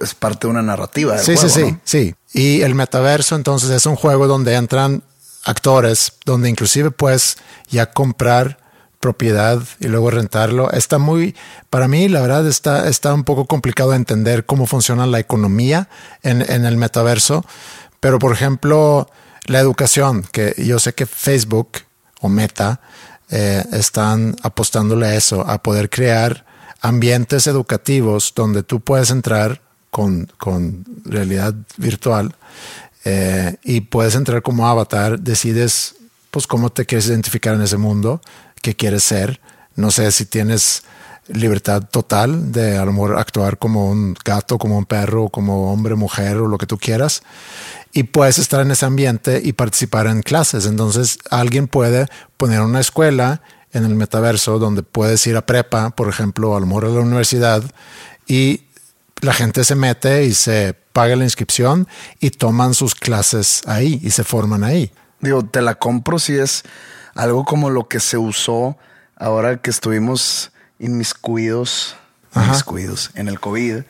es 0.00 0.14
parte 0.14 0.46
de 0.46 0.50
una 0.52 0.62
narrativa. 0.62 1.16
del 1.16 1.24
Sí, 1.24 1.34
juego, 1.34 1.48
sí, 1.48 1.60
sí, 1.64 1.72
¿no? 1.72 1.80
sí. 1.84 2.14
Y 2.32 2.60
el 2.62 2.74
metaverso, 2.74 3.34
entonces, 3.36 3.68
es 3.70 3.84
un 3.86 3.96
juego 3.96 4.26
donde 4.26 4.54
entran 4.54 5.02
actores, 5.44 6.12
donde 6.24 6.48
inclusive 6.48 6.90
puedes 6.90 7.36
ya 7.68 7.90
comprar 7.90 8.58
propiedad 9.00 9.62
y 9.80 9.88
luego 9.88 10.10
rentarlo. 10.10 10.70
Está 10.70 10.98
muy, 10.98 11.34
para 11.70 11.88
mí, 11.88 12.08
la 12.08 12.20
verdad, 12.20 12.46
está, 12.46 12.88
está 12.88 13.12
un 13.14 13.24
poco 13.24 13.46
complicado 13.46 13.90
de 13.90 13.96
entender 13.96 14.46
cómo 14.46 14.66
funciona 14.66 15.06
la 15.06 15.18
economía 15.18 15.88
en, 16.22 16.42
en 16.42 16.64
el 16.66 16.76
metaverso. 16.76 17.44
Pero, 17.98 18.18
por 18.18 18.32
ejemplo, 18.32 19.08
la 19.46 19.58
educación, 19.58 20.24
que 20.30 20.54
yo 20.58 20.78
sé 20.78 20.94
que 20.94 21.06
Facebook 21.06 21.70
o 22.20 22.28
Meta 22.28 22.80
eh, 23.30 23.64
están 23.72 24.36
apostándole 24.42 25.06
a 25.06 25.14
eso, 25.14 25.42
a 25.48 25.62
poder 25.62 25.88
crear 25.88 26.44
ambientes 26.80 27.46
educativos 27.46 28.32
donde 28.34 28.62
tú 28.62 28.80
puedes 28.80 29.10
entrar 29.10 29.60
con, 29.90 30.30
con 30.38 30.84
realidad 31.04 31.54
virtual 31.76 32.34
eh, 33.04 33.56
y 33.62 33.82
puedes 33.82 34.14
entrar 34.14 34.42
como 34.42 34.68
avatar, 34.68 35.20
decides 35.20 35.96
pues 36.30 36.46
cómo 36.46 36.70
te 36.70 36.86
quieres 36.86 37.08
identificar 37.08 37.54
en 37.54 37.62
ese 37.62 37.76
mundo, 37.76 38.20
qué 38.62 38.74
quieres 38.74 39.04
ser, 39.04 39.40
no 39.76 39.90
sé 39.90 40.10
si 40.12 40.26
tienes 40.26 40.82
libertad 41.28 41.82
total 41.90 42.52
de 42.52 42.76
a 42.76 42.82
actuar 43.18 43.58
como 43.58 43.90
un 43.90 44.16
gato, 44.24 44.58
como 44.58 44.76
un 44.78 44.84
perro, 44.84 45.28
como 45.28 45.72
hombre, 45.72 45.94
mujer 45.94 46.38
o 46.38 46.48
lo 46.48 46.58
que 46.58 46.66
tú 46.66 46.78
quieras. 46.78 47.22
Y 47.92 48.04
puedes 48.04 48.38
estar 48.38 48.60
en 48.60 48.70
ese 48.70 48.86
ambiente 48.86 49.40
y 49.42 49.52
participar 49.52 50.06
en 50.06 50.22
clases. 50.22 50.66
Entonces 50.66 51.18
alguien 51.30 51.68
puede 51.68 52.06
poner 52.36 52.60
una 52.60 52.80
escuela 52.80 53.42
en 53.72 53.84
el 53.84 53.94
metaverso 53.94 54.58
donde 54.58 54.82
puedes 54.82 55.24
ir 55.26 55.36
a 55.36 55.46
prepa, 55.46 55.90
por 55.90 56.08
ejemplo, 56.08 56.56
a 56.56 56.60
lo 56.60 56.66
mejor 56.66 56.86
a 56.86 56.88
la 56.88 57.00
universidad 57.00 57.62
y 58.26 58.64
la 59.20 59.32
gente 59.32 59.64
se 59.64 59.74
mete 59.74 60.24
y 60.24 60.34
se 60.34 60.74
paga 60.92 61.14
la 61.14 61.24
inscripción 61.24 61.86
y 62.18 62.30
toman 62.30 62.74
sus 62.74 62.94
clases 62.94 63.62
ahí 63.66 64.00
y 64.02 64.10
se 64.10 64.24
forman 64.24 64.64
ahí. 64.64 64.92
Digo, 65.20 65.44
te 65.44 65.60
la 65.60 65.76
compro 65.76 66.18
si 66.18 66.34
es 66.34 66.64
algo 67.20 67.44
como 67.44 67.70
lo 67.70 67.86
que 67.88 68.00
se 68.00 68.16
usó 68.18 68.76
ahora 69.16 69.58
que 69.58 69.70
estuvimos 69.70 70.52
inmiscuidos, 70.78 71.96
inmiscuidos 72.34 73.10
en 73.14 73.28
el 73.28 73.38
COVID, 73.40 73.82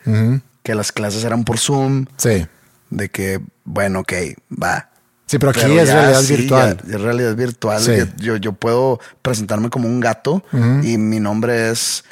que 0.63 0.75
las 0.75 0.93
clases 0.93 1.25
eran 1.25 1.45
por 1.45 1.59
Zoom, 1.59 2.07
Sí. 2.17 2.47
de 2.91 3.09
que, 3.09 3.41
bueno, 3.65 4.01
ok, 4.01 4.13
va. 4.51 4.89
Sí, 5.27 5.39
pero 5.39 5.51
aquí 5.51 5.61
Pero 5.63 5.81
es 5.81 5.89
ya 5.89 5.95
realidad 5.95 6.23
sí, 6.23 6.37
virtual. 6.37 6.81
ya 6.89 6.97
es 6.97 7.01
realidad 7.01 7.37
virtual. 7.37 7.81
Sí. 7.83 7.93
Yo, 8.17 8.37
yo 8.37 8.53
puedo 8.53 8.99
presentarme 9.23 9.71
como 9.71 9.87
un 9.89 10.01
gato 10.01 10.43
y 10.83 10.99
mi 10.99 11.21
nombre 11.21 11.71
es 11.71 12.03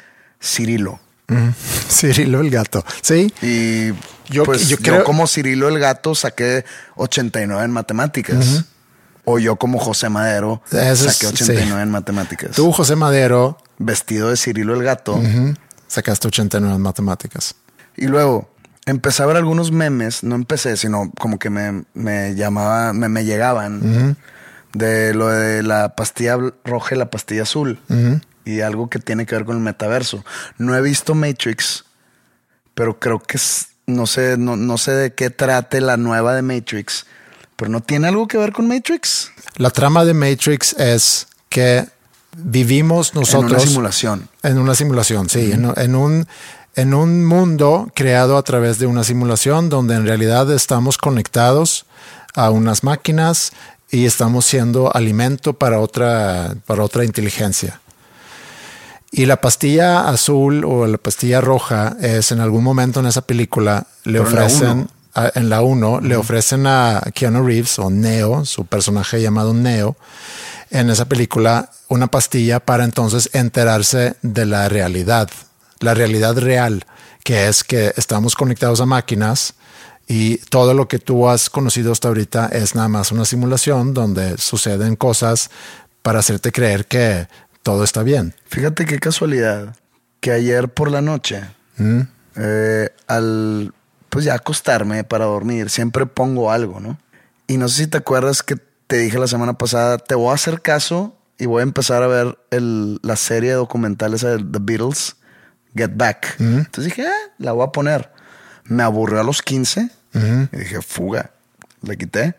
Cirilo. 0.41 0.99
Cirilo 1.89 2.39
el 2.39 2.49
gato. 2.49 2.83
Sí. 3.01 3.33
Y 3.41 3.87
Yo- 3.89 3.95
yo, 4.29 4.43
pues, 4.45 4.69
yo 4.69 4.77
yo, 4.77 4.83
creo- 4.83 5.03
como 5.03 5.27
Cirilo 5.27 5.67
el 5.67 5.79
gato 5.79 6.15
saqué 6.15 6.63
89 6.95 7.65
en 7.65 7.71
matemáticas. 7.71 8.63
O 9.31 9.37
yo 9.39 9.57
como 9.57 9.77
José 9.79 10.09
Madero 10.09 10.61
Eso 10.71 11.07
es- 11.07 11.13
saqué 11.15 11.27
89 11.27 11.67
sí. 11.75 11.83
en 11.83 11.89
matemáticas. 11.91 12.51
Tú, 12.55 12.71
José 12.71 12.95
Madero, 12.95 13.57
Vestido 13.77 14.29
de 14.29 14.37
Cirilo 14.37 14.73
el 14.73 14.83
gato. 14.83 15.21
sacaste 15.87 16.27
89 16.27 16.75
en 16.75 16.81
matemáticas. 16.81 17.55
Y 17.95 18.07
luego 18.07 18.49
empecé 18.85 19.21
a 19.23 19.25
ver 19.27 19.37
algunos 19.37 19.71
memes. 19.71 20.23
No 20.23 20.35
empecé, 20.35 20.77
sino 20.77 21.11
como 21.19 21.37
que 21.37 21.49
me, 21.49 21.83
me 21.93 22.33
llamaba, 22.35 22.93
me, 22.93 23.07
me 23.09 23.23
llegaban 23.25 24.15
de 24.73 25.13
lo 25.13 25.27
de 25.27 25.63
la 25.63 25.95
pastilla 25.95 26.37
roja 26.65 26.95
y 26.95 26.97
la 26.97 27.09
pastilla 27.09 27.43
azul. 27.43 27.79
Y 28.45 28.61
algo 28.61 28.89
que 28.89 28.97
tiene 28.99 29.25
que 29.27 29.35
ver 29.35 29.45
con 29.45 29.57
el 29.57 29.61
metaverso. 29.63 30.23
No 30.57 30.75
he 30.75 30.81
visto 30.81 31.13
Matrix, 31.13 31.85
pero 32.73 32.99
creo 32.99 33.19
que 33.19 33.37
es- 33.37 33.67
no 33.85 34.05
sé, 34.07 34.37
no, 34.37 34.55
no 34.55 34.77
sé 34.77 34.91
de 34.91 35.13
qué 35.13 35.29
trate 35.29 35.81
la 35.81 35.97
nueva 35.97 36.33
de 36.35 36.41
Matrix. 36.41 37.05
Pero 37.59 37.69
no 37.69 37.81
tiene 37.81 38.07
algo 38.07 38.25
que 38.25 38.37
ver 38.37 38.53
con 38.53 38.69
Matrix. 38.69 39.31
La 39.57 39.69
trama 39.69 40.05
de 40.05 40.13
Matrix 40.13 40.71
es 40.79 41.27
que 41.49 41.85
vivimos 42.37 43.13
nosotros 43.13 43.51
en 43.51 43.57
una 43.57 43.59
simulación. 43.59 44.29
En 44.43 44.57
una 44.59 44.75
simulación, 44.75 45.29
sí, 45.29 45.51
en, 45.51 45.73
en 45.75 45.95
un 45.95 46.25
en 46.75 46.93
un 46.93 47.25
mundo 47.25 47.91
creado 47.93 48.37
a 48.37 48.43
través 48.43 48.79
de 48.79 48.85
una 48.85 49.03
simulación 49.03 49.67
donde 49.67 49.95
en 49.95 50.05
realidad 50.05 50.49
estamos 50.53 50.97
conectados 50.97 51.85
a 52.33 52.49
unas 52.49 52.85
máquinas 52.85 53.51
y 53.91 54.05
estamos 54.05 54.45
siendo 54.45 54.95
alimento 54.95 55.51
para 55.51 55.81
otra 55.81 56.55
para 56.65 56.85
otra 56.85 57.03
inteligencia. 57.03 57.81
Y 59.11 59.25
la 59.25 59.41
pastilla 59.41 60.07
azul 60.07 60.63
o 60.63 60.87
la 60.87 60.97
pastilla 60.97 61.41
roja 61.41 61.97
es 61.99 62.31
en 62.31 62.39
algún 62.39 62.63
momento 62.63 63.01
en 63.01 63.07
esa 63.07 63.23
película 63.23 63.85
le 64.05 64.19
Pero 64.19 64.23
ofrecen 64.23 64.87
en 65.35 65.49
la 65.49 65.61
1 65.61 66.01
le 66.01 66.15
ofrecen 66.15 66.67
a 66.67 67.01
Keanu 67.13 67.45
Reeves 67.45 67.79
o 67.79 67.89
Neo, 67.89 68.45
su 68.45 68.65
personaje 68.65 69.21
llamado 69.21 69.53
Neo, 69.53 69.95
en 70.71 70.89
esa 70.89 71.05
película 71.05 71.69
una 71.87 72.07
pastilla 72.07 72.59
para 72.59 72.83
entonces 72.83 73.29
enterarse 73.33 74.15
de 74.21 74.45
la 74.45 74.69
realidad, 74.69 75.29
la 75.79 75.93
realidad 75.93 76.37
real, 76.37 76.85
que 77.23 77.47
es 77.47 77.63
que 77.63 77.93
estamos 77.97 78.35
conectados 78.35 78.79
a 78.81 78.85
máquinas 78.85 79.55
y 80.07 80.37
todo 80.37 80.73
lo 80.73 80.87
que 80.87 80.99
tú 80.99 81.27
has 81.27 81.49
conocido 81.49 81.91
hasta 81.91 82.07
ahorita 82.07 82.47
es 82.47 82.75
nada 82.75 82.87
más 82.87 83.11
una 83.11 83.25
simulación 83.25 83.93
donde 83.93 84.37
suceden 84.37 84.95
cosas 84.95 85.49
para 86.01 86.19
hacerte 86.19 86.51
creer 86.51 86.85
que 86.85 87.27
todo 87.63 87.83
está 87.83 88.03
bien. 88.03 88.33
Fíjate 88.47 88.85
qué 88.85 88.99
casualidad 88.99 89.75
que 90.19 90.31
ayer 90.31 90.69
por 90.69 90.91
la 90.91 91.01
noche, 91.01 91.43
eh, 92.35 92.89
al 93.07 93.73
pues 94.09 94.25
ya 94.25 94.33
acostarme 94.35 95.03
para 95.03 95.25
dormir, 95.25 95.69
siempre 95.69 96.05
pongo 96.05 96.51
algo, 96.51 96.79
¿no? 96.79 96.97
Y 97.47 97.57
no 97.57 97.67
sé 97.69 97.83
si 97.83 97.87
te 97.87 97.97
acuerdas 97.97 98.43
que 98.43 98.55
te 98.87 98.97
dije 98.97 99.17
la 99.19 99.27
semana 99.27 99.53
pasada, 99.57 99.97
te 99.97 100.15
voy 100.15 100.31
a 100.31 100.35
hacer 100.35 100.61
caso 100.61 101.15
y 101.37 101.45
voy 101.45 101.61
a 101.61 101.63
empezar 101.63 102.03
a 102.03 102.07
ver 102.07 102.37
el- 102.51 102.99
la 103.03 103.15
serie 103.15 103.49
de 103.51 103.55
documentales 103.55 104.21
de 104.21 104.37
The 104.37 104.59
Beatles, 104.61 105.15
Get 105.75 105.91
Back. 105.95 106.35
Entonces 106.39 106.85
dije, 106.85 107.07
ah, 107.07 107.31
la 107.37 107.51
voy 107.53 107.65
a 107.67 107.71
poner. 107.71 108.11
Me 108.65 108.83
aburrió 108.83 109.19
a 109.19 109.23
los 109.23 109.41
15 109.41 109.89
y 110.51 110.57
dije, 110.57 110.81
fuga. 110.81 111.31
le 111.81 111.97
quité. 111.97 112.35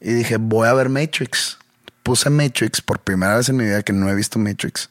Y 0.00 0.12
dije, 0.12 0.36
voy 0.36 0.68
a 0.68 0.74
ver 0.74 0.88
Matrix. 0.88 1.58
Puse 2.04 2.30
Matrix 2.30 2.80
por 2.80 3.00
primera 3.00 3.36
vez 3.36 3.48
en 3.48 3.56
mi 3.56 3.64
vida 3.64 3.82
que 3.82 3.92
no 3.92 4.08
he 4.08 4.14
visto 4.14 4.38
Matrix. 4.38 4.88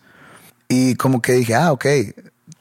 Y 0.68 0.96
como 0.96 1.22
que 1.22 1.32
dije, 1.34 1.56
ah, 1.56 1.72
ok, 1.72 1.86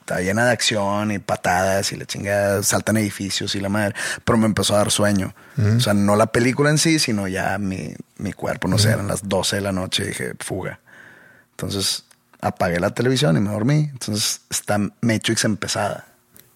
está 0.06 0.20
llena 0.20 0.46
de 0.46 0.52
acción 0.52 1.10
y 1.10 1.18
patadas 1.18 1.90
y 1.90 1.96
la 1.96 2.04
chingada, 2.06 2.62
saltan 2.62 2.96
edificios 2.96 3.56
y 3.56 3.60
la 3.60 3.68
madre. 3.68 3.96
Pero 4.24 4.38
me 4.38 4.46
empezó 4.46 4.74
a 4.74 4.78
dar 4.78 4.92
sueño. 4.92 5.34
O 5.76 5.80
sea, 5.80 5.94
no 5.94 6.14
la 6.14 6.26
película 6.26 6.70
en 6.70 6.78
sí, 6.78 6.98
sino 7.00 7.26
ya 7.26 7.58
mi, 7.58 7.92
mi 8.18 8.32
cuerpo, 8.32 8.68
no 8.68 8.78
sé, 8.78 8.90
eran 8.90 9.08
las 9.08 9.28
12 9.28 9.56
de 9.56 9.62
la 9.62 9.72
noche 9.72 10.04
y 10.04 10.08
dije, 10.08 10.32
fuga. 10.38 10.78
Entonces 11.52 12.04
apagué 12.40 12.78
la 12.78 12.90
televisión 12.90 13.36
y 13.36 13.40
me 13.40 13.50
dormí. 13.50 13.88
Entonces 13.90 14.42
está 14.48 14.78
Matrix 15.00 15.44
empezada. 15.44 16.06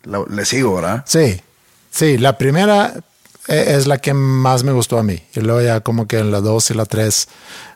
Lo- 0.05 0.27
le 0.27 0.45
sigo, 0.45 0.77
¿verdad? 0.77 1.03
Sí, 1.07 1.41
sí, 1.91 2.19
la 2.19 2.39
primera 2.39 2.95
e- 3.49 3.75
es 3.75 3.87
la 3.89 3.99
que 3.99 4.15
más 4.15 4.63
me 4.63 4.71
gustó 4.73 4.97
a 4.99 5.03
mí. 5.03 5.21
Y 5.35 5.41
luego 5.41 5.61
ya 5.63 5.81
como 5.81 6.07
que 6.07 6.19
en 6.21 6.31
la 6.31 6.41
dos 6.41 6.71
y 6.71 6.75
la 6.75 6.85
tres 6.87 7.27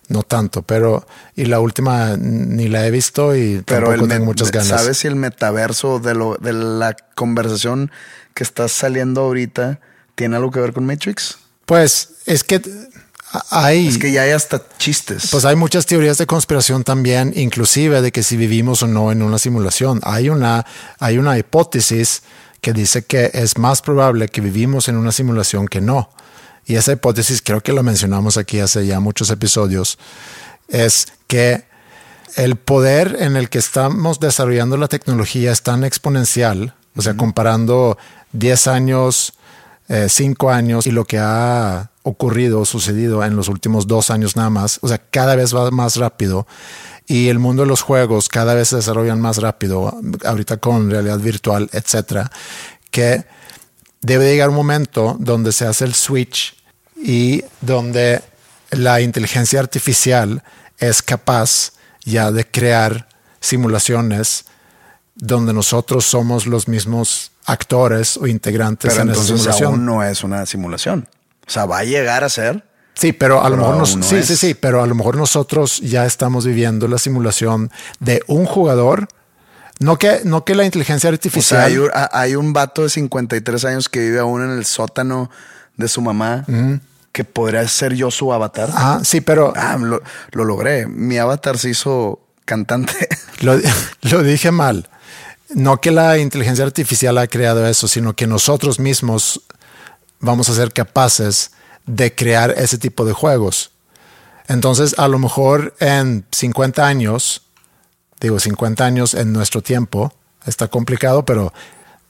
no 0.08 0.22
tanto, 0.22 0.62
pero 0.62 1.06
y 1.34 1.46
la 1.46 1.60
última 1.60 2.16
ni 2.16 2.68
la 2.68 2.86
he 2.86 2.90
visto 2.90 3.34
y 3.36 3.62
Pero 3.64 3.88
tampoco 3.88 4.08
tengo 4.08 4.24
muchas 4.26 4.50
ganas. 4.50 4.68
¿Sabes 4.68 4.98
si 4.98 5.08
el 5.08 5.16
metaverso 5.16 5.98
de, 5.98 6.14
lo, 6.14 6.36
de 6.36 6.52
la 6.52 6.96
conversación 7.14 7.90
que 8.34 8.44
está 8.44 8.68
saliendo 8.68 9.22
ahorita 9.22 9.80
tiene 10.14 10.36
algo 10.36 10.50
que 10.50 10.60
ver 10.60 10.72
con 10.72 10.86
Matrix? 10.86 11.38
Pues 11.66 12.10
es 12.26 12.44
que 12.44 12.60
hay 13.50 13.88
Es 13.88 13.98
que 13.98 14.12
ya 14.12 14.22
hay 14.22 14.30
hasta 14.30 14.62
chistes. 14.78 15.28
Pues 15.30 15.44
hay 15.44 15.56
muchas 15.56 15.86
teorías 15.86 16.18
de 16.18 16.26
conspiración 16.26 16.84
también, 16.84 17.32
inclusive 17.34 18.00
de 18.00 18.12
que 18.12 18.22
si 18.22 18.36
vivimos 18.36 18.82
o 18.82 18.86
no 18.86 19.10
en 19.10 19.22
una 19.22 19.38
simulación. 19.38 20.00
Hay 20.04 20.28
una, 20.28 20.64
hay 20.98 21.18
una 21.18 21.38
hipótesis 21.38 22.22
que 22.60 22.72
dice 22.72 23.04
que 23.04 23.30
es 23.34 23.58
más 23.58 23.82
probable 23.82 24.28
que 24.28 24.40
vivimos 24.40 24.88
en 24.88 24.96
una 24.96 25.12
simulación 25.12 25.66
que 25.68 25.80
no. 25.80 26.10
Y 26.66 26.76
esa 26.76 26.92
hipótesis, 26.92 27.42
creo 27.42 27.60
que 27.60 27.72
la 27.72 27.82
mencionamos 27.82 28.36
aquí 28.36 28.60
hace 28.60 28.86
ya 28.86 29.00
muchos 29.00 29.30
episodios, 29.30 29.98
es 30.68 31.08
que 31.26 31.64
el 32.36 32.56
poder 32.56 33.16
en 33.20 33.36
el 33.36 33.48
que 33.48 33.58
estamos 33.58 34.18
desarrollando 34.18 34.76
la 34.76 34.88
tecnología 34.88 35.52
es 35.52 35.62
tan 35.62 35.84
exponencial, 35.84 36.74
o 36.96 37.02
sea, 37.02 37.16
comparando 37.16 37.98
10 38.32 38.66
años, 38.68 39.34
5 39.88 40.50
años 40.50 40.86
y 40.86 40.90
lo 40.90 41.04
que 41.04 41.18
ha 41.18 41.90
ocurrido, 42.02 42.64
sucedido 42.64 43.22
en 43.24 43.36
los 43.36 43.48
últimos 43.48 43.86
dos 43.86 44.10
años 44.10 44.36
nada 44.36 44.50
más, 44.50 44.78
o 44.82 44.88
sea, 44.88 44.98
cada 44.98 45.36
vez 45.36 45.54
va 45.54 45.70
más 45.70 45.96
rápido 45.96 46.46
y 47.06 47.28
el 47.28 47.38
mundo 47.38 47.62
de 47.62 47.68
los 47.68 47.82
juegos 47.82 48.28
cada 48.28 48.54
vez 48.54 48.68
se 48.68 48.76
desarrollan 48.76 49.20
más 49.20 49.38
rápido, 49.38 49.94
ahorita 50.24 50.56
con 50.56 50.90
realidad 50.90 51.18
virtual, 51.18 51.68
etcétera, 51.72 52.30
que 52.90 53.24
debe 54.04 54.30
llegar 54.30 54.50
un 54.50 54.54
momento 54.56 55.16
donde 55.18 55.50
se 55.52 55.66
hace 55.66 55.84
el 55.84 55.94
switch 55.94 56.54
y 56.96 57.42
donde 57.60 58.20
la 58.70 59.00
inteligencia 59.00 59.60
artificial 59.60 60.42
es 60.78 61.00
capaz 61.02 61.72
ya 62.04 62.30
de 62.30 62.46
crear 62.46 63.08
simulaciones 63.40 64.44
donde 65.14 65.52
nosotros 65.52 66.04
somos 66.04 66.46
los 66.46 66.68
mismos 66.68 67.30
actores 67.46 68.16
o 68.16 68.26
integrantes 68.26 68.90
Pero 68.92 69.02
en 69.02 69.10
esa 69.10 69.20
entonces 69.20 69.38
simulación. 69.40 69.68
aún 69.72 69.86
no 69.86 70.02
es 70.02 70.24
una 70.24 70.44
simulación. 70.46 71.08
O 71.46 71.50
sea, 71.50 71.66
va 71.66 71.78
a 71.78 71.84
llegar 71.84 72.24
a 72.24 72.28
ser. 72.28 72.64
Sí, 72.94 73.12
pero 73.12 73.42
a 73.42 73.48
lo 73.48 73.56
mejor 73.56 73.76
nos- 73.76 73.90
aún 73.92 74.00
no 74.00 74.06
sí, 74.06 74.16
es. 74.16 74.26
sí, 74.26 74.36
sí, 74.36 74.54
pero 74.54 74.82
a 74.82 74.86
lo 74.86 74.94
mejor 74.94 75.16
nosotros 75.16 75.80
ya 75.80 76.04
estamos 76.06 76.44
viviendo 76.46 76.88
la 76.88 76.98
simulación 76.98 77.70
de 78.00 78.22
un 78.26 78.44
jugador. 78.46 79.08
No 79.80 79.98
que, 79.98 80.20
no 80.24 80.44
que 80.44 80.54
la 80.54 80.64
inteligencia 80.64 81.08
O 81.08 81.10
sea, 81.10 81.14
artificial. 81.14 81.60
hay, 81.62 81.78
un- 81.78 81.90
hay 82.12 82.36
un 82.36 82.52
vato 82.52 82.82
de 82.82 82.90
53 82.90 83.64
años 83.64 83.88
que 83.88 84.00
vive 84.00 84.18
aún 84.20 84.42
en 84.42 84.50
el 84.50 84.64
sótano 84.64 85.30
de 85.76 85.88
su 85.88 86.00
mamá 86.00 86.44
que 87.12 87.24
podría 87.24 87.66
ser 87.68 87.94
yo 87.94 88.10
su 88.10 88.32
avatar. 88.32 88.70
Ajá, 88.72 89.04
sí, 89.04 89.20
pero 89.20 89.52
Ah, 89.56 89.76
lo, 89.80 90.02
lo 90.32 90.44
logré. 90.44 90.86
Mi 90.86 91.18
avatar 91.18 91.58
se 91.58 91.70
hizo 91.70 92.20
cantante. 92.44 93.08
Lo, 93.40 93.58
lo 94.02 94.22
dije 94.22 94.50
mal. 94.52 94.88
No 95.50 95.80
que 95.80 95.90
la 95.90 96.18
inteligencia 96.18 96.64
artificial 96.64 97.18
ha 97.18 97.26
creado 97.26 97.66
eso, 97.66 97.88
sino 97.88 98.14
que 98.14 98.26
nosotros 98.26 98.78
mismos 98.80 99.42
vamos 100.20 100.48
a 100.48 100.54
ser 100.54 100.72
capaces 100.72 101.50
de 101.86 102.14
crear 102.14 102.52
ese 102.56 102.78
tipo 102.78 103.04
de 103.04 103.12
juegos. 103.12 103.70
Entonces, 104.48 104.94
a 104.98 105.08
lo 105.08 105.18
mejor 105.18 105.74
en 105.80 106.24
50 106.32 106.86
años, 106.86 107.42
digo 108.20 108.38
50 108.40 108.84
años 108.84 109.14
en 109.14 109.32
nuestro 109.32 109.62
tiempo, 109.62 110.12
está 110.46 110.68
complicado, 110.68 111.24
pero 111.24 111.52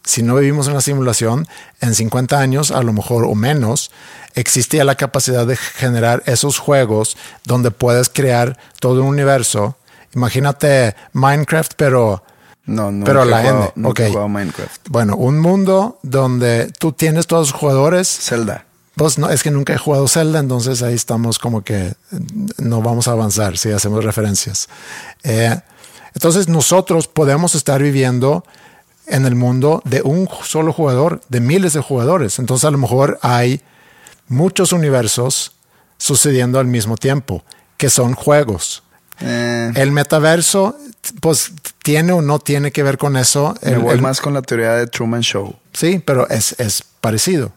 si 0.05 0.23
no 0.23 0.35
vivimos 0.37 0.69
en 0.69 0.75
la 0.75 0.81
simulación, 0.81 1.47
en 1.81 1.95
50 1.95 2.39
años, 2.39 2.71
a 2.71 2.83
lo 2.83 2.93
mejor 2.93 3.25
o 3.25 3.35
menos, 3.35 3.91
existía 4.35 4.85
la 4.85 4.97
capacidad 4.97 5.47
de 5.47 5.57
generar 5.57 6.23
esos 6.27 6.59
juegos 6.59 7.17
donde 7.45 7.71
puedes 7.71 8.09
crear 8.11 8.59
todo 8.81 9.01
un 9.03 9.09
universo. 9.09 9.77
Imagínate 10.15 10.95
Minecraft, 11.13 11.73
pero, 11.77 12.23
No, 12.67 12.93
no. 12.93 13.05
pero 13.05 13.25
la 13.25 13.39
jugado- 13.41 13.59
N. 13.65 13.73
nunca 13.77 13.89
Ok. 13.91 14.01
he 14.01 14.09
jugado 14.09 14.29
Minecraft. 14.29 14.89
Bueno, 14.91 15.17
un 15.17 15.39
mundo 15.41 15.99
donde 16.03 16.71
tú 16.79 16.93
tienes 16.93 17.27
todos 17.27 17.51
los 17.53 17.59
jugadores. 17.61 18.09
Zelda. 18.09 18.67
Pues 18.97 19.19
no, 19.19 19.29
es 19.31 19.43
que 19.43 19.51
nunca 19.51 19.73
he 19.73 19.79
jugado 19.79 20.07
Zelda, 20.07 20.39
entonces 20.39 20.81
ahí 20.83 20.95
estamos 20.95 21.39
como 21.41 21.65
que 21.65 21.95
no 22.59 22.81
vamos 22.81 23.09
a 23.09 23.13
avanzar 23.13 23.59
si 23.59 23.73
hacemos 23.73 24.05
referencias. 24.05 24.69
Eh, 25.25 25.59
entonces 26.15 26.49
nosotros 26.49 27.09
podemos 27.09 27.55
estar 27.55 27.83
viviendo 27.83 28.45
en 29.07 29.27
el 29.27 29.35
mundo 29.35 29.83
de 29.85 30.01
un 30.03 30.29
solo 30.45 30.73
jugador, 30.73 31.21
de 31.29 31.41
miles 31.41 31.73
de 31.75 31.81
jugadores. 31.81 32.39
Entonces 32.39 32.65
a 32.65 32.71
lo 32.71 32.79
mejor 32.79 33.19
hay 33.23 33.61
muchos 34.29 34.73
universos 34.73 35.53
sucediendo 35.99 36.59
al 36.59 36.67
mismo 36.67 36.97
tiempo, 36.97 37.45
que 37.77 37.91
son 37.91 38.15
juegos. 38.15 38.83
Eh, 39.21 39.73
El 39.77 39.93
metaverso, 39.93 40.77
pues 41.21 41.53
tiene 41.83 42.13
o 42.13 42.23
no 42.23 42.39
tiene 42.39 42.73
que 42.73 42.83
ver 42.83 42.97
con 42.99 43.17
eso. 43.17 43.55
me 43.63 43.73
El- 43.73 43.79
voy 43.81 43.95
el- 43.95 44.01
más 44.03 44.21
con 44.21 44.33
la 44.35 44.43
teoría 44.43 44.73
de 44.73 44.87
Truman 44.87 45.21
Show. 45.23 45.55
Sí, 45.73 46.01
pero 46.05 46.29
es, 46.31 46.55
es 46.59 46.83
parecido. 47.01 47.53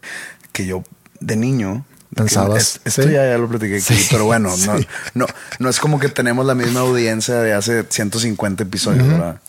que 0.52 0.66
yo 0.66 0.84
de 1.20 1.36
niño 1.36 1.86
Pensabas, 2.16 2.58
es- 2.62 2.82
esto 2.86 3.04
sí. 3.04 3.12
ya, 3.12 3.26
ya 3.30 3.38
lo 3.38 3.48
platiqué 3.50 3.76
aquí, 3.76 3.94
Sí, 3.96 4.08
pero 4.12 4.26
bueno, 4.26 4.50
no, 4.66 4.78
sí. 4.78 4.88
no, 5.14 5.26
no 5.60 5.70
es 5.70 5.80
como 5.80 6.00
que 6.00 6.10
tenemos 6.10 6.46
la 6.46 6.56
misma 6.56 6.80
audiencia 6.82 7.36
de 7.40 7.54
hace 7.54 7.84
150 7.88 8.64
episodios, 8.64 9.08
¿verdad? 9.08 9.40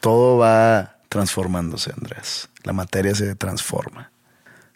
Todo 0.00 0.38
va 0.38 0.96
transformándose, 1.08 1.92
Andrés. 1.96 2.48
La 2.62 2.72
materia 2.72 3.14
se 3.14 3.34
transforma. 3.34 4.10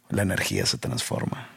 La 0.09 0.23
energía 0.23 0.67
se 0.67 0.79
transforma. 0.79 1.49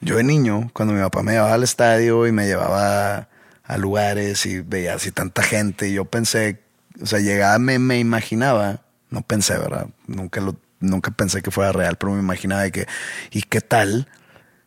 Yo 0.00 0.16
de 0.16 0.24
niño, 0.24 0.70
cuando 0.72 0.94
mi 0.94 1.00
papá 1.00 1.22
me 1.22 1.32
llevaba 1.32 1.54
al 1.54 1.62
estadio 1.62 2.26
y 2.26 2.32
me 2.32 2.46
llevaba 2.46 3.28
a 3.64 3.78
lugares 3.78 4.44
y 4.46 4.60
veía 4.60 4.94
así 4.94 5.10
tanta 5.12 5.42
gente, 5.42 5.90
yo 5.92 6.04
pensé, 6.04 6.60
o 7.00 7.06
sea, 7.06 7.20
llegaba, 7.20 7.58
me, 7.58 7.78
me 7.78 7.98
imaginaba, 7.98 8.80
no 9.10 9.22
pensé, 9.22 9.56
¿verdad? 9.56 9.86
Nunca 10.06 10.40
lo, 10.40 10.56
nunca 10.80 11.10
pensé 11.12 11.40
que 11.40 11.50
fuera 11.50 11.72
real, 11.72 11.96
pero 11.96 12.12
me 12.12 12.18
imaginaba 12.20 12.62
de 12.62 12.72
que, 12.72 12.86
¿y 13.30 13.42
qué 13.42 13.60
tal? 13.62 14.08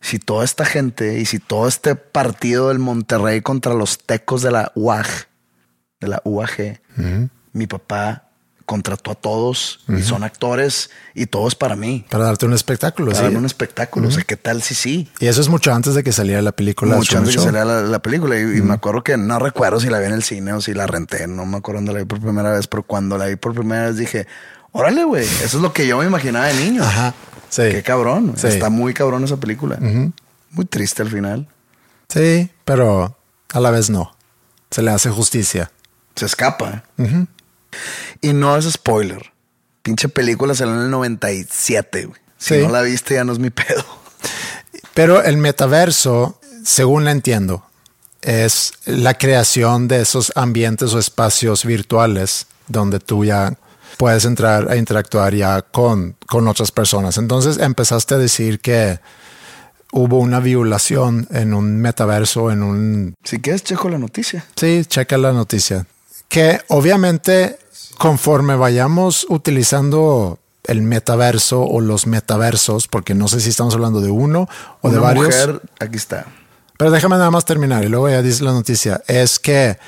Si 0.02 0.20
toda 0.20 0.46
esta 0.46 0.66
gente 0.66 1.20
y 1.20 1.26
si 1.26 1.40
todo 1.40 1.68
este 1.68 1.96
partido 1.96 2.70
del 2.70 2.80
Monterrey 2.80 3.42
contra 3.42 3.74
los 3.74 4.00
tecos 4.00 4.42
de 4.42 4.52
la 4.52 4.72
UAG, 4.76 5.08
de 6.00 6.08
la 6.08 6.22
UAG, 6.24 6.80
mi 7.54 7.68
papá 7.68 8.28
contrató 8.68 9.12
a 9.12 9.16
todos 9.16 9.80
y 9.88 10.04
son 10.04 10.24
actores 10.24 10.90
y 11.16 11.26
todo 11.28 11.48
es 11.48 11.56
para 11.56 11.78
mí. 11.78 12.06
Para 12.10 12.26
darte 12.26 12.46
un 12.46 12.54
espectáculo. 12.54 13.08
Para 13.08 13.20
sí. 13.20 13.24
darme 13.24 13.40
un 13.40 13.46
espectáculo. 13.46 14.10
O 14.10 14.12
sea, 14.12 14.24
¿qué 14.24 14.36
tal 14.36 14.62
si 14.62 14.76
sí? 14.76 15.10
Y 15.22 15.28
eso 15.28 15.40
es 15.40 15.48
mucho 15.48 15.74
antes 15.74 15.96
de 15.96 16.04
que 16.04 16.12
saliera 16.12 16.42
la 16.42 16.52
película. 16.52 16.98
Mucho 16.98 17.18
antes 17.18 17.34
de 17.34 17.40
que 17.40 17.46
saliera 17.46 17.64
la, 17.64 17.82
la 17.84 18.00
película. 18.00 18.38
Y, 18.38 18.58
y 18.58 18.62
me 18.62 18.74
acuerdo 18.74 19.04
que 19.04 19.16
no 19.16 19.40
recuerdo 19.40 19.80
si 19.80 19.90
la 19.90 20.00
vi 20.00 20.08
en 20.08 20.12
el 20.12 20.22
cine 20.22 20.52
o 20.52 20.60
si 20.60 20.74
la 20.74 20.86
renté. 20.86 21.28
No 21.28 21.46
me 21.46 21.58
acuerdo 21.58 21.80
dónde 21.80 21.94
la 21.94 22.00
vi 22.00 22.06
por 22.06 22.20
primera 22.20 22.52
vez, 22.52 22.68
pero 22.68 22.84
cuando 22.84 23.18
la 23.18 23.28
vi 23.28 23.38
por 23.38 23.54
primera 23.54 23.86
vez 23.86 23.96
dije, 23.96 24.28
órale, 24.74 25.06
güey, 25.06 25.24
eso 25.24 25.58
es 25.58 25.64
lo 25.64 25.72
que 25.72 25.88
yo 25.88 25.98
me 25.98 26.06
imaginaba 26.06 26.48
de 26.48 26.56
niño. 26.56 26.84
Ajá. 26.84 27.14
Sí. 27.50 27.64
Qué 27.72 27.84
cabrón. 27.84 28.34
Sí. 28.38 28.48
Está 28.48 28.70
muy 28.70 28.94
cabrón 28.94 29.24
esa 29.24 29.38
película. 29.38 29.78
Muy 30.52 30.66
triste 30.66 31.02
al 31.02 31.10
final. 31.10 31.48
Sí, 32.10 32.50
pero 32.66 33.18
a 33.54 33.60
la 33.60 33.72
vez 33.72 33.90
no. 33.90 34.16
Se 34.72 34.82
le 34.82 34.92
hace 34.92 35.10
justicia. 35.10 35.72
Se 36.16 36.26
escapa. 36.26 36.84
Y 38.22 38.34
no 38.34 38.58
es 38.58 38.66
spoiler. 38.72 39.32
Pinche 39.84 40.10
película 40.10 40.54
salió 40.56 40.74
en 40.76 40.82
el 40.82 40.90
97, 40.92 42.06
güey. 42.06 42.20
Si 42.38 42.56
Sí. 42.56 42.62
no 42.62 42.70
la 42.70 42.82
viste, 42.82 43.16
ya 43.16 43.24
no 43.24 43.32
es 43.34 43.40
mi 43.40 43.50
pedo. 43.50 43.84
Pero 44.94 45.24
el 45.24 45.38
metaverso, 45.38 46.40
según 46.64 47.06
la 47.06 47.12
entiendo, 47.12 47.64
es 48.22 48.74
la 48.86 49.14
creación 49.14 49.88
de 49.88 50.02
esos 50.02 50.32
ambientes 50.36 50.94
o 50.94 51.00
espacios 51.00 51.66
virtuales 51.66 52.48
donde 52.68 53.00
tú 53.00 53.24
ya 53.24 53.58
puedes 53.98 54.26
entrar 54.26 54.70
a 54.72 54.78
interactuar 54.78 55.34
ya 55.34 55.62
con, 55.62 56.16
con 56.28 56.48
otras 56.48 56.72
personas. 56.72 57.18
Entonces 57.18 57.58
empezaste 57.58 58.16
a 58.16 58.18
decir 58.18 58.60
que 58.60 59.00
hubo 59.92 60.20
una 60.20 60.40
violación 60.40 61.28
en 61.32 61.54
un 61.54 61.78
metaverso, 61.78 62.52
en 62.52 62.64
un 62.64 63.16
Si 63.24 63.40
quieres, 63.40 63.64
checo 63.64 63.90
la 63.90 63.98
noticia. 63.98 64.46
Sí, 64.56 64.84
checa 64.86 65.18
la 65.18 65.34
noticia. 65.34 65.86
Que 66.30 66.62
obviamente 66.68 67.58
conforme 67.98 68.56
vayamos 68.56 69.26
utilizando 69.30 70.40
el 70.66 70.82
metaverso 70.82 71.62
o 71.62 71.80
los 71.80 72.08
metaversos, 72.08 72.88
porque 72.88 73.16
no 73.16 73.28
sé 73.28 73.40
si 73.40 73.50
estamos 73.50 73.74
hablando 73.74 74.02
de 74.02 74.10
uno 74.10 74.50
o 74.82 74.90
de 74.90 75.00
varios. 75.00 75.28
mujer, 75.28 75.62
aquí 75.80 75.96
está. 75.96 76.28
Pero 76.78 76.92
déjame 76.92 77.16
nada 77.18 77.32
más 77.32 77.46
terminar 77.46 77.84
y 77.84 77.88
luego 77.88 78.10
ya 78.10 78.22
dice 78.22 78.44
la 78.44 78.52
noticia. 78.52 79.02
Es 79.08 79.40
que 79.40 79.80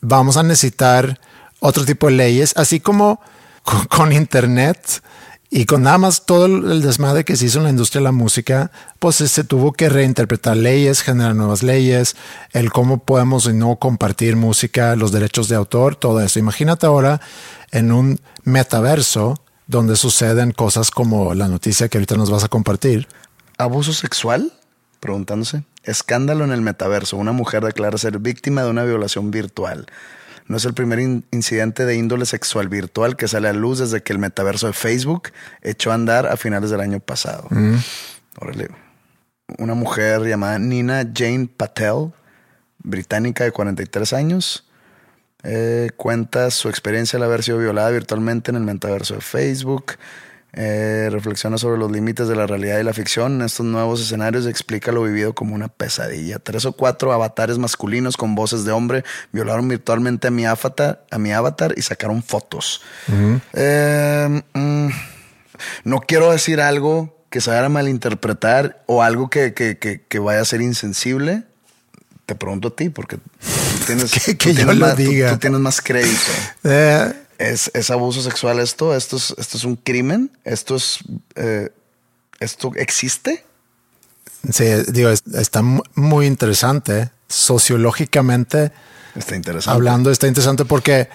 vamos 0.00 0.36
a 0.36 0.42
necesitar 0.42 1.20
otro 1.60 1.84
tipo 1.84 2.06
de 2.06 2.12
leyes, 2.12 2.54
así 2.56 2.80
como 2.80 3.20
con, 3.62 4.12
Internet 4.12 5.02
y 5.50 5.64
con 5.64 5.82
nada 5.82 5.98
más 5.98 6.26
todo 6.26 6.46
el 6.46 6.70
el 6.70 6.82
desmadre 6.82 7.24
que 7.24 7.36
se 7.36 7.46
hizo 7.46 7.58
en 7.58 7.64
la 7.64 7.70
industria 7.70 8.00
de 8.00 8.04
la 8.04 8.12
música, 8.12 8.70
pues 8.98 9.16
se 9.16 9.44
tuvo 9.44 9.72
que 9.72 9.88
reinterpretar 9.88 10.56
leyes, 10.56 11.02
generar 11.02 11.34
nuevas 11.34 11.62
leyes, 11.62 12.16
el 12.52 12.70
cómo 12.70 12.98
podemos 12.98 13.46
y 13.46 13.52
no 13.52 13.76
compartir 13.76 14.36
música, 14.36 14.96
los 14.96 15.12
derechos 15.12 15.48
de 15.48 15.56
autor, 15.56 15.96
todo 15.96 16.20
eso. 16.20 16.38
Imagínate 16.38 16.86
ahora 16.86 17.20
en 17.70 17.92
un 17.92 18.20
metaverso 18.44 19.42
donde 19.66 19.96
suceden 19.96 20.52
cosas 20.52 20.90
como 20.90 21.34
la 21.34 21.46
noticia 21.46 21.88
que 21.88 21.98
ahorita 21.98 22.16
nos 22.16 22.30
vas 22.30 22.44
a 22.44 22.48
compartir. 22.48 23.06
¿Abuso 23.58 23.92
sexual? 23.92 24.52
Preguntándose. 25.00 25.62
Escándalo 25.84 26.44
en 26.44 26.52
el 26.52 26.60
metaverso. 26.60 27.16
Una 27.16 27.32
mujer 27.32 27.64
declara 27.64 27.98
ser 27.98 28.18
víctima 28.18 28.62
de 28.62 28.70
una 28.70 28.84
violación 28.84 29.30
virtual. 29.30 29.86
No 30.48 30.56
es 30.56 30.64
el 30.64 30.74
primer 30.74 30.98
in- 30.98 31.24
incidente 31.30 31.84
de 31.84 31.94
índole 31.94 32.24
sexual 32.26 32.68
virtual 32.68 33.16
que 33.16 33.28
sale 33.28 33.48
a 33.48 33.52
luz 33.52 33.78
desde 33.78 34.02
que 34.02 34.12
el 34.12 34.18
metaverso 34.18 34.66
de 34.66 34.72
Facebook 34.72 35.28
echó 35.62 35.90
a 35.90 35.94
andar 35.94 36.26
a 36.26 36.36
finales 36.36 36.70
del 36.70 36.80
año 36.80 37.00
pasado. 37.00 37.46
Órale. 38.40 38.68
Una 39.58 39.74
mujer 39.74 40.22
llamada 40.22 40.58
Nina 40.58 41.06
Jane 41.14 41.48
Patel, 41.54 42.12
británica 42.82 43.44
de 43.44 43.52
43 43.52 44.12
años, 44.12 44.64
eh, 45.42 45.90
cuenta 45.96 46.50
su 46.50 46.68
experiencia 46.68 47.16
al 47.18 47.22
haber 47.22 47.42
sido 47.42 47.58
violada 47.58 47.90
virtualmente 47.90 48.50
en 48.50 48.56
el 48.56 48.62
metaverso 48.64 49.14
de 49.14 49.20
Facebook. 49.20 49.92
Eh, 50.54 51.08
reflexiona 51.12 51.58
sobre 51.58 51.78
los 51.78 51.92
límites 51.92 52.26
de 52.26 52.34
la 52.34 52.46
realidad 52.46 52.78
y 52.78 52.82
la 52.82 52.94
ficción 52.94 53.34
en 53.34 53.42
estos 53.42 53.66
nuevos 53.66 54.00
escenarios 54.00 54.46
y 54.46 54.48
explica 54.48 54.92
lo 54.92 55.02
vivido 55.02 55.34
como 55.34 55.54
una 55.54 55.68
pesadilla. 55.68 56.38
Tres 56.38 56.64
o 56.64 56.72
cuatro 56.72 57.12
avatares 57.12 57.58
masculinos 57.58 58.16
con 58.16 58.34
voces 58.34 58.64
de 58.64 58.72
hombre 58.72 59.04
violaron 59.30 59.68
virtualmente 59.68 60.28
a 60.28 60.30
mi 60.30 60.46
avatar, 60.46 61.04
a 61.10 61.18
mi 61.18 61.32
avatar 61.32 61.74
y 61.76 61.82
sacaron 61.82 62.22
fotos. 62.22 62.80
Eh, 63.52 64.42
mm, 64.54 64.88
no 65.84 66.00
quiero 66.00 66.32
decir 66.32 66.60
algo 66.62 67.14
que 67.30 67.42
se 67.42 67.50
vaya 67.50 67.66
a 67.66 67.68
malinterpretar 67.68 68.82
o 68.86 69.02
algo 69.02 69.28
que, 69.28 69.52
que- 69.52 69.76
que- 69.78 70.00
que 70.08 70.18
vaya 70.18 70.40
a 70.40 70.44
ser 70.46 70.62
insensible. 70.62 71.42
Te 72.24 72.34
pregunto 72.34 72.68
a 72.68 72.74
ti, 72.74 72.88
porque 72.88 73.16
tú 73.18 73.84
tienes, 73.86 74.12
Que- 74.24 74.32
tú 74.34 74.38
que 74.38 74.48
yo 74.54 74.56
tienes 74.56 74.76
lo 74.78 74.86
más, 74.86 74.96
tú- 74.96 75.02
diga. 75.02 75.30
tú 75.32 75.38
tienes 75.38 75.60
más 75.60 75.80
crédito. 75.82 76.32
Eh, 76.64 77.12
¿Es, 77.38 77.70
es 77.74 77.90
abuso 77.90 78.20
sexual 78.22 78.58
esto? 78.58 78.94
¿Esto 78.94 79.16
es, 79.16 79.34
esto 79.38 79.56
es 79.56 79.64
un 79.64 79.76
crimen? 79.76 80.30
¿Esto 80.44 80.74
es 80.76 80.98
eh, 81.36 81.70
esto 82.40 82.72
existe? 82.76 83.44
Sí, 84.52 84.64
digo, 84.88 85.10
es- 85.10 85.22
está 85.34 85.62
mu- 85.62 85.82
muy 85.94 86.26
interesante. 86.26 87.10
Sociológicamente 87.28 88.72
Está 89.14 89.36
interesante. 89.36 89.74
hablando, 89.74 90.10
está 90.10 90.26
interesante 90.26 90.64
porque 90.64 91.08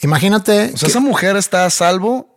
imagínate 0.00 0.72
O 0.74 0.76
sea, 0.76 0.86
que- 0.86 0.90
esa 0.90 1.00
mujer 1.00 1.36
está 1.36 1.64
a 1.66 1.70
salvo 1.70 2.28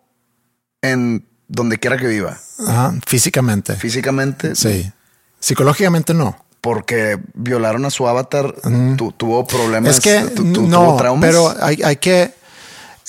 en 0.81 1.25
donde 1.47 1.77
quiera 1.77 1.97
que 1.97 2.07
viva. 2.07 2.39
Ajá, 2.67 2.93
físicamente. 3.07 3.75
Físicamente, 3.75 4.55
Sí. 4.55 4.91
Psicológicamente 5.39 6.13
no. 6.13 6.37
porque 6.61 7.17
violaron 7.33 7.85
a 7.85 7.89
su 7.89 8.07
avatar, 8.07 8.53
tu- 8.95 9.11
tuvo 9.13 9.47
problemas. 9.47 9.95
Es 9.97 9.99
que 9.99 10.21
tu- 10.35 10.53
tu- 10.53 10.67
no, 10.67 10.85
tuvo 10.85 10.97
traumas. 10.97 11.27
pero 11.27 11.55
hay, 11.59 11.81
hay 11.83 11.95
que. 11.97 12.33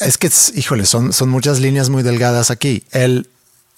Es 0.01 0.18
que, 0.18 0.30
híjole, 0.55 0.86
son, 0.86 1.12
son 1.12 1.28
muchas 1.28 1.61
líneas 1.61 1.88
muy 1.90 2.03
delgadas 2.03 2.51
aquí. 2.51 2.84
El, 2.90 3.28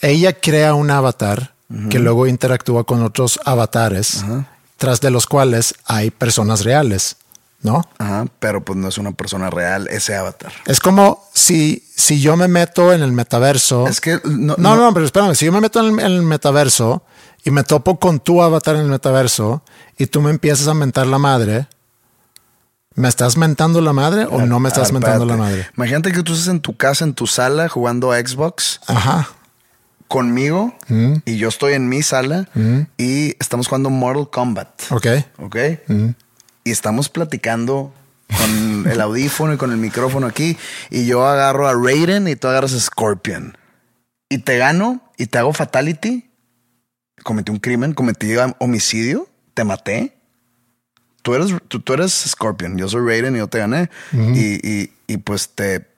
ella 0.00 0.32
crea 0.32 0.74
un 0.74 0.90
avatar 0.90 1.54
que 1.90 1.98
luego 1.98 2.26
interactúa 2.26 2.84
con 2.84 3.02
otros 3.02 3.40
avatares, 3.44 4.24
tras 4.76 5.00
de 5.00 5.10
los 5.10 5.26
cuales 5.26 5.74
hay 5.86 6.10
personas 6.10 6.62
reales, 6.64 7.16
¿no? 7.62 7.82
Ajá, 7.98 8.26
pero 8.38 8.62
pues 8.64 8.78
no 8.78 8.88
es 8.88 8.98
una 8.98 9.12
persona 9.12 9.50
real 9.50 9.88
ese 9.90 10.14
avatar. 10.14 10.52
Es 10.66 10.78
como 10.78 11.24
si, 11.32 11.82
si 11.96 12.20
yo 12.20 12.36
me 12.36 12.46
meto 12.48 12.92
en 12.92 13.02
el 13.02 13.12
metaverso. 13.12 13.88
Es 13.88 14.00
que 14.00 14.20
no- 14.24 14.54
no, 14.58 14.76
no, 14.76 14.76
no- 14.76 14.94
pero 14.94 15.06
espérame, 15.06 15.34
si 15.34 15.46
yo 15.46 15.52
me 15.52 15.60
meto 15.60 15.80
en 15.80 15.86
el, 15.98 16.00
en 16.00 16.12
el 16.12 16.22
metaverso 16.22 17.02
y 17.44 17.50
me 17.50 17.64
topo 17.64 17.98
con 17.98 18.20
tu 18.20 18.42
avatar 18.42 18.76
en 18.76 18.82
el 18.82 18.88
metaverso 18.88 19.62
y 19.98 20.06
tú 20.06 20.20
me 20.20 20.30
empiezas 20.30 20.68
a 20.68 20.74
mentar 20.74 21.06
la 21.06 21.18
madre, 21.18 21.66
¿me 22.94 23.08
estás 23.08 23.36
mentando 23.36 23.80
la 23.80 23.92
madre 23.92 24.26
o 24.30 24.42
no 24.46 24.60
me 24.60 24.68
estás 24.68 24.90
Ah, 24.90 24.92
mentando 24.92 25.24
la 25.26 25.36
madre? 25.36 25.66
Imagínate 25.76 26.12
que 26.12 26.22
tú 26.22 26.32
estés 26.32 26.48
en 26.48 26.60
tu 26.60 26.76
casa, 26.76 27.04
en 27.04 27.14
tu 27.14 27.26
sala, 27.26 27.68
jugando 27.68 28.12
a 28.12 28.18
Xbox 28.18 28.80
Ajá. 28.86 29.28
conmigo 30.08 30.74
Mm. 30.88 31.14
y 31.24 31.36
yo 31.38 31.48
estoy 31.48 31.72
en 31.74 31.88
mi 31.88 32.02
sala 32.02 32.48
y 32.96 33.34
estamos 33.40 33.66
jugando 33.68 33.90
Mortal 33.90 34.30
Kombat. 34.30 34.68
Ok. 34.90 35.06
¿Ok? 35.38 35.56
Y 36.64 36.70
estamos 36.70 37.08
platicando 37.08 37.92
con 38.38 38.90
el 38.90 39.00
audífono 39.00 39.54
y 39.54 39.56
con 39.56 39.70
el 39.72 39.76
micrófono 39.78 40.26
aquí. 40.26 40.56
Y 40.90 41.06
yo 41.06 41.26
agarro 41.26 41.68
a 41.68 41.74
Raiden 41.74 42.26
y 42.28 42.36
tú 42.36 42.48
agarras 42.48 42.72
a 42.74 42.80
Scorpion. 42.80 43.56
Y 44.30 44.38
te 44.38 44.56
gano 44.56 45.00
y 45.18 45.26
te 45.26 45.38
hago 45.38 45.52
fatality. 45.52 46.30
Cometí 47.22 47.50
un 47.52 47.58
crimen, 47.58 47.92
cometí 47.92 48.34
homicidio, 48.58 49.28
te 49.54 49.64
maté. 49.64 50.13
Tú 51.24 51.34
eres, 51.34 51.52
tú, 51.66 51.80
tú 51.80 51.94
eres 51.94 52.12
Scorpion, 52.12 52.76
yo 52.78 52.88
soy 52.88 53.04
Raiden 53.04 53.34
y 53.34 53.38
yo 53.38 53.48
te 53.48 53.58
gané. 53.58 53.90
y, 54.12 54.60
y- 54.68 54.92
y 55.08 55.16
pues 55.16 55.48
te... 55.48 55.92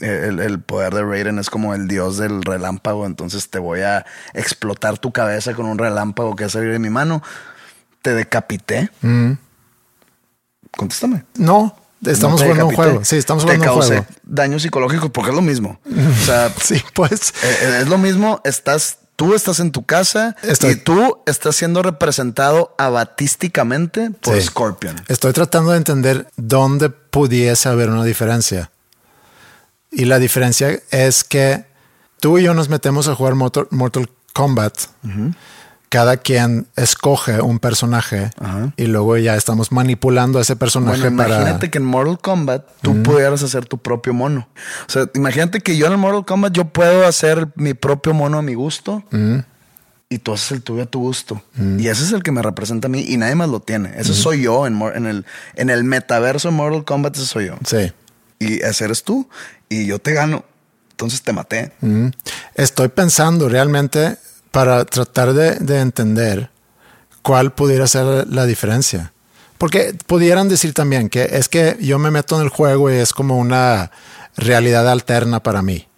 El, 0.00 0.40
el 0.40 0.58
poder 0.60 0.94
de 0.94 1.02
Raiden 1.04 1.38
es 1.38 1.50
como 1.50 1.74
el 1.74 1.86
dios 1.86 2.16
del 2.16 2.42
relámpago, 2.42 3.04
entonces 3.06 3.48
te 3.50 3.58
voy 3.58 3.80
a 3.82 4.06
explotar 4.34 4.98
tu 4.98 5.12
cabeza 5.12 5.52
con 5.54 5.66
un 5.66 5.76
relámpago 5.78 6.34
que 6.34 6.44
va 6.44 6.48
a 6.48 6.50
salir 6.50 6.72
de 6.72 6.78
mi 6.78 6.88
mano. 6.90 7.22
Te 8.00 8.12
decapité. 8.14 8.90
Contéstame. 10.76 11.24
No, 11.36 11.76
estamos 12.06 12.40
No 12.40 12.46
jugando 12.46 12.66
un 12.68 12.74
juego. 12.74 13.04
Sí, 13.04 13.16
estamos 13.16 13.44
Te 13.44 13.52
jugando 13.56 13.76
un 13.76 13.82
juego. 13.82 14.06
daño 14.24 14.58
psicológico 14.58 15.10
porque 15.12 15.30
es 15.30 15.36
lo 15.36 15.42
mismo. 15.42 15.78
O 15.86 16.24
sea, 16.24 16.50
Sí, 16.60 16.82
pues. 16.94 17.34
eh, 17.44 17.80
es 17.82 17.88
lo 17.88 17.98
mismo. 17.98 18.40
Estás, 18.44 18.98
tú 19.22 19.34
estás 19.34 19.60
en 19.60 19.70
tu 19.70 19.84
casa 19.86 20.34
Estoy- 20.42 20.72
y 20.72 20.76
tú 20.76 21.18
estás 21.26 21.54
siendo 21.54 21.80
representado 21.82 22.74
abatísticamente 22.76 24.10
por 24.10 24.34
Sí. 24.34 24.42
Scorpion. 24.42 24.96
Estoy 25.06 25.32
tratando 25.32 25.70
de 25.70 25.76
entender 25.78 26.26
dónde 26.36 26.90
pudiese 26.90 27.68
haber 27.68 27.88
una 27.90 28.02
diferencia. 28.02 28.70
Y 29.92 30.06
la 30.06 30.18
diferencia 30.18 30.76
es 30.90 31.22
que 31.22 31.66
tú 32.18 32.38
y 32.38 32.42
yo 32.42 32.52
nos 32.54 32.68
metemos 32.68 33.06
a 33.06 33.14
jugar 33.14 33.34
Mortal, 33.36 33.68
Mortal 33.70 34.10
Kombat. 34.32 34.74
Cada 35.92 36.16
quien 36.16 36.66
escoge 36.74 37.42
un 37.42 37.58
personaje 37.58 38.30
y 38.78 38.86
luego 38.86 39.18
ya 39.18 39.36
estamos 39.36 39.72
manipulando 39.72 40.38
a 40.38 40.42
ese 40.42 40.56
personaje 40.56 41.02
Bueno, 41.02 41.18
para. 41.18 41.34
imagínate 41.36 41.68
que 41.70 41.76
en 41.76 41.84
Mortal 41.84 42.18
Kombat 42.18 42.64
tú 42.80 43.02
pudieras 43.02 43.42
hacer 43.42 43.66
tu 43.66 43.76
propio 43.76 44.14
mono. 44.14 44.48
O 44.88 44.90
sea, 44.90 45.04
imagínate 45.12 45.60
que 45.60 45.76
yo 45.76 45.84
en 45.84 45.92
el 45.92 45.98
Mortal 45.98 46.24
Kombat 46.24 46.54
yo 46.54 46.64
puedo 46.64 47.06
hacer 47.06 47.48
mi 47.56 47.74
propio 47.74 48.14
mono 48.14 48.38
a 48.38 48.42
mi 48.42 48.54
gusto 48.54 49.04
y 50.08 50.18
tú 50.18 50.32
haces 50.32 50.52
el 50.52 50.62
tuyo 50.62 50.84
a 50.84 50.86
tu 50.86 51.00
gusto. 51.00 51.42
Y 51.78 51.88
ese 51.88 52.04
es 52.04 52.12
el 52.12 52.22
que 52.22 52.32
me 52.32 52.40
representa 52.40 52.86
a 52.86 52.90
mí 52.90 53.04
y 53.06 53.18
nadie 53.18 53.34
más 53.34 53.50
lo 53.50 53.60
tiene. 53.60 53.92
Ese 53.94 54.14
soy 54.14 54.40
yo 54.40 54.66
en, 54.66 54.80
el, 55.04 55.26
en 55.56 55.68
el 55.68 55.84
metaverso 55.84 56.48
de 56.48 56.54
Mortal 56.54 56.86
Kombat, 56.86 57.16
ese 57.16 57.26
soy 57.26 57.48
yo. 57.48 57.58
Sí. 57.66 57.92
Y 58.38 58.62
ese 58.62 58.86
eres 58.86 59.04
tú 59.04 59.28
y 59.68 59.84
yo 59.84 59.98
te 59.98 60.14
gano. 60.14 60.46
Entonces 60.92 61.20
te 61.20 61.34
maté. 61.34 61.72
Mm. 61.82 62.06
Estoy 62.54 62.88
pensando 62.88 63.50
realmente 63.50 64.16
para 64.52 64.84
tratar 64.84 65.32
de, 65.34 65.56
de 65.56 65.80
entender 65.80 66.50
cuál 67.22 67.52
pudiera 67.52 67.88
ser 67.88 68.28
la 68.28 68.46
diferencia. 68.46 69.12
Porque 69.58 69.96
pudieran 70.06 70.48
decir 70.48 70.74
también 70.74 71.08
que 71.08 71.28
es 71.32 71.48
que 71.48 71.76
yo 71.80 71.98
me 71.98 72.10
meto 72.10 72.36
en 72.36 72.42
el 72.42 72.48
juego 72.48 72.90
y 72.90 72.94
es 72.94 73.12
como 73.12 73.38
una 73.38 73.90
realidad 74.36 74.88
alterna 74.88 75.42
para 75.42 75.62
mí. 75.62 75.88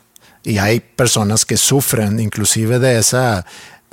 Y 0.43 0.59
hay 0.59 0.81
personas 0.81 1.45
que 1.45 1.57
sufren 1.57 2.21
inclusive 2.21 2.79
de 2.79 2.99
esa, 2.99 3.47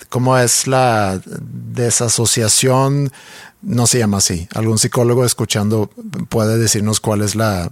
¿cómo 0.09 0.37
es 0.37 0.67
la 0.67 1.21
desasociación? 1.25 3.11
No 3.61 3.87
se 3.87 3.99
llama 3.99 4.17
así. 4.17 4.47
Algún 4.53 4.77
psicólogo 4.77 5.23
escuchando 5.23 5.89
puede 6.27 6.57
decirnos 6.57 6.99
cuál 6.99 7.21
es 7.21 7.35
la, 7.35 7.71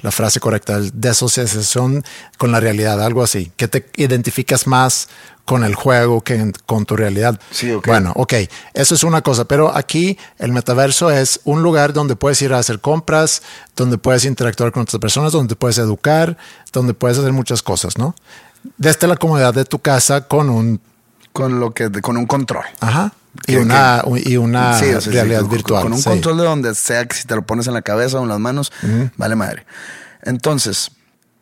la 0.00 0.10
frase 0.10 0.40
correcta, 0.40 0.76
el 0.76 0.90
desasociación 1.00 2.04
con 2.36 2.52
la 2.52 2.60
realidad, 2.60 3.02
algo 3.02 3.22
así, 3.22 3.52
que 3.56 3.68
te 3.68 3.86
identificas 3.96 4.66
más 4.66 5.08
con 5.44 5.64
el 5.64 5.74
juego 5.74 6.20
que 6.20 6.52
con 6.66 6.84
tu 6.84 6.94
realidad. 6.94 7.40
Sí, 7.50 7.72
ok. 7.72 7.86
Bueno, 7.86 8.12
ok, 8.16 8.34
eso 8.74 8.94
es 8.94 9.02
una 9.02 9.22
cosa, 9.22 9.46
pero 9.46 9.74
aquí 9.74 10.18
el 10.38 10.52
metaverso 10.52 11.10
es 11.10 11.40
un 11.44 11.62
lugar 11.62 11.94
donde 11.94 12.16
puedes 12.16 12.40
ir 12.42 12.52
a 12.52 12.58
hacer 12.58 12.80
compras, 12.80 13.42
donde 13.74 13.96
puedes 13.96 14.24
interactuar 14.26 14.72
con 14.72 14.82
otras 14.82 15.00
personas, 15.00 15.32
donde 15.32 15.56
puedes 15.56 15.78
educar, 15.78 16.36
donde 16.72 16.92
puedes 16.92 17.18
hacer 17.18 17.32
muchas 17.32 17.62
cosas, 17.62 17.96
¿no? 17.96 18.14
Desde 18.76 19.06
la 19.06 19.16
comodidad 19.16 19.54
de 19.54 19.64
tu 19.64 19.78
casa 19.78 20.28
con 20.28 20.50
un, 20.50 20.80
Con 21.32 21.60
lo 21.60 21.72
que, 21.72 21.90
con 22.02 22.18
un 22.18 22.26
control. 22.26 22.64
ajá, 22.80 23.12
y 23.46 23.52
Que- 23.52 23.58
una, 23.58 24.02
y 24.24 24.36
una 24.36 24.78
Sí, 24.78 24.86
o 24.86 24.92
sea, 24.92 25.00
sí, 25.00 25.10
realidad 25.10 25.40
con- 25.42 25.50
virtual. 25.50 25.82
Con 25.84 25.92
un 25.94 25.98
sí. 25.98 26.08
control 26.08 26.38
de 26.38 26.44
donde 26.44 26.74
sea 26.74 27.06
que 27.06 27.16
si 27.16 27.26
te 27.26 27.34
lo 27.34 27.42
pones 27.46 27.66
en 27.66 27.74
la 27.74 27.82
cabeza 27.82 28.18
o 28.18 28.22
en 28.22 28.28
las 28.28 28.38
manos, 28.40 28.72
vale 29.16 29.36
madre. 29.36 29.64
Entonces, 30.22 30.90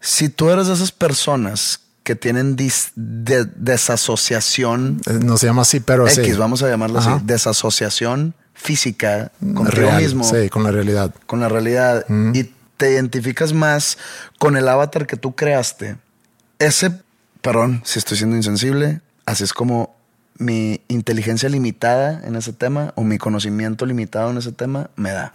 si 0.01 0.29
tú 0.29 0.51
eres 0.51 0.67
de 0.69 0.75
esas 0.75 0.93
personas 0.93 1.81
que 2.05 2.15
tienen 2.15 2.57
dis- 2.57 2.91
de- 2.95 3.47
desasociación 3.57 5.01
Eh, 5.07 5.19
No 5.23 5.37
se 5.39 5.47
llama 5.47 5.63
así, 5.63 5.81
pero 5.81 6.07
X, 6.07 6.15
sí. 6.25 6.33
vamos 6.35 6.63
a 6.63 6.69
llamarlo 6.69 6.99
Ajá. 7.01 7.15
así, 7.17 7.25
desasociación 7.27 8.35
física 8.55 9.33
contigo 9.41 9.65
Real, 9.71 10.01
mismo, 10.03 10.25
Sí, 10.25 10.49
con 10.49 10.63
la 10.63 10.71
realidad. 10.71 11.13
con 11.27 11.41
la 11.41 11.49
realidad 11.49 12.07
y 12.33 12.45
te 12.77 12.93
identificas 12.93 13.53
más 13.53 13.99
con 14.39 14.57
el 14.57 14.69
avatar 14.69 15.07
que 15.07 15.17
tú 15.17 15.35
creaste. 15.35 15.97
Ese, 16.59 16.93
perdón, 17.43 17.83
si 17.85 17.99
estoy 17.99 18.17
siendo 18.17 18.37
insensible, 18.37 19.01
así 19.27 19.45
es 19.45 19.53
como 19.53 19.97
mi 20.39 20.81
inteligencia 20.89 21.49
limitada 21.49 22.21
en 22.27 22.37
ese 22.37 22.53
tema 22.53 22.93
o 22.97 23.03
mi 23.05 23.19
conocimiento 23.19 23.87
limitado 23.87 24.31
en 24.31 24.39
ese 24.39 24.53
tema 24.53 24.91
me 24.97 25.11
da. 25.13 25.33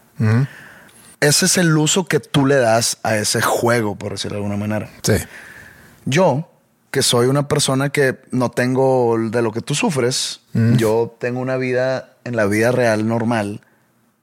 Ese 1.20 1.46
es 1.46 1.58
el 1.58 1.76
uso 1.78 2.06
que 2.06 2.20
tú 2.20 2.46
le 2.46 2.56
das 2.56 2.98
a 3.04 3.16
ese 3.16 3.42
juego, 3.42 3.96
por 3.96 4.12
decirlo 4.14 4.38
de 4.38 4.44
alguna 4.44 4.58
manera. 4.58 4.90
Sí. 5.04 5.14
Yo, 6.06 6.50
que 6.90 7.02
soy 7.04 7.28
una 7.28 7.48
persona 7.48 7.90
que 7.90 8.20
no 8.32 8.50
tengo 8.50 9.16
de 9.30 9.42
lo 9.42 9.52
que 9.52 9.62
tú 9.62 9.76
sufres, 9.76 10.42
yo 10.54 11.16
tengo 11.20 11.40
una 11.40 11.58
vida 11.58 12.14
en 12.24 12.36
la 12.36 12.46
vida 12.46 12.72
real 12.72 13.08
normal, 13.08 13.62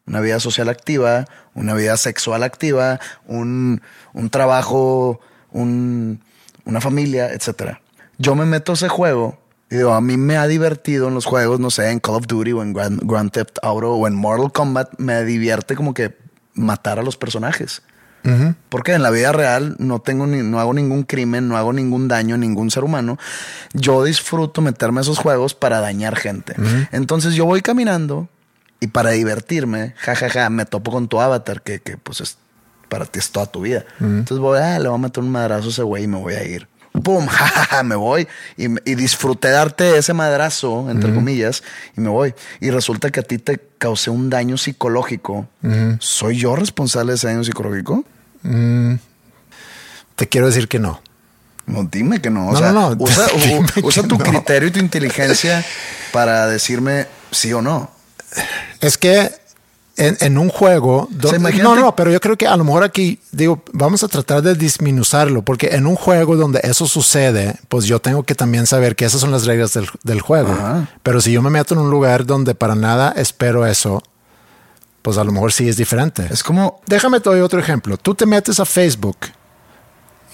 una 0.06 0.20
vida 0.20 0.40
social 0.40 0.68
activa, 0.68 1.24
una 1.54 1.74
vida 1.74 1.96
sexual 1.96 2.42
activa, 2.42 2.98
un, 3.26 3.80
un 4.12 4.30
trabajo, 4.30 5.20
un- 5.52 6.20
una 6.64 6.80
familia, 6.80 7.32
etcétera. 7.32 7.80
Yo 8.18 8.34
me 8.34 8.44
meto 8.44 8.72
a 8.72 8.74
ese 8.74 8.88
juego 8.88 9.38
y 9.70 9.76
digo, 9.76 9.92
a 9.92 10.00
mí 10.00 10.16
me 10.16 10.36
ha 10.36 10.46
divertido 10.46 11.08
en 11.08 11.14
los 11.14 11.26
juegos, 11.26 11.60
no 11.60 11.70
sé, 11.70 11.90
en 11.90 12.00
Call 12.00 12.14
of 12.14 12.26
Duty 12.26 12.52
o 12.52 12.62
en 12.62 12.72
Grand, 12.72 13.00
Grand 13.04 13.30
Theft 13.30 13.58
Auto 13.62 13.92
o 13.92 14.06
en 14.06 14.14
Mortal 14.14 14.50
Kombat, 14.52 14.98
me 14.98 15.24
divierte 15.24 15.76
como 15.76 15.92
que 15.92 16.16
matar 16.54 16.98
a 16.98 17.02
los 17.02 17.16
personajes. 17.16 17.82
Porque 18.68 18.92
en 18.92 19.02
la 19.02 19.08
vida 19.10 19.32
real 19.32 19.74
no 19.78 20.00
tengo 20.00 20.26
ni, 20.26 20.42
no 20.42 20.60
hago 20.60 20.74
ningún 20.74 21.04
crimen, 21.04 21.48
no 21.48 21.56
hago 21.56 21.72
ningún 21.72 22.08
daño 22.08 22.34
a 22.34 22.38
ningún 22.38 22.70
ser 22.70 22.84
humano. 22.84 23.16
Yo 23.72 24.04
disfruto 24.04 24.60
meterme 24.60 25.00
a 25.00 25.02
esos 25.02 25.16
juegos 25.16 25.54
para 25.54 25.80
dañar 25.80 26.14
gente. 26.14 26.54
Entonces 26.92 27.34
yo 27.34 27.46
voy 27.46 27.62
caminando 27.62 28.28
y 28.80 28.88
para 28.88 29.10
divertirme, 29.10 29.94
jajaja, 29.96 30.50
me 30.50 30.66
topo 30.66 30.90
con 30.90 31.08
tu 31.08 31.20
avatar 31.20 31.62
que, 31.62 31.80
que 31.80 31.96
pues 31.96 32.20
es 32.20 32.36
para 32.88 33.06
ti 33.06 33.18
es 33.18 33.30
toda 33.30 33.46
tu 33.46 33.62
vida. 33.62 33.84
Entonces 34.00 34.38
voy, 34.38 34.58
ah, 34.58 34.78
le 34.78 34.88
voy 34.88 34.98
a 34.98 35.02
meter 35.02 35.22
un 35.22 35.30
madrazo 35.30 35.68
a 35.68 35.70
ese 35.70 35.82
güey 35.82 36.04
y 36.04 36.06
me 36.06 36.18
voy 36.18 36.34
a 36.34 36.44
ir. 36.44 36.68
Pum, 37.02 37.26
jajaja, 37.28 37.82
me 37.82 37.94
voy 37.96 38.26
y, 38.56 38.64
y 38.90 38.94
disfruté 38.94 39.50
darte 39.50 39.96
ese 39.98 40.12
madrazo, 40.14 40.90
entre 40.90 41.14
comillas, 41.14 41.62
y 41.96 42.00
me 42.00 42.08
voy. 42.08 42.34
Y 42.60 42.70
resulta 42.70 43.10
que 43.10 43.20
a 43.20 43.22
ti 43.22 43.38
te 43.38 43.60
causé 43.78 44.10
un 44.10 44.30
daño 44.30 44.56
psicológico. 44.58 45.46
¿Soy 46.00 46.38
yo 46.38 46.56
responsable 46.56 47.12
de 47.12 47.16
ese 47.16 47.26
daño 47.28 47.44
psicológico? 47.44 48.04
Te 50.16 50.26
quiero 50.28 50.46
decir 50.48 50.68
que 50.68 50.78
no. 50.78 51.00
No, 51.66 51.84
dime 51.84 52.20
que 52.20 52.30
no. 52.30 52.48
O 52.48 52.52
No, 52.52 52.58
sea, 52.58 52.72
no, 52.72 52.94
no. 52.94 53.04
usa, 53.04 53.26
u- 54.04 54.08
tu 54.08 54.18
criterio 54.18 54.68
y 54.68 54.72
tu 54.72 54.78
inteligencia 54.80 55.64
para 56.12 56.46
decirme 56.46 57.06
sí 57.30 57.52
o 57.52 57.60
no. 57.62 57.90
Es 58.80 58.96
que 58.98 59.30
en, 59.98 60.16
en 60.20 60.38
un 60.38 60.48
juego. 60.48 61.08
donde- 61.10 61.52
no, 61.62 61.74
no, 61.76 61.94
pero 61.96 62.10
yo 62.10 62.20
creo 62.20 62.36
que 62.38 62.46
a 62.46 62.56
lo 62.56 62.64
mejor 62.64 62.84
aquí, 62.84 63.20
digo, 63.32 63.62
vamos 63.72 64.02
a 64.04 64.08
tratar 64.08 64.40
de 64.42 64.54
disminuzarlo, 64.54 65.42
porque 65.42 65.68
en 65.74 65.86
un 65.86 65.96
juego 65.96 66.36
donde 66.36 66.60
eso 66.62 66.86
sucede, 66.88 67.56
pues 67.68 67.84
yo 67.84 68.00
tengo 68.00 68.22
que 68.22 68.34
también 68.34 68.66
saber 68.66 68.96
que 68.96 69.04
esas 69.04 69.20
son 69.20 69.30
las 69.30 69.44
reglas 69.44 69.74
del, 69.74 69.88
del 70.04 70.20
juego. 70.20 70.52
Ajá. 70.52 70.88
Pero 71.02 71.20
si 71.20 71.32
yo 71.32 71.42
me 71.42 71.50
meto 71.50 71.74
en 71.74 71.80
un 71.80 71.90
lugar 71.90 72.24
donde 72.24 72.54
para 72.54 72.74
nada 72.74 73.12
espero 73.16 73.66
eso, 73.66 74.02
pues 75.02 75.18
a 75.18 75.24
lo 75.24 75.32
mejor 75.32 75.52
sí 75.52 75.68
es 75.68 75.76
diferente. 75.76 76.26
Es 76.30 76.42
como 76.42 76.80
Déjame 76.86 77.20
te 77.20 77.30
doy 77.30 77.40
otro 77.40 77.60
ejemplo. 77.60 77.96
Tú 77.96 78.14
te 78.14 78.26
metes 78.26 78.60
a 78.60 78.64
Facebook 78.64 79.16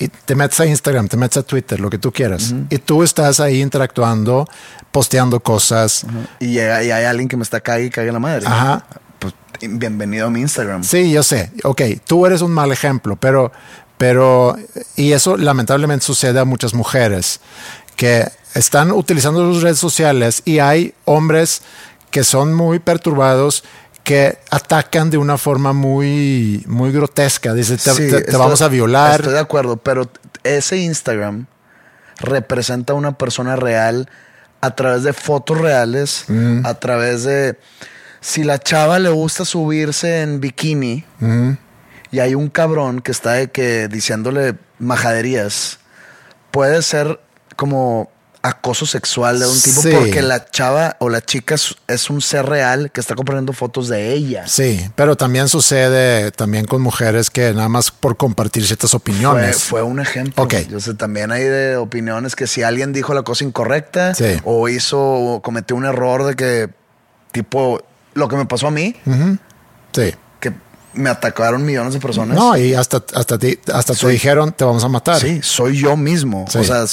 y 0.01 0.09
te 0.09 0.35
metes 0.35 0.59
a 0.59 0.67
Instagram, 0.67 1.07
te 1.07 1.17
metes 1.17 1.37
a 1.37 1.43
Twitter, 1.45 1.79
lo 1.79 1.89
que 1.89 1.99
tú 1.99 2.11
quieras. 2.11 2.53
Y 2.71 2.79
tú 2.79 3.05
estás 3.05 3.39
ahí 3.39 3.61
interactuando, 3.61 4.45
posteando 4.91 5.39
cosas. 5.39 6.05
y 6.41 6.49
llega 6.49 6.83
y 6.83 6.91
hay 6.91 7.05
alguien 7.05 7.29
que 7.29 7.37
me 7.37 7.45
está 7.45 7.61
cague 7.61 7.85
y 7.85 7.91
cague 7.91 8.11
la 8.11 8.19
madre. 8.19 8.45
Ajá. 8.47 8.85
Pues 9.25 9.35
bienvenido 9.79 10.27
a 10.27 10.31
mi 10.31 10.41
Instagram. 10.41 10.85
Sí, 10.85 11.11
yo 11.11 11.23
sé. 11.23 11.51
Ok, 11.63 11.81
tú 12.07 12.27
eres 12.27 12.43
un 12.43 12.53
mal 12.53 12.73
ejemplo, 12.73 13.17
pero, 13.17 13.53
pero, 13.97 14.55
y 14.97 15.13
eso 15.13 15.39
lamentablemente 15.39 16.05
sucede 16.05 16.39
a 16.41 16.45
muchas 16.45 16.75
mujeres 16.75 17.41
que 17.97 18.29
están 18.55 18.93
utilizando 18.93 19.51
las 19.51 19.63
redes 19.63 19.79
sociales 19.79 20.43
y 20.45 20.59
hay 20.59 20.93
hombres 21.07 21.63
que 22.11 22.23
son 22.23 22.53
muy 22.53 22.81
perturbados 22.81 23.65
que 24.03 24.37
atacan 24.51 25.09
de 25.09 25.17
una 25.17 25.39
forma 25.39 25.73
muy, 25.73 26.63
muy 26.69 26.93
grotesca. 26.93 27.55
Dice, 27.55 27.79
te, 27.79 27.91
Sí, 27.93 27.97
te- 28.03 28.11
te 28.11 28.17
estoy- 28.19 28.37
vamos 28.39 28.61
a 28.61 28.69
violar. 28.69 29.21
Estoy 29.21 29.33
de 29.33 29.41
acuerdo, 29.41 29.79
pero 29.79 30.11
ese 30.43 30.77
Instagram 30.77 31.47
representa 32.21 32.93
a 32.93 32.97
una 32.97 33.17
persona 33.17 33.57
real 33.57 34.11
a 34.61 34.75
través 34.75 35.03
de 35.05 35.15
fotos 35.15 35.59
reales, 35.59 36.25
Mm. 36.29 36.67
a 36.67 36.75
través 36.75 37.25
de 37.25 37.59
si 38.27 38.43
la 38.43 38.59
chava 38.59 38.99
le 38.99 39.11
gusta 39.11 39.45
subirse 39.45 40.23
en 40.23 40.41
bikini 40.41 41.05
y 42.11 42.21
hay 42.21 42.35
un 42.35 42.49
cabrón 42.49 43.01
que 43.03 43.13
está 43.13 43.33
de 43.35 43.51
que 43.51 43.87
diciéndole 43.89 44.55
majaderías, 44.79 45.79
puede 46.51 46.81
ser 46.83 47.21
como 47.57 48.11
acoso 48.41 48.87
sexual 48.87 49.39
de 49.41 49.47
un 49.47 49.61
tipo 49.61 49.83
Sí. 49.83 49.91
porque 49.93 50.23
la 50.23 50.47
chava 50.47 50.97
o 51.01 51.09
la 51.11 51.21
chica 51.23 51.55
es, 51.87 52.11
un 52.11 52.21
ser 52.23 52.47
real 52.47 52.91
que 52.93 53.01
está 53.01 53.15
compartiendo 53.15 53.53
fotos 53.53 53.89
de 53.89 54.13
ella. 54.15 54.47
Sí, 54.47 54.89
pero 54.95 55.17
también 55.17 55.49
sucede 55.49 56.31
también 56.31 56.65
con 56.67 56.81
mujeres 56.81 57.29
que 57.31 57.53
nada 57.53 57.69
más 57.69 57.91
por 57.91 58.17
compartir 58.17 58.67
ciertas 58.67 58.91
Fue, 58.91 58.99
opiniones. 58.99 59.63
fue 59.65 59.83
un 59.83 60.01
ejemplo. 60.01 60.43
Ok. 60.45 60.55
Yo 60.71 60.81
sé, 60.81 60.95
también 60.95 61.31
hay 61.31 61.43
de 61.45 61.77
opiniones 61.77 62.37
que 62.37 62.47
si 62.47 62.63
alguien 62.63 62.93
dijo 62.95 63.13
la 63.13 63.23
cosa 63.23 63.45
incorrecta 63.45 64.15
Sí. 64.15 64.41
o 64.45 64.69
hizo 64.69 64.99
o 65.01 65.43
cometió 65.43 65.77
un 65.77 65.85
error 65.87 66.25
de 66.25 66.35
que, 66.37 66.69
tipo, 67.33 67.81
lo 68.15 68.29
que 68.29 68.37
me 68.37 68.47
pasó 68.47 68.69
a 68.69 68.71
mí, 68.71 68.95
Sí. 69.93 70.15
que 70.41 70.53
me 70.95 71.11
atacaron 71.11 71.65
millones 71.65 71.95
de 71.95 72.01
personas. 72.01 72.37
No, 72.37 72.57
y 72.57 72.75
hasta, 72.75 73.03
hasta, 73.15 73.39
ti- 73.39 73.59
hasta 73.73 73.95
te 73.95 74.09
dijeron 74.09 74.53
te 74.53 74.65
vamos 74.65 74.85
a 74.85 74.89
matar. 74.89 75.21
Sí, 75.21 75.41
soy 75.43 75.79
yo 75.79 75.97
mismo. 75.97 76.45
Sí. 76.49 76.59
O 76.59 76.65
sea, 76.65 76.85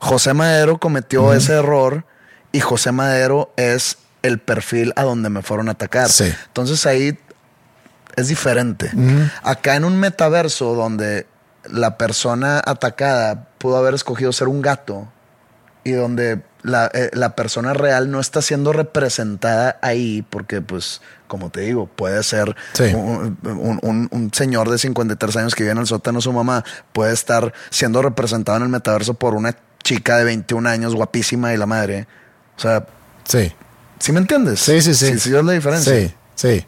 José 0.00 0.34
Madero 0.34 0.78
cometió 0.78 1.32
ese 1.34 1.54
error 1.54 2.04
y 2.52 2.60
José 2.60 2.92
Madero 2.92 3.52
es 3.56 3.98
el 4.22 4.38
perfil 4.38 4.92
a 4.96 5.02
donde 5.02 5.28
me 5.30 5.42
fueron 5.42 5.68
a 5.68 5.72
atacar. 5.72 6.08
Sí. 6.08 6.32
Entonces 6.48 6.84
ahí 6.86 7.18
es 8.16 8.28
diferente. 8.28 8.90
Acá 9.42 9.76
en 9.76 9.84
un 9.84 9.98
metaverso 10.00 10.74
donde 10.74 11.26
la 11.68 11.98
persona 11.98 12.62
atacada 12.64 13.48
pudo 13.58 13.76
haber 13.76 13.94
escogido 13.94 14.32
ser 14.32 14.48
un 14.48 14.62
gato 14.62 15.08
y 15.84 15.92
donde 15.92 16.40
la, 16.66 16.90
eh, 16.92 17.10
la 17.12 17.34
persona 17.34 17.72
real 17.74 18.10
no 18.10 18.20
está 18.20 18.42
siendo 18.42 18.72
representada 18.72 19.78
ahí 19.82 20.22
porque 20.28 20.60
pues 20.60 21.00
como 21.28 21.50
te 21.50 21.62
digo 21.62 21.86
puede 21.86 22.22
ser 22.22 22.54
Sí. 22.74 22.84
un, 22.94 23.38
un- 23.44 23.78
un- 23.82 24.08
un 24.10 24.30
señor 24.34 24.68
de 24.70 24.78
53 24.78 25.36
años 25.36 25.54
que 25.54 25.62
vive 25.62 25.72
en 25.72 25.78
el 25.78 25.86
sótano 25.86 26.20
su 26.20 26.32
mamá 26.32 26.64
puede 26.92 27.12
estar 27.14 27.52
siendo 27.70 28.02
representado 28.02 28.58
en 28.58 28.64
el 28.64 28.68
metaverso 28.68 29.14
por 29.14 29.34
una 29.34 29.56
chica 29.82 30.16
de 30.18 30.24
21 30.24 30.66
años 30.68 30.94
guapísima 30.94 31.52
y 31.54 31.56
la 31.56 31.66
madre 31.66 32.06
o 32.56 32.60
sea 32.60 32.86
Sí. 33.24 33.52
¿sí 33.98 34.12
me 34.12 34.18
entiendes? 34.20 34.60
Sí, 34.60 34.80
sí, 34.82 34.94
sí. 34.94 35.06
sí, 35.12 35.18
sí 35.18 35.34
es 35.36 35.44
la 35.44 35.52
diferencia 35.52 35.92
Sí, 35.94 36.14
sí. 36.34 36.66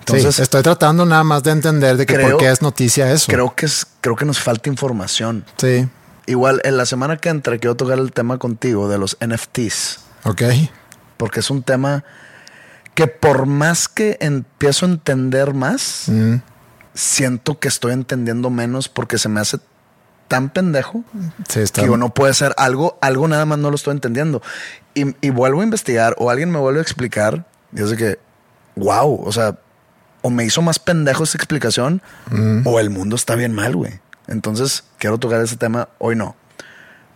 Entonces- 0.00 0.34
Sí, 0.36 0.42
estoy 0.42 0.62
tratando 0.62 1.06
nada 1.06 1.24
más 1.24 1.42
de 1.42 1.50
entender 1.52 1.96
de 1.96 2.04
que 2.04 2.14
Creo- 2.14 2.30
por 2.32 2.40
qué 2.40 2.50
es 2.50 2.60
noticia 2.60 3.10
eso. 3.10 3.26
creo 3.32 3.54
que 3.54 3.66
es 3.66 3.86
creo 4.00 4.16
que 4.16 4.24
nos 4.26 4.38
falta 4.38 4.68
información 4.68 5.44
Sí. 5.56 5.88
Igual 6.26 6.60
en 6.64 6.76
la 6.76 6.86
semana 6.86 7.16
que 7.16 7.28
entra 7.28 7.58
quiero 7.58 7.74
tocar 7.76 7.98
el 7.98 8.12
tema 8.12 8.38
contigo 8.38 8.88
de 8.88 8.98
los 8.98 9.16
NFTs 9.24 10.00
Ok. 10.24 10.42
porque 11.16 11.40
es 11.40 11.50
un 11.50 11.62
tema 11.62 12.04
que 12.94 13.06
por 13.08 13.46
más 13.46 13.88
que 13.88 14.16
empiezo 14.20 14.86
a 14.86 14.88
entender 14.90 15.52
más, 15.54 16.04
Mm. 16.08 16.36
siento 16.94 17.58
que 17.58 17.68
estoy 17.68 17.92
entendiendo 17.92 18.50
menos 18.50 18.88
porque 18.88 19.18
se 19.18 19.28
me 19.28 19.40
hace 19.40 19.58
tan 20.28 20.48
pendejo 20.48 21.02
Sí, 21.48 21.60
está. 21.60 21.80
que 21.80 21.86
digo, 21.86 21.96
no 21.96 22.14
puede 22.14 22.32
ser 22.34 22.54
algo, 22.56 22.96
algo 23.02 23.26
nada 23.28 23.44
más 23.46 23.58
no 23.58 23.68
lo 23.70 23.76
estoy 23.76 23.92
entendiendo. 23.92 24.40
Y, 24.94 25.14
y 25.26 25.30
vuelvo 25.30 25.60
a 25.60 25.64
investigar 25.64 26.14
o 26.18 26.30
alguien 26.30 26.50
me 26.50 26.58
vuelve 26.58 26.78
a 26.78 26.82
explicar 26.82 27.44
y 27.74 27.82
es 27.82 27.90
de 27.90 27.96
que, 27.96 28.18
wow, 28.76 29.22
o 29.24 29.32
sea, 29.32 29.58
o 30.22 30.30
me 30.30 30.44
hizo 30.44 30.62
más 30.62 30.78
pendejo 30.78 31.24
esa 31.24 31.36
explicación 31.36 32.00
o 32.64 32.80
el 32.80 32.88
mundo 32.90 33.16
está 33.16 33.34
bien 33.34 33.52
mal, 33.52 33.74
güey. 33.76 34.00
Entonces, 34.26 34.84
quiero 34.98 35.18
tocar 35.18 35.40
ese 35.40 35.56
tema, 35.56 35.88
hoy 35.98 36.16
no. 36.16 36.36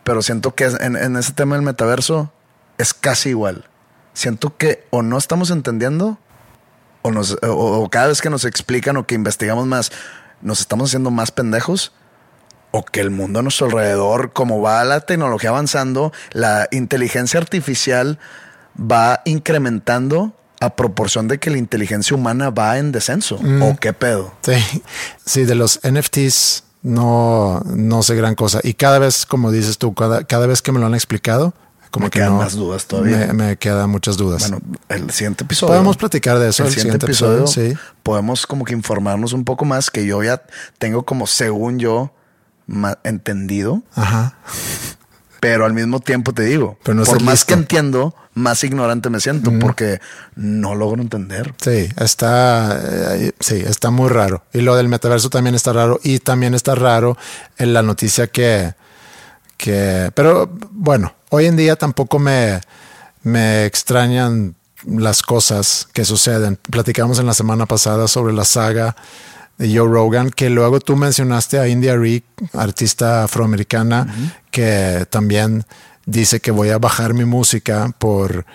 Pero 0.04 0.22
siento 0.22 0.54
que 0.54 0.64
en, 0.64 0.96
en 0.96 1.16
ese 1.16 1.32
tema 1.32 1.56
del 1.56 1.64
metaverso 1.64 2.32
es 2.78 2.94
casi 2.94 3.30
igual. 3.30 3.68
Siento 4.12 4.56
que 4.56 4.86
o 4.90 5.02
no 5.02 5.18
estamos 5.18 5.50
entendiendo 5.50 6.18
o, 7.02 7.10
nos, 7.10 7.38
o, 7.42 7.82
o 7.82 7.90
cada 7.90 8.08
vez 8.08 8.20
que 8.20 8.30
nos 8.30 8.44
explican 8.44 8.96
o 8.96 9.06
que 9.06 9.14
investigamos 9.14 9.66
más, 9.66 9.92
nos 10.40 10.60
estamos 10.60 10.90
haciendo 10.90 11.10
más 11.10 11.30
pendejos 11.30 11.92
o 12.70 12.84
que 12.84 13.00
el 13.00 13.10
mundo 13.10 13.40
a 13.40 13.42
nuestro 13.42 13.66
alrededor, 13.66 14.32
como 14.32 14.60
va 14.60 14.84
la 14.84 15.00
tecnología 15.00 15.50
avanzando, 15.50 16.12
la 16.32 16.68
inteligencia 16.70 17.40
artificial 17.40 18.18
va 18.78 19.22
incrementando 19.24 20.34
a 20.60 20.74
proporción 20.76 21.28
de 21.28 21.38
que 21.38 21.50
la 21.50 21.58
inteligencia 21.58 22.16
humana 22.16 22.50
va 22.50 22.78
en 22.78 22.92
descenso. 22.92 23.40
¿O 23.60 23.76
qué 23.76 23.92
pedo? 23.92 24.34
Sí. 24.42 24.82
Sí, 25.24 25.44
de 25.44 25.54
los 25.54 25.80
NFTs, 25.88 26.64
no, 26.82 27.60
no 27.66 28.02
sé 28.02 28.14
gran 28.14 28.34
cosa. 28.34 28.60
Y 28.62 28.74
cada 28.74 28.98
vez, 28.98 29.26
como 29.26 29.50
dices 29.50 29.78
tú, 29.78 29.94
cada, 29.94 30.24
cada 30.24 30.46
vez 30.46 30.62
que 30.62 30.72
me 30.72 30.78
lo 30.80 30.86
han 30.86 30.94
explicado, 30.94 31.54
como 31.90 32.04
Me 32.06 32.10
que 32.10 32.18
quedan 32.18 32.32
no- 32.34 32.38
más 32.38 32.54
dudas 32.54 32.86
todavía. 32.86 33.28
Me, 33.28 33.32
me 33.32 33.56
quedan 33.56 33.88
muchas 33.90 34.16
dudas. 34.16 34.42
Bueno, 34.50 34.58
el 34.88 35.10
siguiente 35.10 35.44
episodio. 35.44 35.72
Podemos 35.72 35.96
platicar 35.96 36.38
de 36.38 36.48
eso, 36.50 36.62
El, 36.62 36.68
el 36.68 36.74
siguiente, 36.74 37.06
siguiente 37.06 37.06
episodio, 37.06 37.46
sí. 37.46 37.78
podemos 38.02 38.46
como 38.46 38.64
que 38.64 38.74
informarnos 38.74 39.32
un 39.32 39.44
poco 39.44 39.64
más, 39.64 39.90
que 39.90 40.04
yo 40.06 40.22
ya 40.22 40.42
tengo 40.78 41.04
como, 41.04 41.26
según 41.26 41.78
yo, 41.78 42.12
entendido, 43.04 43.82
Ajá. 43.94 44.36
Pero 45.40 45.64
al 45.64 45.72
mismo 45.72 46.00
tiempo 46.00 46.32
te 46.32 46.42
digo, 46.42 46.78
Pero 46.82 46.94
no 46.94 47.04
por 47.04 47.22
más 47.22 47.34
listo. 47.34 47.46
que 47.48 47.54
entiendo, 47.54 48.14
más 48.34 48.62
ignorante 48.64 49.10
me 49.10 49.20
siento 49.20 49.52
porque 49.60 50.00
no 50.36 50.74
logro 50.74 51.02
entender. 51.02 51.54
Sí, 51.60 51.88
está, 51.96 52.80
eh, 53.16 53.32
sí, 53.40 53.56
está 53.56 53.90
muy 53.90 54.08
raro. 54.08 54.42
Y 54.52 54.60
lo 54.60 54.76
del 54.76 54.88
metaverso 54.88 55.30
también 55.30 55.54
está 55.54 55.72
raro. 55.72 56.00
Y 56.02 56.18
también 56.20 56.54
está 56.54 56.74
raro 56.74 57.16
en 57.56 57.72
la 57.72 57.82
noticia 57.82 58.26
que, 58.28 58.74
que, 59.56 60.10
pero 60.14 60.50
bueno, 60.70 61.14
hoy 61.30 61.46
en 61.46 61.56
día 61.56 61.76
tampoco 61.76 62.18
me, 62.18 62.60
me 63.22 63.64
extrañan 63.64 64.54
las 64.86 65.22
cosas 65.22 65.88
que 65.92 66.04
suceden. 66.04 66.58
Platicamos 66.70 67.18
en 67.18 67.26
la 67.26 67.34
semana 67.34 67.66
pasada 67.66 68.06
sobre 68.08 68.32
la 68.32 68.44
saga 68.44 68.96
de 69.58 69.76
Joe 69.76 69.88
Rogan, 69.88 70.30
que 70.30 70.48
luego 70.50 70.80
tú 70.80 70.96
mencionaste 70.96 71.58
a 71.58 71.68
India 71.68 71.96
Rick, 71.96 72.24
artista 72.54 73.24
afroamericana, 73.24 74.06
que 74.50 75.04
también 75.10 75.64
dice 76.06 76.40
que 76.40 76.50
voy 76.50 76.70
a 76.70 76.78
bajar 76.78 77.12
mi 77.12 77.24
música 77.24 77.92
por, 77.98 78.46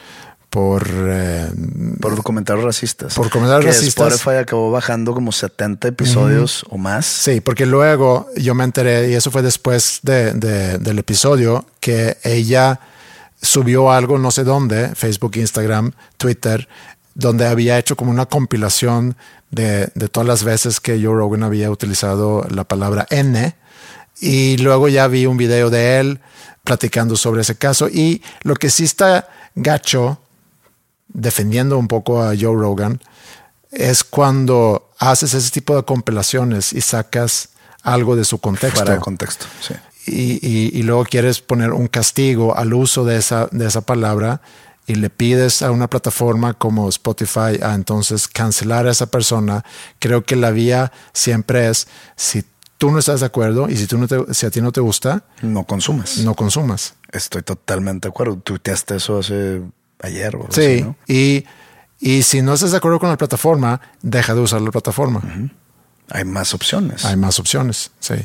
por, 0.49 0.87
eh, 0.89 1.51
Por 1.99 2.23
comentarios 2.23 2.63
racistas. 2.65 3.13
Por 3.15 3.29
comentarios 3.29 3.65
Que 3.65 3.71
racistas. 3.79 4.13
Spotify 4.13 4.37
acabó 4.41 4.71
bajando 4.71 5.13
como 5.13 5.31
70 5.31 5.87
episodios 5.89 6.63
o 6.69 6.77
más. 6.77 7.05
Sí, 7.05 7.41
porque 7.41 7.65
luego 7.65 8.27
yo 8.37 8.55
me 8.55 8.63
enteré, 8.63 9.09
y 9.09 9.13
eso 9.13 9.29
fue 9.29 9.41
después 9.41 9.99
de, 10.03 10.33
de- 10.33 10.77
del 10.77 10.99
episodio, 10.99 11.65
que 11.79 12.17
ella 12.23 12.79
subió 13.41 13.91
algo, 13.91 14.17
no 14.19 14.31
sé 14.31 14.45
dónde, 14.45 14.95
Facebook, 14.95 15.33
Instagram, 15.35 15.91
Twitter, 16.17 16.69
donde 17.15 17.45
había 17.47 17.77
hecho 17.77 17.95
como 17.95 18.11
una 18.11 18.25
compilación 18.25 19.15
de, 19.51 19.91
de 19.95 20.07
todas 20.09 20.27
las 20.27 20.43
veces 20.43 20.79
que 20.79 20.93
Joe 21.03 21.15
Rogan 21.15 21.43
había 21.43 21.69
utilizado 21.69 22.45
la 22.49 22.63
palabra 22.63 23.05
N. 23.09 23.55
Y 24.19 24.57
luego 24.57 24.87
ya 24.89 25.07
vi 25.07 25.25
un 25.25 25.37
video 25.37 25.69
de 25.69 25.99
él 25.99 26.19
platicando 26.63 27.15
sobre 27.15 27.41
ese 27.41 27.55
caso. 27.55 27.87
Y 27.89 28.21
lo 28.43 28.55
que 28.55 28.69
sí 28.69 28.83
está 28.85 29.27
gacho, 29.55 30.19
defendiendo 31.07 31.77
un 31.77 31.87
poco 31.87 32.21
a 32.23 32.29
Joe 32.39 32.55
Rogan, 32.55 32.99
es 33.71 34.03
cuando 34.03 34.89
haces 34.99 35.33
ese 35.33 35.51
tipo 35.51 35.75
de 35.75 35.83
compilaciones 35.83 36.73
y 36.73 36.81
sacas 36.81 37.49
algo 37.81 38.15
de 38.15 38.23
su 38.23 38.37
contexto. 38.39 38.79
Fuera 38.79 38.95
de 38.95 38.99
contexto. 39.01 39.45
Sí. 39.61 39.73
y, 40.05 40.47
y- 40.47 40.71
y 40.79 40.83
luego 40.83 41.03
quieres 41.05 41.41
poner 41.41 41.71
un 41.73 41.87
castigo 41.87 42.55
al 42.55 42.73
uso 42.73 43.03
de 43.05 43.17
esa, 43.17 43.47
de 43.51 43.67
esa 43.67 43.81
palabra 43.81 44.41
y 44.85 44.95
le 44.95 45.09
pides 45.09 45.61
a 45.61 45.71
una 45.71 45.89
plataforma 45.89 46.53
como 46.53 46.89
Spotify 46.89 47.59
a 47.61 47.73
entonces 47.73 48.27
cancelar 48.27 48.85
a 48.87 48.91
esa 48.91 49.05
persona, 49.07 49.63
creo 49.99 50.23
que 50.25 50.35
la 50.35 50.51
vía 50.51 50.91
siempre 51.13 51.69
es 51.69 51.87
si 52.17 52.43
tú 52.77 52.91
no 52.91 52.99
estás 52.99 53.21
de 53.21 53.25
acuerdo 53.27 53.69
y 53.69 53.77
si, 53.77 53.87
tú 53.87 53.97
no 53.97 54.07
te- 54.07 54.33
si 54.33 54.45
a 54.45 54.51
ti 54.51 54.59
no 54.61 54.71
te 54.73 54.81
gusta, 54.81 55.23
No 55.41 55.63
consumes. 55.63 56.17
no 56.25 56.35
consumas. 56.35 56.95
Estoy 57.13 57.43
totalmente 57.43 58.07
de 58.07 58.11
acuerdo. 58.11 58.35
Tuiteaste 58.37 58.97
eso 58.97 59.19
hace 59.19 59.61
ayer 60.01 60.35
o 60.35 60.47
Sí, 60.51 60.61
así, 60.61 60.81
¿no? 60.83 60.95
y, 61.07 61.45
y 61.99 62.23
si 62.23 62.41
no 62.41 62.53
estás 62.55 62.71
de 62.71 62.77
acuerdo 62.77 62.99
con 62.99 63.07
la 63.09 63.15
plataforma, 63.17 63.79
deja 64.01 64.35
de 64.35 64.41
usar 64.41 64.59
la 64.61 64.71
plataforma. 64.71 65.21
Hay 66.09 66.25
más 66.25 66.53
opciones. 66.53 67.05
Hay 67.05 67.15
más 67.15 67.39
opciones, 67.39 67.91
sí. 68.01 68.15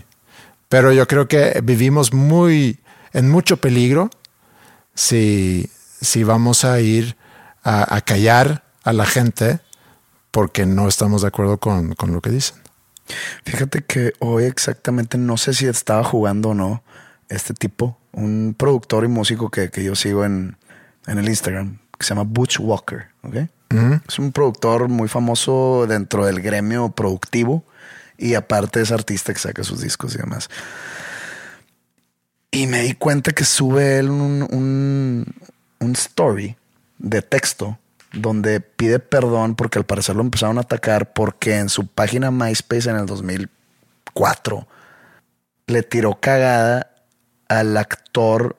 Pero 0.69 0.93
yo 0.93 1.07
creo 1.07 1.29
que 1.29 1.61
vivimos 1.63 2.13
muy 2.13 2.81
en 3.13 3.31
mucho 3.31 3.59
peligro 3.59 4.11
si, 4.95 5.71
si 6.01 6.24
vamos 6.24 6.64
a 6.64 6.80
ir 6.80 7.16
a, 7.62 7.96
a 7.96 8.01
callar 8.01 8.64
a 8.84 8.92
la 8.92 9.07
gente 9.07 9.61
porque 10.30 10.66
no 10.66 10.88
estamos 10.88 11.22
de 11.22 11.28
acuerdo 11.28 11.59
con, 11.59 11.94
con 11.94 12.12
lo 12.12 12.20
que 12.20 12.30
dicen. 12.30 12.59
Fíjate 13.44 13.82
que 13.82 14.12
hoy 14.18 14.44
exactamente 14.44 15.18
no 15.18 15.36
sé 15.36 15.55
si 15.55 15.66
estaba 15.66 16.05
jugando 16.05 16.51
o 16.51 16.55
no 16.55 16.82
este 17.28 17.55
tipo, 17.55 17.99
un 18.12 18.55
productor 18.57 19.05
y 19.05 19.09
músico 19.09 19.51
que, 19.51 19.70
que 19.70 19.84
yo 19.84 19.94
sigo 19.94 20.24
en, 20.24 20.57
en 21.07 21.18
el 21.18 21.28
Instagram, 21.28 21.78
que 21.99 22.07
se 22.07 22.11
llama 22.11 22.28
Butch 22.28 22.59
Walker. 22.61 23.09
¿ok? 23.22 23.36
Es 24.09 24.18
un 24.18 24.32
productor 24.32 24.88
muy 24.88 25.09
famoso 25.09 25.86
dentro 25.86 26.24
del 26.24 26.40
gremio 26.40 26.90
productivo 26.90 27.64
y 28.16 28.34
aparte 28.34 28.80
es 28.80 28.92
artista 28.92 29.32
que 29.32 29.38
saca 29.38 29.62
sus 29.62 29.82
discos 29.82 30.14
y 30.14 30.18
demás. 30.18 30.49
Y 32.51 32.66
me 32.66 32.82
di 32.82 32.94
cuenta 32.94 33.32
que 33.32 33.44
sube 33.44 33.99
él 33.99 34.09
un, 34.09 34.46
un, 34.51 35.26
un 35.81 35.93
story 35.93 36.57
de 36.99 37.22
texto 37.22 37.79
donde 38.12 38.61
pide 38.61 38.99
perdón 38.99 39.55
porque 39.55 39.79
al 39.79 39.85
parecer 39.85 40.16
lo 40.16 40.22
empezaron 40.22 40.59
a 40.59 40.62
atacar 40.62 41.12
porque 41.12 41.59
en 41.59 41.68
su 41.68 41.87
página 41.87 42.31
MySpace 42.31 42.89
en 42.89 42.97
el 42.97 43.07
2004 43.07 44.66
le 45.66 45.83
tiró 45.83 46.18
cagada 46.18 46.91
al 47.49 47.76
actor 47.76 48.57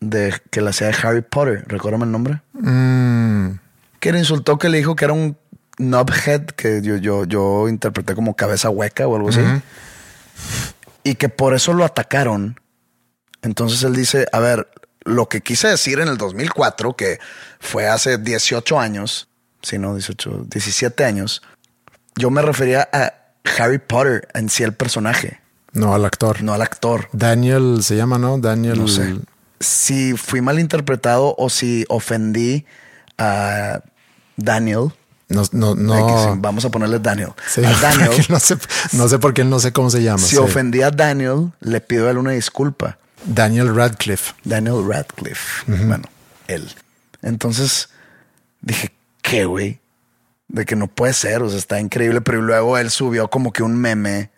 de 0.00 0.34
que 0.50 0.60
la 0.60 0.70
hacía 0.70 0.88
de 0.88 0.96
Harry 1.02 1.22
Potter. 1.22 1.64
¿Recuérdame 1.66 2.04
el 2.04 2.12
nombre? 2.12 2.40
Que 4.00 4.12
le 4.12 4.18
insultó 4.18 4.58
que 4.58 4.68
le 4.68 4.78
dijo 4.78 4.96
que 4.96 5.04
era 5.04 5.14
un 5.14 5.36
knobhead 5.78 6.46
que 6.46 6.82
yo, 6.82 6.96
yo, 6.96 7.24
yo 7.24 7.68
interpreté 7.68 8.14
como 8.14 8.34
cabeza 8.34 8.70
hueca 8.70 9.06
o 9.06 9.16
algo 9.16 9.28
así. 9.30 9.40
Y 11.04 11.14
que 11.14 11.28
por 11.28 11.54
eso 11.54 11.72
lo 11.72 11.84
atacaron. 11.84 12.60
Entonces 13.42 13.82
él 13.84 13.94
dice, 13.94 14.26
a 14.32 14.40
ver, 14.40 14.68
lo 15.08 15.28
que 15.28 15.40
quise 15.40 15.68
decir 15.68 15.98
en 16.00 16.08
el 16.08 16.16
2004, 16.18 16.94
que 16.94 17.18
fue 17.60 17.88
hace 17.88 18.18
18 18.18 18.78
años, 18.78 19.28
si 19.62 19.78
no 19.78 19.94
18, 19.94 20.44
17 20.48 21.04
años, 21.04 21.42
yo 22.16 22.30
me 22.30 22.42
refería 22.42 22.88
a 22.92 23.12
Harry 23.58 23.78
Potter 23.78 24.28
en 24.34 24.48
sí 24.48 24.62
el 24.62 24.72
personaje, 24.74 25.40
No 25.72 25.94
al 25.94 26.04
actor. 26.04 26.42
no 26.42 26.52
al 26.54 26.62
actor. 26.62 27.08
Daniel 27.12 27.78
se 27.82 27.96
llama, 27.96 28.18
¿no? 28.18 28.38
Daniel. 28.38 28.78
No 28.78 28.88
sé. 28.88 29.16
Si 29.60 30.16
fui 30.16 30.40
mal 30.40 30.58
interpretado 30.60 31.34
o 31.36 31.48
si 31.50 31.84
ofendí 31.88 32.64
a 33.16 33.80
Daniel. 34.36 34.92
No, 35.28 35.42
no, 35.52 35.74
no. 35.74 36.36
Vamos 36.36 36.64
a 36.64 36.70
ponerle 36.70 36.98
Daniel. 37.00 37.32
Sí, 37.46 37.62
a 37.64 37.72
Daniel. 37.82 38.10
no, 38.28 38.38
sé, 38.40 38.56
no 38.92 39.08
sé 39.08 39.18
por 39.18 39.34
qué 39.34 39.44
no 39.44 39.58
sé 39.58 39.72
cómo 39.72 39.90
se 39.90 40.02
llama. 40.02 40.18
si 40.18 40.30
sí. 40.30 40.36
ofendí 40.36 40.80
a 40.82 40.90
Daniel, 40.90 41.52
le 41.60 41.80
pido 41.80 42.06
a 42.08 42.10
él 42.10 42.18
una 42.18 42.30
disculpa. 42.32 42.98
Daniel 43.28 43.74
Radcliffe. 43.74 44.34
Daniel 44.44 44.84
Radcliffe. 44.86 45.64
Bueno, 45.66 46.04
él. 46.46 46.68
Entonces 47.22 47.90
dije, 48.60 48.92
¿qué, 49.22 49.44
güey? 49.44 49.80
De 50.48 50.64
que 50.64 50.76
no 50.76 50.88
puede 50.88 51.12
ser, 51.12 51.42
o 51.42 51.48
sea, 51.50 51.58
está 51.58 51.78
increíble. 51.78 52.20
Pero 52.22 52.40
luego 52.40 52.78
él 52.78 52.90
subió 52.90 53.28
como 53.28 53.52
que 53.52 53.62
un 53.62 53.76
meme, 53.76 54.30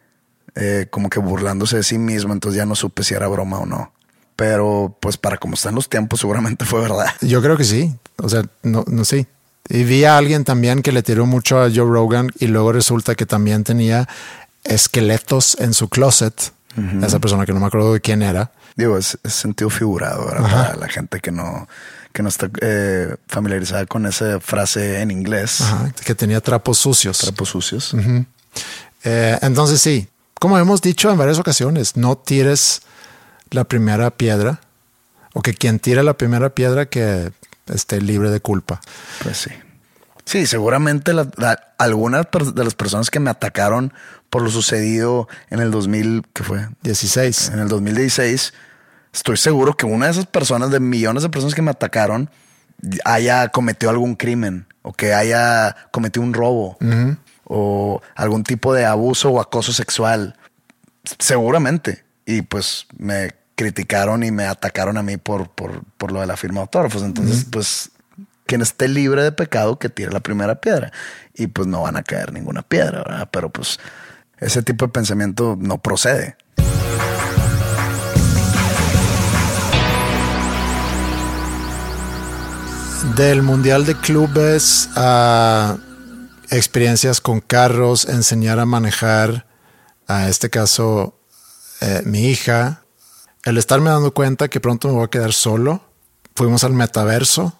eh, 0.57 0.88
como 0.91 1.09
que 1.09 1.20
burlándose 1.20 1.76
de 1.76 1.82
sí 1.84 1.99
mismo. 1.99 2.32
Entonces 2.32 2.57
ya 2.59 2.66
no 2.66 2.74
supe 2.74 3.05
si 3.05 3.14
era 3.14 3.28
broma 3.28 3.59
o 3.61 3.66
no. 3.66 3.93
Pero 4.34 4.97
pues 5.01 5.16
para 5.16 5.36
como 5.36 5.55
están 5.55 5.74
los 5.74 5.88
tiempos, 5.88 6.20
seguramente 6.20 6.64
fue 6.64 6.80
verdad. 6.80 7.07
Yo 7.20 7.41
creo 7.43 7.57
que 7.57 7.64
sí. 7.64 7.95
O 8.16 8.28
sea, 8.28 8.45
no, 8.62 8.84
no 8.88 9.05
sé. 9.05 9.26
Y 9.68 9.84
vi 9.84 10.05
a 10.05 10.16
alguien 10.16 10.45
también 10.45 10.82
que 10.82 10.91
le 10.91 11.03
tiró 11.05 11.26
mucho 11.26 11.61
a 11.61 11.68
Joe 11.68 11.88
Rogan 11.88 12.30
y 12.41 12.49
luego 12.49 12.72
resulta 12.72 13.14
que 13.14 13.24
también 13.24 13.62
tenía 13.62 14.09
esqueletos 14.64 15.57
en 15.61 15.74
su 15.74 15.88
closet. 15.88 16.53
Esa 17.03 17.18
persona 17.18 17.45
que 17.45 17.53
no 17.53 17.61
me 17.61 17.66
acuerdo 17.66 17.93
de 17.93 18.01
quién 18.01 18.22
era. 18.22 18.53
Digo, 18.77 18.97
es, 18.99 19.18
es 19.23 19.33
sentido 19.35 19.68
figurado 19.71 20.27
¿verdad? 20.27 20.49
para 20.51 20.77
la 20.77 20.89
gente 20.89 21.21
que 21.21 21.31
no, 21.33 21.68
que 22.12 22.23
no 22.23 22.29
está 22.29 22.51
eh, 22.61 23.16
familiarizada 23.29 23.87
con 23.87 24.07
esa 24.07 24.41
frase 24.41 25.01
en 25.01 25.11
inglés. 25.11 25.61
Ajá, 25.61 25.93
que 26.05 26.14
tenía 26.14 26.41
trapos 26.41 26.79
sucios. 26.79 27.18
Trapos 27.18 27.49
sucios. 27.49 27.95
Eh, 29.05 29.39
entonces 29.43 29.81
sí, 29.81 30.09
como 30.39 30.59
hemos 30.59 30.83
dicho 30.83 31.11
en 31.11 31.18
varias 31.18 31.39
ocasiones, 31.39 31.97
no 31.97 32.16
tires 32.18 32.83
la 33.51 33.64
primera 33.64 34.11
piedra 34.11 34.61
o 35.35 35.43
que 35.43 35.55
quien 35.55 35.79
tire 35.79 36.03
la 36.03 36.14
primera 36.14 36.51
piedra 36.51 36.87
que 36.87 37.33
esté 37.66 38.01
libre 38.01 38.31
de 38.31 38.41
culpa. 38.41 38.81
Pues 39.23 39.37
sí. 39.39 39.51
Sí, 40.25 40.47
seguramente 40.47 41.12
la- 41.12 41.29
la- 41.37 41.73
algunas 41.79 42.27
de 42.55 42.64
las 42.64 42.75
personas 42.75 43.11
que 43.11 43.21
me 43.21 43.31
atacaron 43.31 43.93
por 44.31 44.43
lo 44.43 44.51
sucedido 44.51 45.28
en 45.51 45.61
el 45.61 45.70
2000, 45.70 46.22
¿qué 46.33 46.45
fue? 46.45 46.68
16. 46.83 47.51
En 47.53 47.59
el 47.59 47.68
2016, 47.68 48.55
estoy 49.12 49.37
seguro 49.37 49.76
que 49.76 49.87
una 49.87 50.07
de 50.07 50.12
esas 50.12 50.26
personas, 50.26 50.70
de 50.70 50.81
millones 50.81 51.24
de 51.24 51.28
personas 51.28 51.55
que 51.55 51.62
me 51.62 51.72
atacaron, 51.72 52.31
haya 53.05 53.49
cometido 53.49 53.91
algún 53.91 54.14
crimen 54.14 54.66
o 54.83 54.93
que 54.93 55.12
haya 55.12 55.76
cometido 55.91 56.24
un 56.24 56.33
robo 56.33 56.78
o 57.45 58.01
algún 58.14 58.45
tipo 58.45 58.72
de 58.72 58.87
abuso 58.87 59.31
o 59.31 59.41
acoso 59.41 59.72
sexual. 59.72 60.37
Seguramente. 61.18 62.05
Y 62.24 62.43
pues 62.43 62.87
me 62.97 63.33
criticaron 63.57 64.22
y 64.22 64.31
me 64.31 64.47
atacaron 64.47 64.97
a 64.97 65.03
mí 65.03 65.16
por, 65.16 65.51
por, 65.51 65.83
por 65.99 66.12
lo 66.12 66.20
de 66.20 66.26
la 66.26 66.37
firma 66.37 66.57
de 66.57 66.62
autógrafos. 66.62 67.03
Entonces, 67.03 67.45
pues 67.51 67.91
quien 68.47 68.62
esté 68.62 68.89
libre 68.89 69.22
de 69.22 69.33
pecado 69.33 69.78
que 69.78 69.89
tire 69.89 70.12
la 70.12 70.20
primera 70.20 70.61
piedra. 70.61 70.93
Y 71.35 71.49
pues 71.49 71.66
no 71.66 71.83
van 71.83 71.97
a 71.97 72.03
caer 72.03 72.33
ninguna 72.33 72.62
piedra, 72.62 73.03
¿verdad? 73.05 73.28
Pero 73.31 73.51
pues 73.51 73.78
ese 74.41 74.62
tipo 74.62 74.86
de 74.86 74.93
pensamiento 74.93 75.57
no 75.61 75.78
procede. 75.78 76.36
Del 83.16 83.43
Mundial 83.43 83.84
de 83.86 83.95
Clubes 83.97 84.88
a 84.97 85.76
experiencias 86.51 87.20
con 87.20 87.41
carros, 87.41 88.07
enseñar 88.09 88.59
a 88.59 88.66
manejar, 88.66 89.47
a 90.07 90.28
este 90.28 90.51
caso 90.51 91.18
eh, 91.80 92.03
mi 92.05 92.26
hija, 92.28 92.82
el 93.45 93.59
estarme 93.59 93.91
dando 93.91 94.12
cuenta 94.12 94.49
que 94.49 94.61
pronto 94.61 94.88
me 94.88 94.95
voy 94.95 95.05
a 95.05 95.09
quedar 95.09 95.32
solo, 95.32 95.82
fuimos 96.34 96.64
al 96.64 96.72
metaverso 96.72 97.59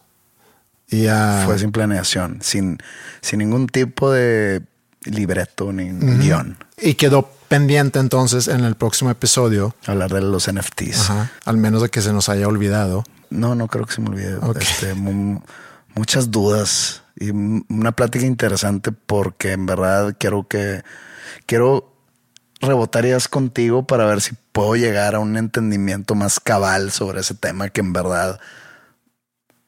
y 0.89 1.07
a... 1.07 1.43
Fue 1.47 1.59
sin 1.59 1.72
planeación, 1.72 2.39
sin, 2.43 2.78
sin 3.20 3.39
ningún 3.39 3.66
tipo 3.66 4.11
de 4.11 4.62
libreto 5.05 5.72
ni 5.72 5.91
guion. 6.18 6.59
Y 6.83 6.95
quedó 6.95 7.31
pendiente 7.49 7.99
entonces 7.99 8.49
en 8.49 8.64
el 8.64 8.76
próximo 8.76 9.11
episodio. 9.11 9.74
Hablar 9.87 10.12
de 10.12 10.20
los 10.22 10.51
NFTs. 10.51 11.11
al 11.45 11.57
menos 11.57 11.83
de 11.83 11.89
que 11.89 12.01
se 12.01 12.12
nos 12.12 12.28
haya 12.28 12.47
olvidado. 12.47 13.05
No, 13.28 13.55
no 13.55 13.68
creo 13.68 13.87
que 13.87 13.95
se 13.95 14.01
me 14.01 14.09
olvide. 14.09 14.39
Este, 14.59 14.95
muchas 15.95 16.31
dudas 16.31 17.03
y 17.16 17.31
una 17.31 17.93
plática 17.93 18.24
interesante 18.24 18.93
porque 18.93 19.53
en 19.53 19.66
verdad 19.66 20.16
quiero 20.18 20.49
que 20.49 20.83
quiero 21.47 21.93
rebotar 22.61 23.05
ideas 23.05 23.28
contigo 23.28 23.87
para 23.87 24.05
ver 24.07 24.20
si 24.20 24.35
puedo 24.53 24.76
llegar 24.76 25.14
a 25.14 25.18
un 25.18 25.37
entendimiento 25.37 26.14
más 26.14 26.41
cabal 26.41 26.91
sobre 26.91 27.20
ese 27.20 27.35
tema 27.35 27.68
que 27.68 27.81
en 27.81 27.93
verdad 27.93 28.41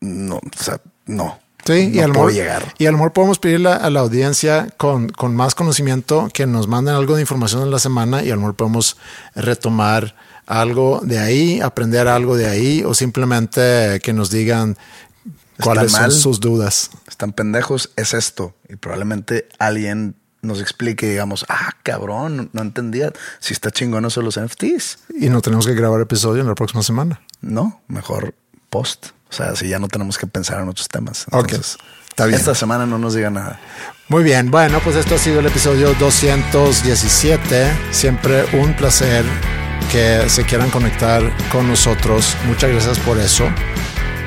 no, 0.00 0.36
o 0.36 0.62
sea, 0.62 0.80
no. 1.06 1.38
Sí, 1.64 1.90
y, 1.92 2.00
al 2.00 2.10
mejor, 2.10 2.32
llegar. 2.32 2.74
y 2.78 2.86
a 2.86 2.90
lo 2.90 2.98
mejor 2.98 3.12
podemos 3.12 3.38
pedirle 3.38 3.70
a 3.70 3.88
la 3.90 4.00
audiencia 4.00 4.68
con, 4.76 5.08
con 5.10 5.36
más 5.36 5.54
conocimiento 5.54 6.28
que 6.32 6.46
nos 6.46 6.66
manden 6.66 6.94
algo 6.94 7.14
de 7.14 7.20
información 7.20 7.62
en 7.62 7.70
la 7.70 7.78
semana 7.78 8.22
y 8.22 8.30
a 8.30 8.34
lo 8.34 8.40
mejor 8.40 8.56
podemos 8.56 8.96
retomar 9.34 10.16
algo 10.46 11.00
de 11.04 11.18
ahí, 11.18 11.60
aprender 11.60 12.08
algo 12.08 12.36
de 12.36 12.48
ahí 12.48 12.82
o 12.84 12.94
simplemente 12.94 14.00
que 14.02 14.12
nos 14.12 14.30
digan 14.30 14.76
cuáles 15.62 15.92
son 15.92 16.10
sus 16.10 16.40
dudas. 16.40 16.90
Están 17.08 17.32
pendejos, 17.32 17.90
es 17.96 18.14
esto. 18.14 18.54
Y 18.68 18.76
probablemente 18.76 19.48
alguien 19.58 20.16
nos 20.42 20.60
explique 20.60 21.08
digamos, 21.08 21.46
ah, 21.48 21.72
cabrón, 21.84 22.50
no, 22.52 22.62
entendía 22.62 23.12
si 23.38 23.54
está 23.54 23.70
chingón 23.70 24.04
eso 24.04 24.22
los 24.22 24.38
NFTs. 24.38 24.98
Y 25.18 25.28
no 25.28 25.40
tenemos 25.40 25.66
que 25.66 25.74
grabar 25.74 26.00
episodio 26.00 26.42
en 26.42 26.48
la 26.48 26.54
próxima 26.54 26.82
semana. 26.82 27.20
No, 27.40 27.80
mejor 27.88 28.34
post. 28.68 29.08
O 29.32 29.34
sea, 29.34 29.56
si 29.56 29.66
ya 29.66 29.78
no 29.78 29.88
tenemos 29.88 30.18
que 30.18 30.26
pensar 30.26 30.60
en 30.60 30.68
otros 30.68 30.88
temas. 30.88 31.26
Entonces, 31.32 31.78
Está 32.10 32.26
bien. 32.26 32.38
Esta 32.38 32.54
semana 32.54 32.84
no 32.84 32.98
nos 32.98 33.14
diga 33.14 33.30
nada. 33.30 33.58
Muy 34.08 34.22
bien. 34.22 34.50
Bueno, 34.50 34.80
pues 34.84 34.96
esto 34.96 35.14
ha 35.14 35.18
sido 35.18 35.40
el 35.40 35.46
episodio 35.46 35.94
217. 35.94 37.72
Siempre 37.90 38.44
un 38.52 38.74
placer 38.74 39.24
que 39.90 40.28
se 40.28 40.44
quieran 40.44 40.68
conectar 40.68 41.22
con 41.50 41.66
nosotros. 41.66 42.36
Muchas 42.46 42.70
gracias 42.70 42.98
por 42.98 43.18
eso. 43.18 43.48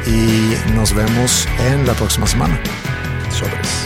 Y 0.07 0.55
nos 0.73 0.93
vemos 0.95 1.47
en 1.59 1.85
la 1.85 1.93
próxima 1.93 2.25
semana. 2.25 2.59
Sobres. 3.29 3.85